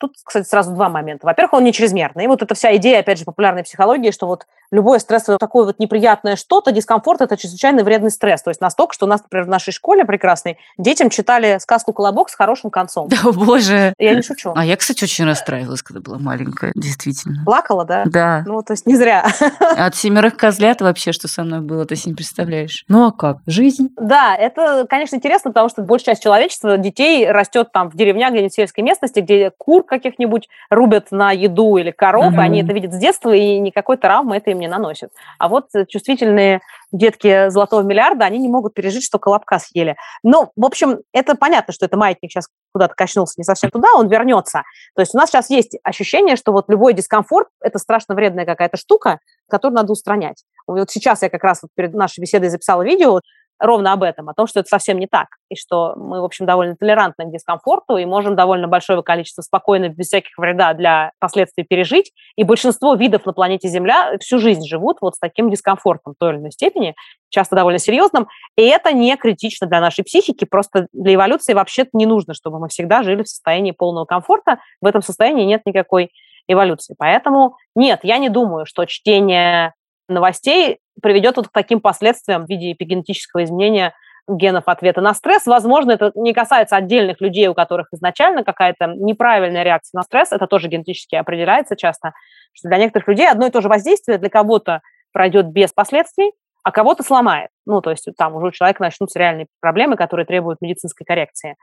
Тут, 0.02 0.16
кстати, 0.24 0.48
сразу 0.48 0.74
два 0.74 0.90
момента. 0.90 1.28
Во-первых, 1.28 1.54
он 1.54 1.64
не 1.64 1.72
чрезмерный. 1.72 2.24
И 2.24 2.28
вот 2.28 2.42
эта 2.42 2.56
вся 2.56 2.76
идея, 2.78 3.02
опять 3.02 3.20
же, 3.20 3.26
популярной 3.26 3.64
психологии, 3.64 4.10
что 4.10 4.26
вот 4.26 4.48
любое 4.72 4.98
стрессовое 4.98 5.38
такое 5.38 5.66
вот 5.66 5.78
неприятное 5.78 6.36
что-то, 6.36 6.72
дискомфорт– 6.72 7.22
это 7.22 7.38
чрезвычайно 7.38 7.84
вредный 7.84 8.10
стресс. 8.10 8.42
То 8.42 8.50
есть 8.50 8.62
настолько, 8.62 8.96
что 8.96 9.06
у 9.06 9.10
нас, 9.10 9.22
например, 9.22 9.46
в 9.46 9.50
нашей 9.50 9.72
школе 9.72 10.04
прекрасной 10.04 10.58
детям 10.80 11.12
читали 11.12 11.60
сказку 11.60 11.94
«Колобок» 11.94 12.30
с 12.30 12.36
хорошим 12.36 12.72
концом. 12.72 13.10
Да, 13.10 13.32
боже. 13.32 13.94
Я 14.00 14.16
не 14.16 14.24
шучу. 14.24 14.54
А 14.56 14.66
я, 14.66 14.76
кстати, 14.76 15.04
очень 15.04 15.26
расстраивалась, 15.26 15.84
когда 15.84 16.02
была 16.02 16.18
маленькая, 16.18 16.72
действительно. 16.74 17.44
Плакала, 17.46 17.86
да? 17.86 18.04
Да. 18.08 18.44
Ну, 18.48 18.64
то 18.64 18.74
есть 18.74 18.88
не 18.88 18.96
зря. 18.96 19.24
От 19.60 19.96
семерых 19.96 20.36
козлят 20.36 20.82
вообще, 20.82 21.12
что 21.12 21.28
со 21.28 21.44
мной 21.44 21.60
было, 21.60 21.86
ты 21.86 21.96
себе 21.96 22.14
не 22.14 22.16
представляешь. 22.16 22.86
Ну, 22.88 23.06
а 23.06 23.12
как? 23.12 23.38
Жизнь? 23.46 23.90
Да, 24.00 24.36
это, 24.36 24.88
конечно, 24.90 25.18
интересно, 25.18 25.52
потому 25.52 25.70
что 25.70 25.84
большая 25.84 26.16
часть 26.16 26.24
человечества, 26.24 26.78
детей 26.78 27.30
растет 27.30 27.72
там 27.72 27.92
в 27.92 27.96
деревнях, 27.96 28.32
где-нибудь 28.32 28.52
в 28.52 28.56
сельской 28.56 28.84
местности, 28.84 29.20
где 29.20 29.52
кур 29.52 29.84
каких-нибудь 29.92 30.50
рубят 30.70 31.12
на 31.12 31.32
еду 31.32 31.78
или 31.78 31.92
коров, 31.92 32.34
mm-hmm. 32.34 32.40
они 32.40 32.64
это 32.64 32.74
видят 32.74 32.94
с 32.94 32.98
детства, 32.98 33.32
и 33.32 33.60
никакой 33.60 33.98
травмы 33.98 34.38
это 34.38 34.50
им 34.50 34.60
не 34.60 34.68
наносит. 34.68 35.10
А 35.38 35.50
вот 35.50 35.68
чувствительные 35.88 36.62
детки 36.92 37.50
золотого 37.50 37.82
миллиарда, 37.82 38.26
они 38.26 38.40
не 38.40 38.48
могут 38.48 38.74
пережить, 38.74 39.04
что 39.04 39.20
колобка 39.20 39.60
съели. 39.60 39.96
Ну, 40.24 40.52
в 40.56 40.66
общем, 40.66 41.00
это 41.14 41.36
понятно, 41.36 41.74
что 41.74 41.86
это 41.86 41.98
маятник 41.98 42.32
сейчас 42.32 42.48
куда-то 42.74 42.96
качнулся 42.96 43.36
не 43.38 43.44
совсем 43.44 43.70
туда, 43.70 43.90
он 43.96 44.08
вернется. 44.08 44.64
То 44.96 45.02
есть 45.02 45.14
у 45.14 45.18
нас 45.18 45.30
сейчас 45.30 45.50
есть 45.50 45.78
ощущение, 45.84 46.36
что 46.36 46.52
вот 46.52 46.70
любой 46.70 46.94
дискомфорт– 46.94 47.48
это 47.62 47.80
страшно 47.80 48.16
вредная 48.16 48.46
какая-то 48.46 48.78
штука, 48.78 49.20
которую 49.50 49.76
надо 49.76 49.92
устранять. 49.92 50.44
Вот 50.68 50.90
сейчас 50.90 51.22
я 51.22 51.30
как 51.30 51.44
раз 51.44 51.60
вот 51.62 51.72
перед 51.76 51.94
нашей 51.94 52.22
беседой 52.22 52.50
записала 52.50 52.82
видео, 52.84 53.20
ровно 53.62 53.94
об 53.94 54.04
этом, 54.04 54.28
о 54.28 54.34
том, 54.34 54.48
что 54.48 54.60
это 54.60 54.68
совсем 54.68 54.98
не 55.00 55.08
так, 55.08 55.28
и 55.50 55.56
что 55.56 55.94
мы, 55.96 56.20
в 56.20 56.26
общем, 56.26 56.46
довольно 56.46 56.76
толерантны 56.76 57.26
к 57.26 57.32
дискомфорту 57.32 57.98
и 57.98 58.06
можем 58.06 58.36
довольно 58.36 58.68
большое 58.68 59.02
количество 59.04 59.44
спокойно, 59.44 59.90
без 59.90 60.08
всяких 60.08 60.38
вреда 60.38 60.74
для 60.74 61.12
последствий 61.20 61.64
пережить. 61.64 62.12
И 62.36 62.44
большинство 62.44 62.96
видов 62.96 63.26
на 63.26 63.34
планете 63.34 63.68
Земля 63.68 64.18
всю 64.20 64.40
жизнь 64.40 64.68
живут 64.68 64.98
вот 65.02 65.16
с 65.16 65.20
таким 65.20 65.50
дискомфортом 65.52 66.14
в 66.14 66.18
той 66.18 66.32
или 66.32 66.40
иной 66.40 66.52
степени, 66.52 66.96
часто 67.30 67.56
довольно 67.56 67.80
серьезным, 67.80 68.28
и 68.58 68.64
это 68.64 68.92
не 68.92 69.16
критично 69.16 69.68
для 69.68 69.80
нашей 69.80 70.04
психики, 70.04 70.46
просто 70.46 70.88
для 70.92 71.14
эволюции 71.14 71.54
вообще 71.54 71.86
не 71.94 72.06
нужно, 72.06 72.34
чтобы 72.34 72.60
мы 72.60 72.68
всегда 72.68 73.04
жили 73.04 73.24
в 73.24 73.30
состоянии 73.30 73.72
полного 73.72 74.06
комфорта, 74.06 74.60
в 74.82 74.86
этом 74.86 75.02
состоянии 75.02 75.46
нет 75.46 75.62
никакой 75.66 76.12
эволюции. 76.48 76.96
Поэтому 76.98 77.58
нет, 77.76 78.00
я 78.04 78.18
не 78.18 78.30
думаю, 78.30 78.66
что 78.66 78.86
чтение 78.86 79.74
новостей 80.10 80.80
приведет 81.02 81.38
вот 81.38 81.50
к 81.50 81.52
таким 81.52 81.82
последствиям 81.82 82.46
в 82.46 82.50
виде 82.50 82.72
эпигенетического 82.72 83.44
изменения 83.44 83.94
генов 84.28 84.64
ответа 84.68 85.02
на 85.02 85.14
стресс. 85.14 85.46
Возможно, 85.46 85.92
это 85.92 86.12
не 86.16 86.34
касается 86.34 86.76
отдельных 86.76 87.22
людей, 87.22 87.48
у 87.48 87.54
которых 87.54 87.88
изначально 87.92 88.44
какая-то 88.44 88.94
неправильная 88.98 89.64
реакция 89.64 89.98
на 89.98 90.04
стресс. 90.04 90.32
Это 90.32 90.48
тоже 90.48 90.68
генетически 90.68 91.16
определяется 91.16 91.76
часто, 91.76 92.14
что 92.54 92.70
для 92.70 92.78
некоторых 92.78 93.08
людей 93.08 93.30
одно 93.30 93.48
и 93.48 93.52
то 93.52 93.62
же 93.62 93.68
воздействие 93.68 94.18
для 94.18 94.30
кого-то 94.30 94.82
пройдет 95.12 95.48
без 95.48 95.74
последствий, 95.74 96.32
а 96.64 96.72
кого-то 96.72 97.04
сломает. 97.04 97.50
Ну, 97.66 97.82
то 97.82 97.92
есть 97.92 98.08
там 98.18 98.36
уже 98.36 98.48
у 98.48 98.52
человека 98.52 98.84
начнутся 98.84 99.20
реальные 99.20 99.48
проблемы, 99.60 99.96
которые 99.96 100.26
требуют 100.26 100.62
медицинской 100.62 101.06
коррекции. 101.06 101.56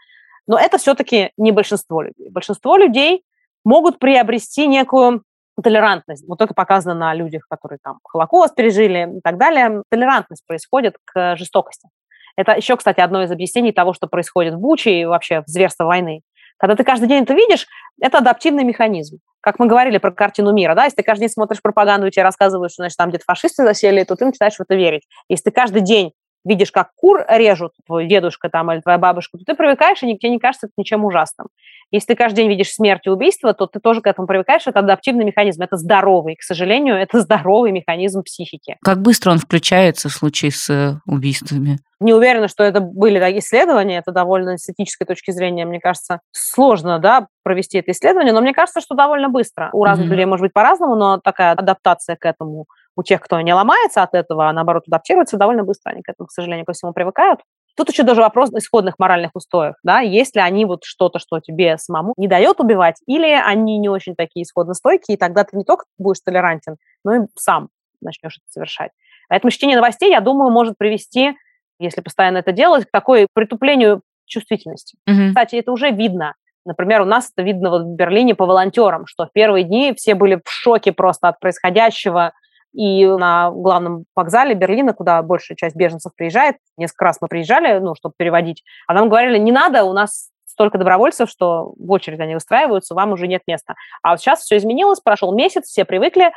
Но 0.47 0.59
это 0.59 0.79
все-таки 0.79 1.31
не 1.37 1.53
большинство 1.53 2.03
людей. 2.03 2.31
Большинство 2.31 2.77
людей 2.77 3.23
могут 3.65 3.99
приобрести 3.99 4.67
некую 4.67 5.23
толерантность. 5.63 6.27
Вот 6.29 6.41
это 6.41 6.55
показано 6.55 6.95
на 6.95 7.15
людях, 7.15 7.47
которые 7.49 7.79
там 7.83 7.99
Холокост 8.05 8.55
пережили 8.55 9.19
и 9.19 9.21
так 9.21 9.39
далее. 9.39 9.83
Толерантность 9.91 10.47
происходит 10.47 10.97
к 11.05 11.37
жестокости. 11.37 11.89
Это 12.37 12.53
еще, 12.53 12.77
кстати, 12.77 13.01
одно 13.01 13.23
из 13.23 13.31
объяснений 13.33 13.73
того, 13.73 13.93
что 13.93 14.07
происходит 14.07 14.55
в 14.55 14.59
Буче 14.59 15.01
и 15.01 15.05
вообще 15.05 15.41
в 15.41 15.49
зверство 15.49 15.85
войны. 15.85 16.23
Когда 16.57 16.77
ты 16.77 16.85
каждый 16.85 17.09
день 17.09 17.23
это 17.23 17.35
видишь, 17.35 17.67
это 18.01 18.19
адаптивный 18.19 18.65
механизм. 18.65 19.19
Как 19.41 19.59
мы 19.59 19.67
говорили 19.67 19.99
про 19.99 20.11
картину 20.11 20.53
мира, 20.53 20.75
да, 20.75 20.85
если 20.85 20.97
ты 20.97 21.03
каждый 21.03 21.23
день 21.23 21.31
смотришь 21.31 21.63
пропаганду 21.63 22.07
и 22.07 22.11
тебе 22.11 22.25
рассказывают, 22.25 22.73
что, 22.73 22.83
значит, 22.83 22.97
там 22.97 23.09
где-то 23.09 23.25
фашисты 23.25 23.65
засели, 23.65 24.03
то 24.05 24.17
ты 24.17 24.25
начинаешь 24.25 24.57
в 24.57 24.61
это 24.61 24.75
верить. 24.75 25.03
Если 25.29 25.45
ты 25.45 25.51
каждый 25.53 25.83
день 25.83 26.13
видишь, 26.49 26.73
как 26.73 26.91
кур 26.97 27.25
режут 27.29 27.73
твой 27.87 28.07
дедушка 28.07 28.49
там 28.49 28.73
или 28.73 28.81
твоя 28.81 28.99
бабушка, 28.99 29.39
то 29.39 29.45
ты 29.45 29.55
привыкаешь, 29.55 30.03
и 30.03 30.17
тебе 30.17 30.31
не 30.31 30.39
кажется 30.39 30.67
это 30.67 30.75
ничем 30.77 31.05
ужасным. 31.05 31.49
Если 31.91 32.09
ты 32.09 32.17
каждый 32.17 32.39
день 32.39 32.51
видишь 32.51 32.73
смерть 32.73 33.07
и 33.07 33.11
убийство, 33.11 33.55
то 33.55 33.67
ты 33.67 33.81
тоже 33.81 34.03
к 34.03 34.07
этому 34.07 34.27
привыкаешь. 34.27 34.67
Это 34.67 34.81
адаптивный 34.81 35.25
механизм. 35.25 35.63
Это 35.63 35.77
здоровый, 35.77 36.37
к 36.37 36.43
сожалению, 36.43 36.97
это 36.97 37.21
здоровый 37.21 37.73
механизм 37.73 38.23
психики. 38.23 38.77
Как 38.83 39.01
быстро 39.01 39.31
он 39.31 39.39
включается 39.39 40.09
в 40.09 40.13
случае 40.13 40.51
с 40.51 40.69
э, 40.69 41.01
убийствами? 41.07 41.79
Не 42.01 42.13
уверена, 42.13 42.49
что 42.49 42.63
это 42.63 42.81
были 42.81 43.19
такие 43.19 43.41
исследования. 43.41 43.99
Это 43.99 44.13
довольно 44.13 44.59
с 44.59 44.69
этической 44.69 45.07
точки 45.07 45.31
зрения, 45.31 45.65
мне 45.65 45.81
кажется, 45.81 46.21
сложно 46.31 46.99
да, 46.99 47.29
провести 47.43 47.79
это 47.79 47.93
исследование. 47.93 48.33
Но 48.33 48.41
мне 48.41 48.53
кажется, 48.53 48.81
что 48.81 48.95
довольно 48.95 49.31
быстро. 49.31 49.71
У 49.73 49.83
разных 49.83 50.07
mm-hmm. 50.07 50.11
людей 50.11 50.27
может 50.27 50.43
быть 50.43 50.53
по-разному, 50.53 50.95
но 50.95 51.19
такая 51.19 51.53
адаптация 51.53 52.17
к 52.17 52.27
этому 52.27 52.67
у 52.99 53.05
тех, 53.05 53.21
кто 53.21 53.41
не 53.41 53.55
ломается 53.55 54.03
от 54.03 54.15
этого, 54.15 54.49
а 54.49 54.53
наоборот 54.53 54.83
адаптируется, 54.89 55.37
довольно 55.37 55.63
быстро 55.63 55.93
они 55.93 56.03
к 56.03 56.09
этому, 56.09 56.27
к 56.27 56.33
сожалению, 56.33 56.67
ко 56.67 56.73
всему 56.73 56.93
привыкают. 56.93 57.41
Тут 57.77 57.91
еще 57.91 58.03
даже 58.03 58.23
вопрос 58.23 58.51
исходных 58.51 58.97
моральных 58.99 59.31
устоев, 59.35 59.75
да, 59.85 60.01
если 60.01 60.41
они 60.41 60.65
вот 60.65 60.81
что-то, 60.83 61.21
что 61.21 61.39
тебе 61.39 61.79
самому 61.79 62.13
не 62.17 62.27
дает 62.27 62.59
убивать, 62.59 62.97
или 63.07 63.31
они 63.31 63.79
не 63.79 63.89
очень 63.89 64.17
такие 64.17 64.43
исходно 64.43 64.75
стойкие, 64.75 65.15
и 65.15 65.17
тогда 65.17 65.45
ты 65.45 65.57
не 65.57 65.63
только 65.63 65.85
будешь 65.97 66.21
толерантен, 66.25 66.75
но 67.05 67.15
и 67.15 67.21
сам 67.37 67.69
начнешь 68.01 68.39
это 68.39 68.51
совершать. 68.51 68.91
Поэтому 69.29 69.53
чтение 69.53 69.77
новостей, 69.77 70.11
я 70.11 70.21
думаю, 70.21 70.51
может 70.51 70.77
привести, 70.77 71.37
если 71.79 72.01
постоянно 72.01 72.39
это 72.39 72.51
делать, 72.51 72.87
к 72.87 72.91
такой 72.91 73.29
притуплению 73.33 74.03
чувствительности. 74.27 74.97
Mm-hmm. 75.09 75.29
Кстати, 75.29 75.55
это 75.55 75.71
уже 75.71 75.93
видно. 75.93 76.35
Например, 76.65 77.03
у 77.03 77.05
нас 77.05 77.31
это 77.33 77.45
видно 77.45 77.71
вот 77.71 77.83
в 77.83 77.95
Берлине 77.95 78.35
по 78.35 78.45
волонтерам, 78.45 79.07
что 79.07 79.27
в 79.27 79.33
первые 79.33 79.63
дни 79.63 79.95
все 79.97 80.17
были 80.17 80.41
в 80.45 80.51
шоке 80.51 80.93
просто 80.93 81.29
от 81.29 81.39
происходящего, 81.39 82.33
и 82.73 83.07
на 83.07 83.51
главном 83.51 84.05
вокзале 84.15 84.55
Берлина, 84.55 84.93
куда 84.93 85.23
большая 85.23 85.57
часть 85.57 85.77
беженцев 85.77 86.13
приезжает, 86.15 86.57
несколько 86.77 87.07
раз 87.07 87.19
мы 87.21 87.29
приезжали, 87.29 87.79
ну, 87.79 87.95
чтобы 87.95 88.15
переводить, 88.17 88.63
а 88.87 88.95
нам 88.95 89.09
говорили, 89.09 89.39
не 89.39 89.53
надо, 89.53 89.85
у 89.85 89.93
нас 89.93 90.31
столько 90.45 90.79
добровольцев, 90.79 91.31
что 91.31 91.75
в 91.79 91.91
очередь 91.91 92.21
они 92.21 92.35
выстраиваются, 92.35 92.95
вам 92.95 93.13
уже 93.13 93.29
нет 93.29 93.43
места. 93.47 93.75
А 94.03 94.11
вот 94.11 94.21
сейчас 94.21 94.41
все 94.41 94.57
изменилось, 94.57 95.01
прошел 95.01 95.35
месяц, 95.35 95.67
все 95.67 95.85
привыкли, 95.85 96.33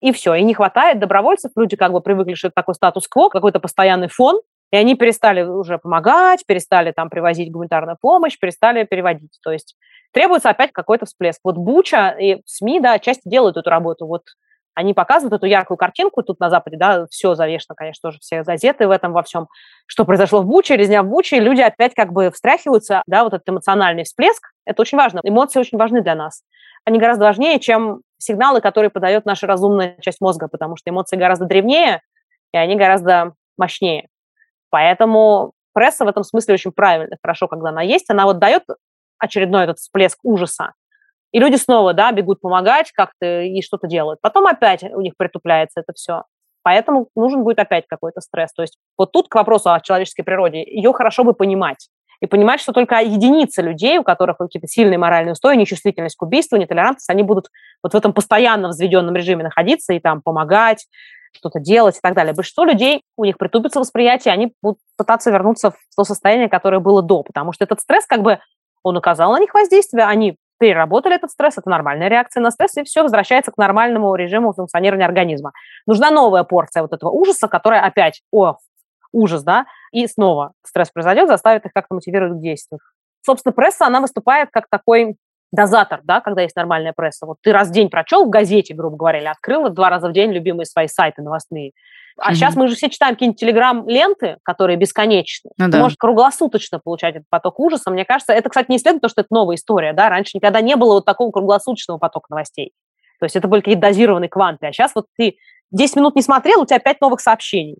и 0.00 0.12
все, 0.12 0.34
и 0.34 0.42
не 0.42 0.54
хватает 0.54 1.00
добровольцев, 1.00 1.52
люди 1.56 1.76
как 1.76 1.92
бы 1.92 2.00
привыкли, 2.00 2.34
что 2.34 2.48
это 2.48 2.54
такой 2.54 2.74
статус-кво, 2.74 3.28
какой-то 3.28 3.60
постоянный 3.60 4.08
фон, 4.08 4.40
и 4.70 4.76
они 4.76 4.94
перестали 4.94 5.42
уже 5.42 5.78
помогать, 5.78 6.44
перестали 6.46 6.92
там 6.92 7.08
привозить 7.10 7.50
гуманитарную 7.50 7.96
помощь, 8.00 8.38
перестали 8.38 8.84
переводить. 8.84 9.38
То 9.42 9.50
есть 9.50 9.76
требуется 10.12 10.50
опять 10.50 10.72
какой-то 10.72 11.06
всплеск. 11.06 11.40
Вот 11.42 11.56
Буча 11.56 12.10
и 12.10 12.42
СМИ, 12.44 12.80
да, 12.80 12.98
часто 12.98 13.28
делают 13.28 13.56
эту 13.56 13.70
работу. 13.70 14.06
Вот 14.06 14.22
они 14.78 14.94
показывают 14.94 15.34
эту 15.34 15.46
яркую 15.46 15.76
картинку, 15.76 16.22
тут 16.22 16.38
на 16.38 16.50
Западе, 16.50 16.76
да, 16.76 17.06
все 17.10 17.34
завешено, 17.34 17.74
конечно, 17.74 18.10
тоже 18.10 18.20
все 18.20 18.44
газеты 18.44 18.86
в 18.86 18.92
этом 18.92 19.12
во 19.12 19.24
всем, 19.24 19.48
что 19.86 20.04
произошло 20.04 20.40
в 20.40 20.46
Буче, 20.46 20.76
резня 20.76 21.02
в 21.02 21.08
Буче, 21.08 21.38
и 21.38 21.40
люди 21.40 21.60
опять 21.60 21.94
как 21.94 22.12
бы 22.12 22.30
встряхиваются, 22.30 23.02
да, 23.08 23.24
вот 23.24 23.34
этот 23.34 23.48
эмоциональный 23.48 24.04
всплеск, 24.04 24.40
это 24.64 24.80
очень 24.80 24.96
важно, 24.96 25.18
эмоции 25.24 25.58
очень 25.58 25.78
важны 25.78 26.00
для 26.00 26.14
нас. 26.14 26.44
Они 26.84 27.00
гораздо 27.00 27.24
важнее, 27.24 27.58
чем 27.58 28.02
сигналы, 28.18 28.60
которые 28.60 28.90
подает 28.90 29.26
наша 29.26 29.48
разумная 29.48 29.96
часть 30.00 30.20
мозга, 30.20 30.46
потому 30.46 30.76
что 30.76 30.90
эмоции 30.90 31.16
гораздо 31.16 31.46
древнее, 31.46 32.00
и 32.52 32.56
они 32.56 32.76
гораздо 32.76 33.32
мощнее. 33.56 34.06
Поэтому 34.70 35.54
пресса 35.72 36.04
в 36.04 36.08
этом 36.08 36.22
смысле 36.22 36.54
очень 36.54 36.70
правильно, 36.70 37.16
хорошо, 37.20 37.48
когда 37.48 37.70
она 37.70 37.82
есть, 37.82 38.08
она 38.10 38.26
вот 38.26 38.38
дает 38.38 38.62
очередной 39.18 39.64
этот 39.64 39.78
всплеск 39.78 40.20
ужаса, 40.22 40.74
и 41.32 41.38
люди 41.38 41.56
снова, 41.56 41.92
да, 41.94 42.12
бегут 42.12 42.40
помогать 42.40 42.92
как-то 42.92 43.42
и 43.42 43.60
что-то 43.62 43.86
делают. 43.86 44.20
Потом 44.20 44.46
опять 44.46 44.82
у 44.82 45.00
них 45.00 45.14
притупляется 45.16 45.80
это 45.80 45.92
все. 45.94 46.22
Поэтому 46.62 47.08
нужен 47.14 47.44
будет 47.44 47.58
опять 47.58 47.86
какой-то 47.86 48.20
стресс. 48.20 48.52
То 48.52 48.62
есть 48.62 48.76
вот 48.96 49.12
тут 49.12 49.28
к 49.28 49.34
вопросу 49.34 49.72
о 49.72 49.80
человеческой 49.80 50.22
природе. 50.22 50.62
Ее 50.62 50.92
хорошо 50.92 51.24
бы 51.24 51.34
понимать. 51.34 51.88
И 52.20 52.26
понимать, 52.26 52.60
что 52.60 52.72
только 52.72 52.96
единицы 52.96 53.62
людей, 53.62 53.98
у 53.98 54.02
которых 54.02 54.38
какие-то 54.38 54.66
сильные 54.66 54.98
моральные 54.98 55.32
устои, 55.32 55.54
нечувствительность 55.54 56.16
к 56.16 56.22
убийству, 56.22 56.56
нетолерантность, 56.56 57.08
они 57.10 57.22
будут 57.22 57.48
вот 57.82 57.92
в 57.92 57.96
этом 57.96 58.12
постоянно 58.12 58.68
взведенном 58.68 59.14
режиме 59.14 59.44
находиться 59.44 59.92
и 59.92 60.00
там 60.00 60.20
помогать, 60.20 60.86
что-то 61.32 61.60
делать 61.60 61.96
и 61.96 62.00
так 62.00 62.14
далее. 62.14 62.34
Большинство 62.34 62.64
людей, 62.64 63.02
у 63.16 63.24
них 63.24 63.38
притупится 63.38 63.78
восприятие, 63.78 64.34
они 64.34 64.52
будут 64.62 64.78
пытаться 64.96 65.30
вернуться 65.30 65.70
в 65.70 65.76
то 65.96 66.02
состояние, 66.02 66.48
которое 66.48 66.80
было 66.80 67.02
до, 67.02 67.22
потому 67.22 67.52
что 67.52 67.64
этот 67.64 67.80
стресс 67.80 68.04
как 68.06 68.22
бы 68.22 68.40
он 68.82 68.96
оказал 68.96 69.32
на 69.32 69.38
них 69.38 69.54
воздействие, 69.54 70.04
они 70.04 70.36
переработали 70.58 71.16
этот 71.16 71.30
стресс, 71.30 71.58
это 71.58 71.68
нормальная 71.70 72.08
реакция 72.08 72.40
на 72.40 72.50
стресс, 72.50 72.76
и 72.76 72.84
все 72.84 73.02
возвращается 73.02 73.52
к 73.52 73.58
нормальному 73.58 74.14
режиму 74.14 74.52
функционирования 74.52 75.06
организма. 75.06 75.52
Нужна 75.86 76.10
новая 76.10 76.44
порция 76.44 76.82
вот 76.82 76.92
этого 76.92 77.10
ужаса, 77.10 77.48
которая 77.48 77.82
опять, 77.82 78.22
о, 78.32 78.56
ужас, 79.12 79.42
да, 79.42 79.66
и 79.92 80.06
снова 80.06 80.52
стресс 80.64 80.90
произойдет, 80.90 81.28
заставит 81.28 81.64
их 81.64 81.72
как-то 81.72 81.94
мотивировать 81.94 82.38
к 82.38 82.42
действию. 82.42 82.80
Собственно, 83.24 83.52
пресса, 83.52 83.86
она 83.86 84.00
выступает 84.00 84.50
как 84.52 84.66
такой 84.70 85.16
дозатор, 85.52 86.00
да, 86.04 86.20
когда 86.20 86.42
есть 86.42 86.56
нормальная 86.56 86.92
пресса. 86.92 87.26
Вот 87.26 87.38
ты 87.42 87.52
раз 87.52 87.68
в 87.68 87.72
день 87.72 87.88
прочел 87.88 88.24
в 88.24 88.30
газете, 88.30 88.74
грубо 88.74 88.96
говоря, 88.96 89.20
или 89.20 89.26
открыл 89.26 89.68
два 89.70 89.90
раза 89.90 90.08
в 90.08 90.12
день 90.12 90.32
любимые 90.32 90.66
свои 90.66 90.88
сайты 90.88 91.22
новостные, 91.22 91.72
а 92.18 92.32
mm-hmm. 92.32 92.34
сейчас 92.34 92.56
мы 92.56 92.66
же 92.66 92.74
все 92.74 92.90
читаем 92.90 93.14
какие-нибудь 93.14 93.38
телеграм-ленты, 93.38 94.38
которые 94.42 94.76
бесконечны. 94.76 95.50
Ну, 95.56 95.66
да. 95.66 95.72
Ты 95.72 95.78
можешь 95.78 95.96
круглосуточно 95.96 96.80
получать 96.80 97.14
этот 97.14 97.28
поток 97.28 97.60
ужаса. 97.60 97.90
Мне 97.90 98.04
кажется, 98.04 98.32
это, 98.32 98.48
кстати, 98.48 98.70
не 98.70 98.78
следует, 98.78 99.02
потому 99.02 99.10
что 99.10 99.20
это 99.20 99.28
новая 99.30 99.54
история. 99.54 99.92
Да? 99.92 100.08
Раньше 100.08 100.32
никогда 100.34 100.60
не 100.60 100.74
было 100.74 100.94
вот 100.94 101.04
такого 101.04 101.30
круглосуточного 101.30 101.98
потока 101.98 102.26
новостей. 102.30 102.72
То 103.20 103.24
есть 103.26 103.36
это 103.36 103.46
были 103.46 103.60
какие-то 103.60 103.82
дозированные 103.82 104.28
кванты. 104.28 104.66
А 104.66 104.72
сейчас 104.72 104.92
вот 104.96 105.06
ты 105.16 105.36
10 105.70 105.96
минут 105.96 106.16
не 106.16 106.22
смотрел, 106.22 106.62
у 106.62 106.66
тебя 106.66 106.80
5 106.80 107.00
новых 107.00 107.20
сообщений. 107.20 107.78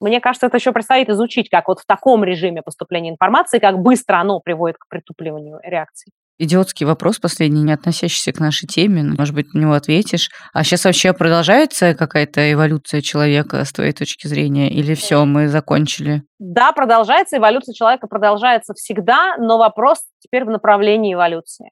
Мне 0.00 0.20
кажется, 0.20 0.46
это 0.46 0.56
еще 0.56 0.72
предстоит 0.72 1.08
изучить, 1.10 1.50
как 1.50 1.68
вот 1.68 1.80
в 1.80 1.86
таком 1.86 2.24
режиме 2.24 2.62
поступления 2.62 3.10
информации, 3.10 3.58
как 3.58 3.78
быстро 3.78 4.16
оно 4.16 4.40
приводит 4.40 4.78
к 4.78 4.88
притупливанию 4.88 5.60
реакций. 5.62 6.10
Идиотский 6.36 6.84
вопрос 6.84 7.20
последний, 7.20 7.62
не 7.62 7.72
относящийся 7.72 8.32
к 8.32 8.40
нашей 8.40 8.66
теме. 8.66 9.14
Может 9.16 9.36
быть, 9.36 9.54
на 9.54 9.60
него 9.60 9.74
ответишь. 9.74 10.30
А 10.52 10.64
сейчас 10.64 10.84
вообще 10.84 11.12
продолжается 11.12 11.94
какая-то 11.94 12.52
эволюция 12.52 13.02
человека 13.02 13.64
с 13.64 13.72
твоей 13.72 13.92
точки 13.92 14.26
зрения? 14.26 14.68
Или 14.68 14.94
все, 14.94 15.24
мы 15.24 15.46
закончили? 15.46 16.24
Да, 16.40 16.72
продолжается. 16.72 17.36
Эволюция 17.36 17.72
человека 17.72 18.08
продолжается 18.08 18.74
всегда, 18.74 19.36
но 19.38 19.58
вопрос 19.58 19.98
теперь 20.18 20.44
в 20.44 20.50
направлении 20.50 21.14
эволюции. 21.14 21.70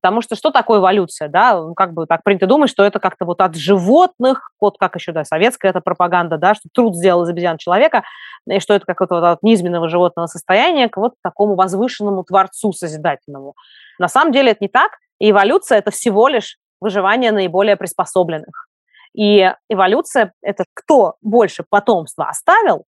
Потому 0.00 0.20
что 0.20 0.36
что 0.36 0.50
такое 0.52 0.78
эволюция, 0.78 1.28
да, 1.28 1.58
ну, 1.58 1.74
как 1.74 1.94
бы 1.94 2.06
так 2.06 2.22
принято 2.22 2.46
думать, 2.46 2.70
что 2.70 2.84
это 2.84 3.00
как-то 3.00 3.24
вот 3.24 3.40
от 3.40 3.56
животных, 3.56 4.50
вот 4.60 4.76
как 4.78 4.94
еще, 4.96 5.12
да, 5.12 5.24
советская 5.24 5.70
это 5.70 5.80
пропаганда, 5.80 6.36
да, 6.36 6.54
что 6.54 6.68
труд 6.72 6.94
сделал 6.94 7.24
из 7.24 7.30
обезьян 7.30 7.56
человека, 7.56 8.04
и 8.46 8.60
что 8.60 8.74
это 8.74 8.84
какое-то 8.84 9.14
вот 9.14 9.24
от 9.24 9.42
низменного 9.42 9.88
животного 9.88 10.26
состояния 10.26 10.90
к 10.90 10.98
вот 10.98 11.14
такому 11.22 11.54
возвышенному 11.54 12.22
творцу 12.22 12.72
созидательному. 12.72 13.54
На 13.98 14.08
самом 14.08 14.32
деле 14.32 14.52
это 14.52 14.58
не 14.62 14.68
так, 14.68 14.92
и 15.18 15.30
эволюция– 15.30 15.78
это 15.80 15.90
всего 15.90 16.28
лишь 16.28 16.58
выживание 16.80 17.32
наиболее 17.32 17.76
приспособленных. 17.76 18.68
И 19.14 19.52
эволюция– 19.68 20.32
это 20.42 20.64
кто 20.74 21.16
больше 21.22 21.64
потомства 21.68 22.28
оставил, 22.28 22.84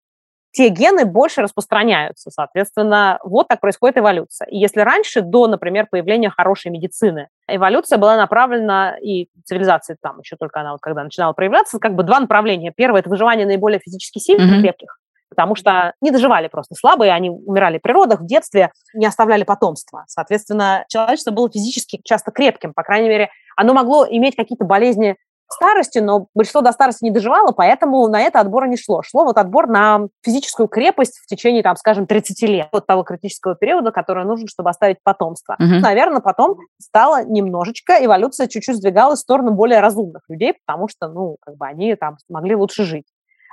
те 0.57 0.71
гены 0.71 1.05
больше 1.05 1.43
распространяются. 1.43 2.31
Соответственно, 2.31 3.19
вот 3.23 3.47
так 3.47 3.61
происходит 3.61 3.99
эволюция. 3.99 4.49
И 4.49 4.57
если 4.57 4.81
раньше, 4.81 5.21
до, 5.21 5.47
например, 5.49 5.87
появления 5.91 6.31
хорошей 6.31 6.71
медицины, 6.71 7.29
эволюция 7.47 7.99
была 7.99 8.17
направлена, 8.17 8.97
и 8.97 9.29
цивилизация 9.45 9.99
там 10.01 10.21
еще 10.21 10.37
только 10.37 10.61
она, 10.61 10.73
вот, 10.73 10.81
когда 10.81 11.05
начинала 11.05 11.35
проявляться, 11.35 11.79
как 11.79 11.95
бы 11.95 12.05
два 12.05 12.21
направления. 12.21 12.73
Первое– 12.75 13.01
это 13.03 13.11
выживание 13.11 13.47
наиболее 13.47 13.81
физически 13.81 14.19
сильных 14.19 14.51
mm-hmm. 14.51 14.59
и 14.59 14.63
крепких, 14.63 14.99
потому 15.29 15.55
что 15.55 15.95
не 16.01 16.11
доживали 16.11 16.49
просто 16.49 16.75
слабые, 16.75 17.13
они 17.13 17.31
умирали 17.31 17.79
при 17.79 17.93
родах, 17.93 18.21
в 18.21 18.27
детстве, 18.27 18.71
не 18.95 19.07
оставляли 19.07 19.45
потомства. 19.45 20.05
Соответственно, 20.07 20.85
человечество 20.89 21.31
было 21.31 21.51
физически 21.51 22.01
часто 22.05 22.31
крепким, 22.31 22.73
по 22.75 22.83
крайней 22.83 23.09
мере, 23.09 23.31
оно 23.57 23.73
могло 23.75 24.07
иметь 24.09 24.37
какие-то 24.37 24.65
болезни 24.65 25.17
старости, 25.49 25.99
но 25.99 26.27
большинство 26.35 26.61
до 26.61 26.73
старости 26.73 27.05
не 27.05 27.11
доживало, 27.11 27.53
поэтому 27.53 28.07
на 28.09 28.21
это 28.21 28.41
отбора 28.41 28.67
не 28.67 28.77
шло. 28.77 29.03
Шло 29.03 29.25
вот 29.25 29.39
отбор 29.39 29.69
на 29.69 30.09
физическую 30.25 30.69
крепость 30.69 31.19
в 31.19 31.27
течение, 31.27 31.63
там, 31.63 31.77
скажем, 31.77 32.07
30 32.07 32.43
лет, 32.43 32.69
от 32.73 32.87
того 32.87 33.03
критического 33.03 33.55
периода, 33.55 33.93
который 33.93 34.25
нужен, 34.25 34.49
чтобы 34.49 34.71
оставить 34.71 34.99
потомство. 35.03 35.57
Угу. 35.59 35.81
Наверное, 35.81 36.21
потом 36.21 36.57
стало 36.81 37.25
немножечко, 37.25 38.05
эволюция 38.05 38.49
чуть-чуть 38.49 38.77
сдвигалась 38.77 39.21
в 39.21 39.23
сторону 39.23 39.53
более 39.53 39.81
разумных 39.81 40.23
людей, 40.29 40.55
потому 40.67 40.89
что, 40.89 41.09
ну, 41.09 41.37
как 41.41 41.57
бы 41.57 41.67
они 41.67 41.95
там 41.95 42.17
могли 42.29 42.57
лучше 42.57 42.85
жить. 42.85 43.07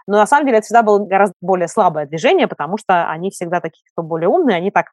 Но 0.08 0.18
на 0.18 0.28
самом 0.28 0.46
деле 0.46 0.58
это 0.60 0.66
всегда 0.66 0.84
было 0.84 1.00
гораздо 1.00 1.36
более 1.42 1.68
слабое 1.68 2.06
движение, 2.06 2.48
потому 2.48 2.78
что 2.78 3.10
они 3.10 3.30
всегда 3.32 3.62
такие, 3.62 3.84
кто 3.92 4.04
более 4.04 4.30
умные, 4.30 4.58
они 4.58 4.72
так 4.72 4.88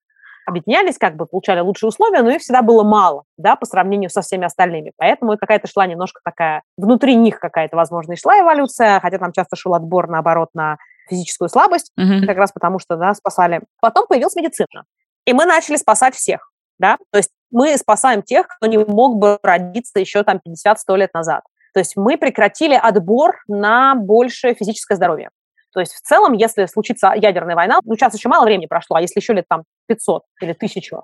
объединялись, 0.46 0.98
как 0.98 1.16
бы 1.16 1.26
получали 1.26 1.60
лучшие 1.60 1.88
условия, 1.88 2.22
но 2.22 2.30
их 2.30 2.40
всегда 2.40 2.62
было 2.62 2.82
мало, 2.82 3.24
да, 3.36 3.56
по 3.56 3.66
сравнению 3.66 4.10
со 4.10 4.22
всеми 4.22 4.44
остальными. 4.44 4.92
Поэтому 4.96 5.36
какая-то 5.36 5.68
шла 5.68 5.86
немножко 5.86 6.20
такая, 6.24 6.62
внутри 6.76 7.14
них 7.14 7.38
какая-то, 7.38 7.76
возможно, 7.76 8.12
и 8.12 8.16
шла 8.16 8.40
эволюция, 8.40 9.00
хотя 9.00 9.18
там 9.18 9.32
часто 9.32 9.56
шел 9.56 9.74
отбор, 9.74 10.08
наоборот, 10.08 10.48
на 10.54 10.76
физическую 11.08 11.48
слабость, 11.48 11.92
mm-hmm. 11.98 12.26
как 12.26 12.36
раз 12.36 12.52
потому 12.52 12.78
что, 12.78 12.96
да, 12.96 13.14
спасали. 13.14 13.62
Потом 13.80 14.06
появилась 14.06 14.36
медицина, 14.36 14.84
и 15.24 15.32
мы 15.32 15.44
начали 15.44 15.76
спасать 15.76 16.14
всех, 16.14 16.50
да, 16.78 16.98
то 17.10 17.18
есть 17.18 17.30
мы 17.50 17.76
спасаем 17.76 18.22
тех, 18.22 18.46
кто 18.46 18.66
не 18.66 18.78
мог 18.78 19.16
бы 19.16 19.38
родиться 19.42 19.98
еще 19.98 20.22
там 20.22 20.40
50-100 20.46 20.96
лет 20.96 21.14
назад. 21.14 21.42
То 21.72 21.80
есть 21.80 21.96
мы 21.96 22.16
прекратили 22.18 22.74
отбор 22.74 23.36
на 23.48 23.94
большее 23.94 24.54
физическое 24.54 24.96
здоровье. 24.96 25.30
То 25.72 25.80
есть 25.80 25.92
в 25.92 26.00
целом, 26.00 26.32
если 26.32 26.66
случится 26.66 27.12
ядерная 27.14 27.54
война, 27.54 27.78
ну, 27.84 27.94
сейчас 27.94 28.14
еще 28.14 28.28
мало 28.28 28.44
времени 28.44 28.66
прошло, 28.66 28.96
а 28.96 29.00
если 29.00 29.20
еще 29.20 29.32
лет 29.32 29.44
там 29.48 29.62
500 29.86 30.22
или 30.40 30.52
1000, 30.52 31.02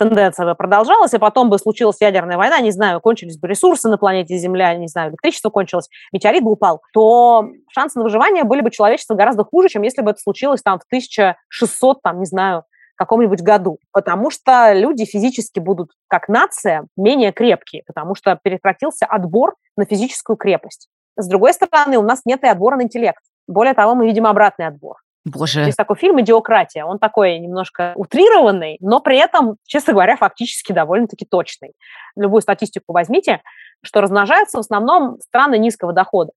тенденция 0.00 0.46
бы 0.46 0.54
продолжалась, 0.54 1.12
и 1.12 1.18
потом 1.18 1.50
бы 1.50 1.58
случилась 1.58 2.00
ядерная 2.00 2.38
война, 2.38 2.58
не 2.60 2.70
знаю, 2.70 3.00
кончились 3.00 3.38
бы 3.38 3.48
ресурсы 3.48 3.88
на 3.88 3.98
планете 3.98 4.36
Земля, 4.38 4.74
не 4.74 4.88
знаю, 4.88 5.10
электричество 5.10 5.50
кончилось, 5.50 5.90
метеорит 6.10 6.42
бы 6.42 6.52
упал, 6.52 6.80
то 6.94 7.46
шансы 7.70 7.98
на 7.98 8.04
выживание 8.04 8.44
были 8.44 8.62
бы 8.62 8.70
человечества 8.70 9.14
гораздо 9.14 9.44
хуже, 9.44 9.68
чем 9.68 9.82
если 9.82 10.00
бы 10.00 10.12
это 10.12 10.20
случилось 10.20 10.62
там 10.62 10.78
в 10.78 10.84
1600, 10.86 12.00
там, 12.02 12.18
не 12.18 12.24
знаю, 12.24 12.64
каком-нибудь 13.00 13.40
году, 13.40 13.78
потому 13.92 14.30
что 14.30 14.74
люди 14.74 15.06
физически 15.06 15.58
будут, 15.58 15.90
как 16.06 16.28
нация, 16.28 16.86
менее 16.98 17.32
крепкие, 17.32 17.82
потому 17.86 18.14
что 18.14 18.38
прекратился 18.42 19.06
отбор 19.06 19.54
на 19.74 19.86
физическую 19.86 20.36
крепость. 20.36 20.88
С 21.16 21.26
другой 21.26 21.54
стороны, 21.54 21.96
у 21.96 22.02
нас 22.02 22.20
нет 22.26 22.44
и 22.44 22.46
отбора 22.46 22.76
на 22.76 22.82
интеллект. 22.82 23.22
Более 23.48 23.72
того, 23.72 23.94
мы 23.94 24.06
видим 24.06 24.26
обратный 24.26 24.66
отбор. 24.66 24.96
Боже. 25.24 25.62
Есть 25.62 25.78
такой 25.78 25.96
фильм 25.96 26.20
«Идиократия». 26.20 26.84
Он 26.84 26.98
такой 26.98 27.38
немножко 27.38 27.94
утрированный, 27.96 28.76
но 28.80 29.00
при 29.00 29.18
этом, 29.18 29.56
честно 29.64 29.94
говоря, 29.94 30.16
фактически 30.16 30.72
довольно-таки 30.72 31.24
точный. 31.24 31.72
Любую 32.16 32.42
статистику 32.42 32.92
возьмите, 32.92 33.40
что 33.82 34.02
размножаются 34.02 34.58
в 34.58 34.60
основном 34.60 35.18
страны 35.20 35.56
низкого 35.56 35.94
дохода. 35.94 36.32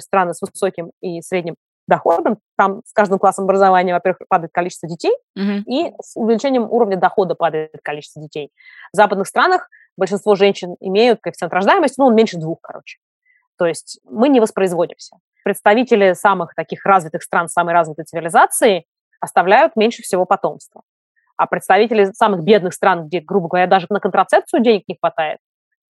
Страны 0.00 0.32
с 0.32 0.40
высоким 0.40 0.92
и 1.02 1.20
средним 1.20 1.56
доходом, 1.86 2.38
там 2.56 2.82
с 2.84 2.92
каждым 2.92 3.18
классом 3.18 3.44
образования, 3.44 3.94
во-первых, 3.94 4.20
падает 4.28 4.52
количество 4.52 4.88
детей, 4.88 5.14
угу. 5.36 5.62
и 5.66 5.92
с 6.02 6.16
увеличением 6.16 6.64
уровня 6.70 6.96
дохода 6.96 7.34
падает 7.34 7.72
количество 7.82 8.20
детей. 8.22 8.50
В 8.92 8.96
западных 8.96 9.28
странах 9.28 9.68
большинство 9.96 10.34
женщин 10.34 10.76
имеют 10.80 11.20
коэффициент 11.20 11.52
рождаемости, 11.52 11.98
ну, 11.98 12.06
он 12.06 12.14
меньше 12.14 12.38
двух, 12.38 12.60
короче. 12.60 12.98
То 13.58 13.66
есть 13.66 14.00
мы 14.04 14.28
не 14.28 14.40
воспроизводимся 14.40 15.16
представители 15.46 16.14
самых 16.14 16.56
таких 16.56 16.84
развитых 16.84 17.22
стран, 17.22 17.48
самой 17.48 17.72
развитой 17.72 18.04
цивилизации 18.04 18.84
оставляют 19.20 19.76
меньше 19.76 20.02
всего 20.02 20.24
потомства. 20.24 20.82
А 21.36 21.46
представители 21.46 22.06
самых 22.06 22.42
бедных 22.42 22.74
стран, 22.74 23.06
где, 23.06 23.20
грубо 23.20 23.46
говоря, 23.46 23.68
даже 23.68 23.86
на 23.88 24.00
контрацепцию 24.00 24.60
денег 24.60 24.82
не 24.88 24.96
хватает, 25.00 25.38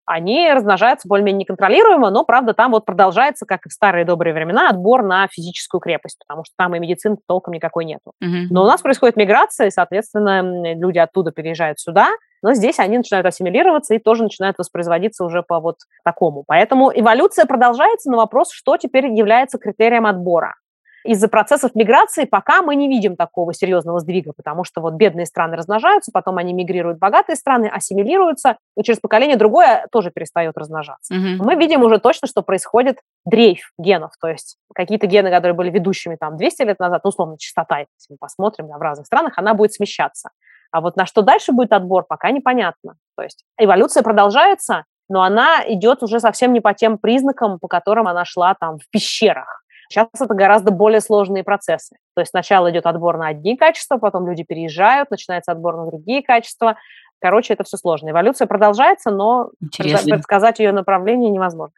они 0.07 0.51
размножаются 0.53 1.09
более-менее 1.09 1.41
неконтролируемо, 1.41 2.11
но, 2.11 2.25
правда, 2.25 2.55
там 2.55 2.71
вот 2.71 2.85
продолжается, 2.85 3.45
как 3.45 3.67
и 3.67 3.69
в 3.69 3.73
старые 3.73 4.05
добрые 4.05 4.33
времена, 4.33 4.71
отбор 4.71 5.03
на 5.03 5.27
физическую 5.29 5.81
крепость, 5.81 6.19
потому 6.27 6.45
что 6.45 6.55
там 6.57 6.75
и 6.75 6.79
медицины 6.79 7.17
толком 7.27 7.55
никакой 7.55 7.85
нету. 7.85 8.13
Uh-huh. 8.23 8.47
Но 8.51 8.63
у 8.63 8.67
нас 8.67 8.81
происходит 8.81 9.17
миграция, 9.17 9.67
и, 9.67 9.71
соответственно, 9.71 10.75
люди 10.75 10.99
оттуда 10.99 11.33
переезжают 11.33 11.81
сюда, 11.81 12.09
но 12.43 12.55
здесь 12.55 12.79
они 12.79 12.99
начинают 12.99 13.27
ассимилироваться 13.27 13.95
и 13.95 13.99
тоже 13.99 14.23
начинают 14.23 14.57
воспроизводиться 14.59 15.25
уже 15.25 15.43
по 15.43 15.59
вот 15.59 15.77
такому. 16.05 16.45
Поэтому 16.47 16.93
эволюция 16.95 17.45
продолжается, 17.47 18.11
но 18.11 18.19
вопрос, 18.19 18.53
что 18.53 18.77
теперь 18.77 19.07
является 19.07 19.59
критерием 19.59 20.07
отбора 20.07 20.55
из-за 21.07 21.29
процессов 21.29 21.75
миграции 21.75 22.25
пока 22.25 22.63
мы 22.63 22.75
не 22.77 22.89
видим 22.89 23.17
такого 23.17 23.55
серьезного 23.55 24.01
сдвига, 24.01 24.33
потому 24.37 24.65
что 24.65 24.81
вот 24.81 24.95
бедные 24.95 25.27
страны 25.27 25.57
размножаются, 25.57 26.11
потом 26.13 26.39
они 26.39 26.53
мигрируют 26.53 26.99
в 26.99 27.01
богатые 27.01 27.37
страны, 27.37 27.67
ассимилируются, 27.67 28.57
и 28.77 28.83
через 28.83 29.01
поколение 29.01 29.37
другое 29.37 29.87
тоже 29.91 30.11
перестает 30.11 30.57
размножаться. 30.57 31.15
Угу. 31.15 31.45
Мы 31.45 31.55
видим 31.57 31.83
уже 31.83 31.99
точно, 31.99 32.29
что 32.29 32.43
происходит 32.43 32.99
дрейф 33.25 33.73
генов, 33.79 34.13
то 34.21 34.29
есть 34.29 34.57
какие-то 34.75 35.07
гены, 35.07 35.31
которые 35.31 35.55
были 35.55 35.71
ведущими 35.71 36.17
там 36.17 36.37
200 36.37 36.63
лет 36.63 36.79
назад, 36.79 37.03
ну, 37.05 37.09
условно, 37.09 37.37
частота, 37.39 37.79
если 37.79 37.89
мы 38.11 38.17
посмотрим 38.19 38.69
да, 38.69 38.79
в 38.79 38.83
разных 38.83 39.07
странах, 39.07 39.35
она 39.37 39.55
будет 39.55 39.73
смещаться. 39.73 40.31
А 40.71 40.81
вот 40.81 40.97
на 40.97 41.07
что 41.07 41.23
дальше 41.23 41.53
будет 41.53 41.73
отбор, 41.73 42.05
пока 42.07 42.31
непонятно. 42.31 42.97
То 43.17 43.23
есть 43.23 43.45
эволюция 43.59 44.03
продолжается, 44.03 44.85
но 45.09 45.23
она 45.23 45.63
идет 45.69 46.03
уже 46.03 46.21
совсем 46.21 46.53
не 46.53 46.61
по 46.61 46.75
тем 46.75 46.99
признакам, 46.99 47.59
по 47.59 47.69
которым 47.69 48.09
она 48.09 48.25
шла 48.25 48.55
там 48.55 48.79
в 48.79 48.91
пещерах. 48.91 49.63
Сейчас 49.89 50.09
это 50.21 50.35
гораздо 50.35 50.73
более 50.73 51.01
сложные 51.01 51.45
процессы. 51.45 51.97
То 52.15 52.21
есть 52.21 52.31
сначала 52.31 52.71
идет 52.71 52.87
отбор 52.87 53.19
на 53.19 53.29
одни 53.29 53.57
качества, 53.57 53.99
потом 53.99 54.27
люди 54.29 54.43
переезжают, 54.43 55.11
начинается 55.11 55.53
отбор 55.53 55.77
на 55.77 55.87
другие 55.87 56.23
качества. 56.23 56.77
Короче, 57.21 57.55
это 57.55 57.65
все 57.65 57.77
сложно. 57.77 58.11
Эволюция 58.11 58.47
продолжается, 58.47 59.11
но 59.11 59.51
Интересно. 59.61 60.15
предсказать 60.15 60.59
ее 60.59 60.73
направление 60.73 61.31
невозможно. 61.31 61.75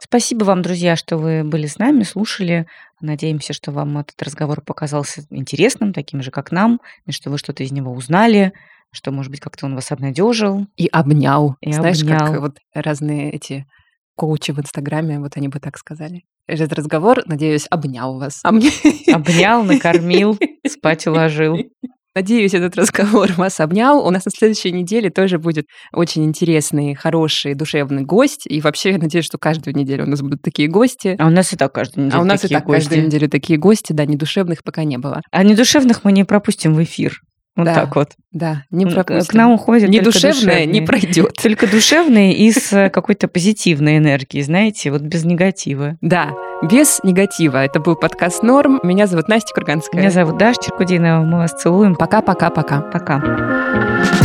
Спасибо 0.00 0.44
вам, 0.44 0.62
друзья, 0.62 0.94
что 0.94 1.16
вы 1.16 1.42
были 1.42 1.66
с 1.66 1.78
нами, 1.78 2.04
слушали. 2.04 2.66
Надеемся, 3.00 3.52
что 3.52 3.72
вам 3.72 3.98
этот 3.98 4.20
разговор 4.22 4.60
показался 4.60 5.22
интересным, 5.30 5.92
таким 5.92 6.22
же, 6.22 6.30
как 6.30 6.52
нам, 6.52 6.80
и 7.06 7.12
что 7.12 7.30
вы 7.30 7.38
что-то 7.38 7.64
из 7.64 7.72
него 7.72 7.92
узнали 7.92 8.52
что, 8.94 9.10
может 9.10 9.30
быть, 9.30 9.40
как-то 9.40 9.66
он 9.66 9.74
вас 9.74 9.92
обнадежил. 9.92 10.66
И 10.76 10.86
обнял. 10.86 11.56
И 11.60 11.72
Знаешь, 11.72 12.02
обнял. 12.02 12.18
как 12.18 12.40
вот 12.40 12.58
разные 12.74 13.30
эти 13.32 13.66
коучи 14.16 14.52
в 14.52 14.58
Инстаграме, 14.60 15.18
вот 15.20 15.36
они 15.36 15.48
бы 15.48 15.60
так 15.60 15.76
сказали. 15.76 16.22
Этот 16.46 16.72
разговор, 16.72 17.22
надеюсь, 17.26 17.66
обнял 17.70 18.18
вас. 18.18 18.40
Обнял, 18.44 19.64
накормил, 19.64 20.38
спать 20.66 21.06
уложил. 21.06 21.56
Надеюсь, 22.14 22.54
этот 22.54 22.76
разговор 22.76 23.32
вас 23.36 23.58
обнял. 23.58 24.06
У 24.06 24.10
нас 24.10 24.24
на 24.24 24.30
следующей 24.30 24.70
неделе 24.70 25.10
тоже 25.10 25.38
будет 25.38 25.66
очень 25.92 26.24
интересный, 26.24 26.94
хороший, 26.94 27.54
душевный 27.54 28.04
гость. 28.04 28.46
И 28.46 28.60
вообще, 28.60 28.92
я 28.92 28.98
надеюсь, 28.98 29.24
что 29.24 29.36
каждую 29.36 29.74
неделю 29.76 30.04
у 30.04 30.08
нас 30.08 30.20
будут 30.22 30.40
такие 30.42 30.68
гости. 30.68 31.16
А 31.18 31.26
у 31.26 31.30
нас 31.30 31.52
и 31.52 31.56
так 31.56 31.72
каждую 31.74 32.06
неделю 32.06 32.20
А 32.20 32.22
у 32.22 32.26
нас 32.26 32.44
и 32.44 32.48
так 32.48 32.66
гости. 32.66 32.82
каждую 32.82 33.06
неделю 33.06 33.28
такие 33.28 33.58
гости. 33.58 33.92
Да, 33.92 34.04
недушевных 34.06 34.62
пока 34.62 34.84
не 34.84 34.96
было. 34.96 35.22
А 35.32 35.42
недушевных 35.42 36.04
мы 36.04 36.12
не 36.12 36.24
пропустим 36.24 36.74
в 36.74 36.82
эфир. 36.84 37.20
Вот 37.56 37.66
да, 37.66 37.74
так 37.74 37.94
вот. 37.94 38.10
Да, 38.32 38.64
не 38.70 38.84
пропустим. 38.84 39.30
К 39.30 39.34
нам 39.34 39.52
уходит 39.52 39.88
не 39.88 40.00
душевное, 40.00 40.64
не 40.66 40.80
пройдет. 40.80 41.34
Только 41.40 41.68
душевные 41.68 42.34
и 42.36 42.50
с 42.50 42.72
э, 42.72 42.90
какой-то 42.90 43.28
позитивной 43.28 43.98
энергией, 43.98 44.42
знаете, 44.42 44.90
вот 44.90 45.02
без 45.02 45.24
негатива. 45.24 45.96
Да, 46.00 46.32
без 46.62 47.00
негатива. 47.04 47.64
Это 47.64 47.78
был 47.78 47.94
подкаст 47.94 48.42
«Норм». 48.42 48.80
Меня 48.82 49.06
зовут 49.06 49.28
Настя 49.28 49.54
Курганская. 49.54 50.00
Меня 50.00 50.10
зовут 50.10 50.36
Даша 50.36 50.62
Черкудинова. 50.64 51.24
Мы 51.24 51.38
вас 51.38 51.52
целуем. 51.52 51.94
Пока-пока-пока. 51.94 52.80
Пока. 52.80 53.18
-пока, 53.18 53.18
-пока. 53.18 54.10
Пока. 54.10 54.23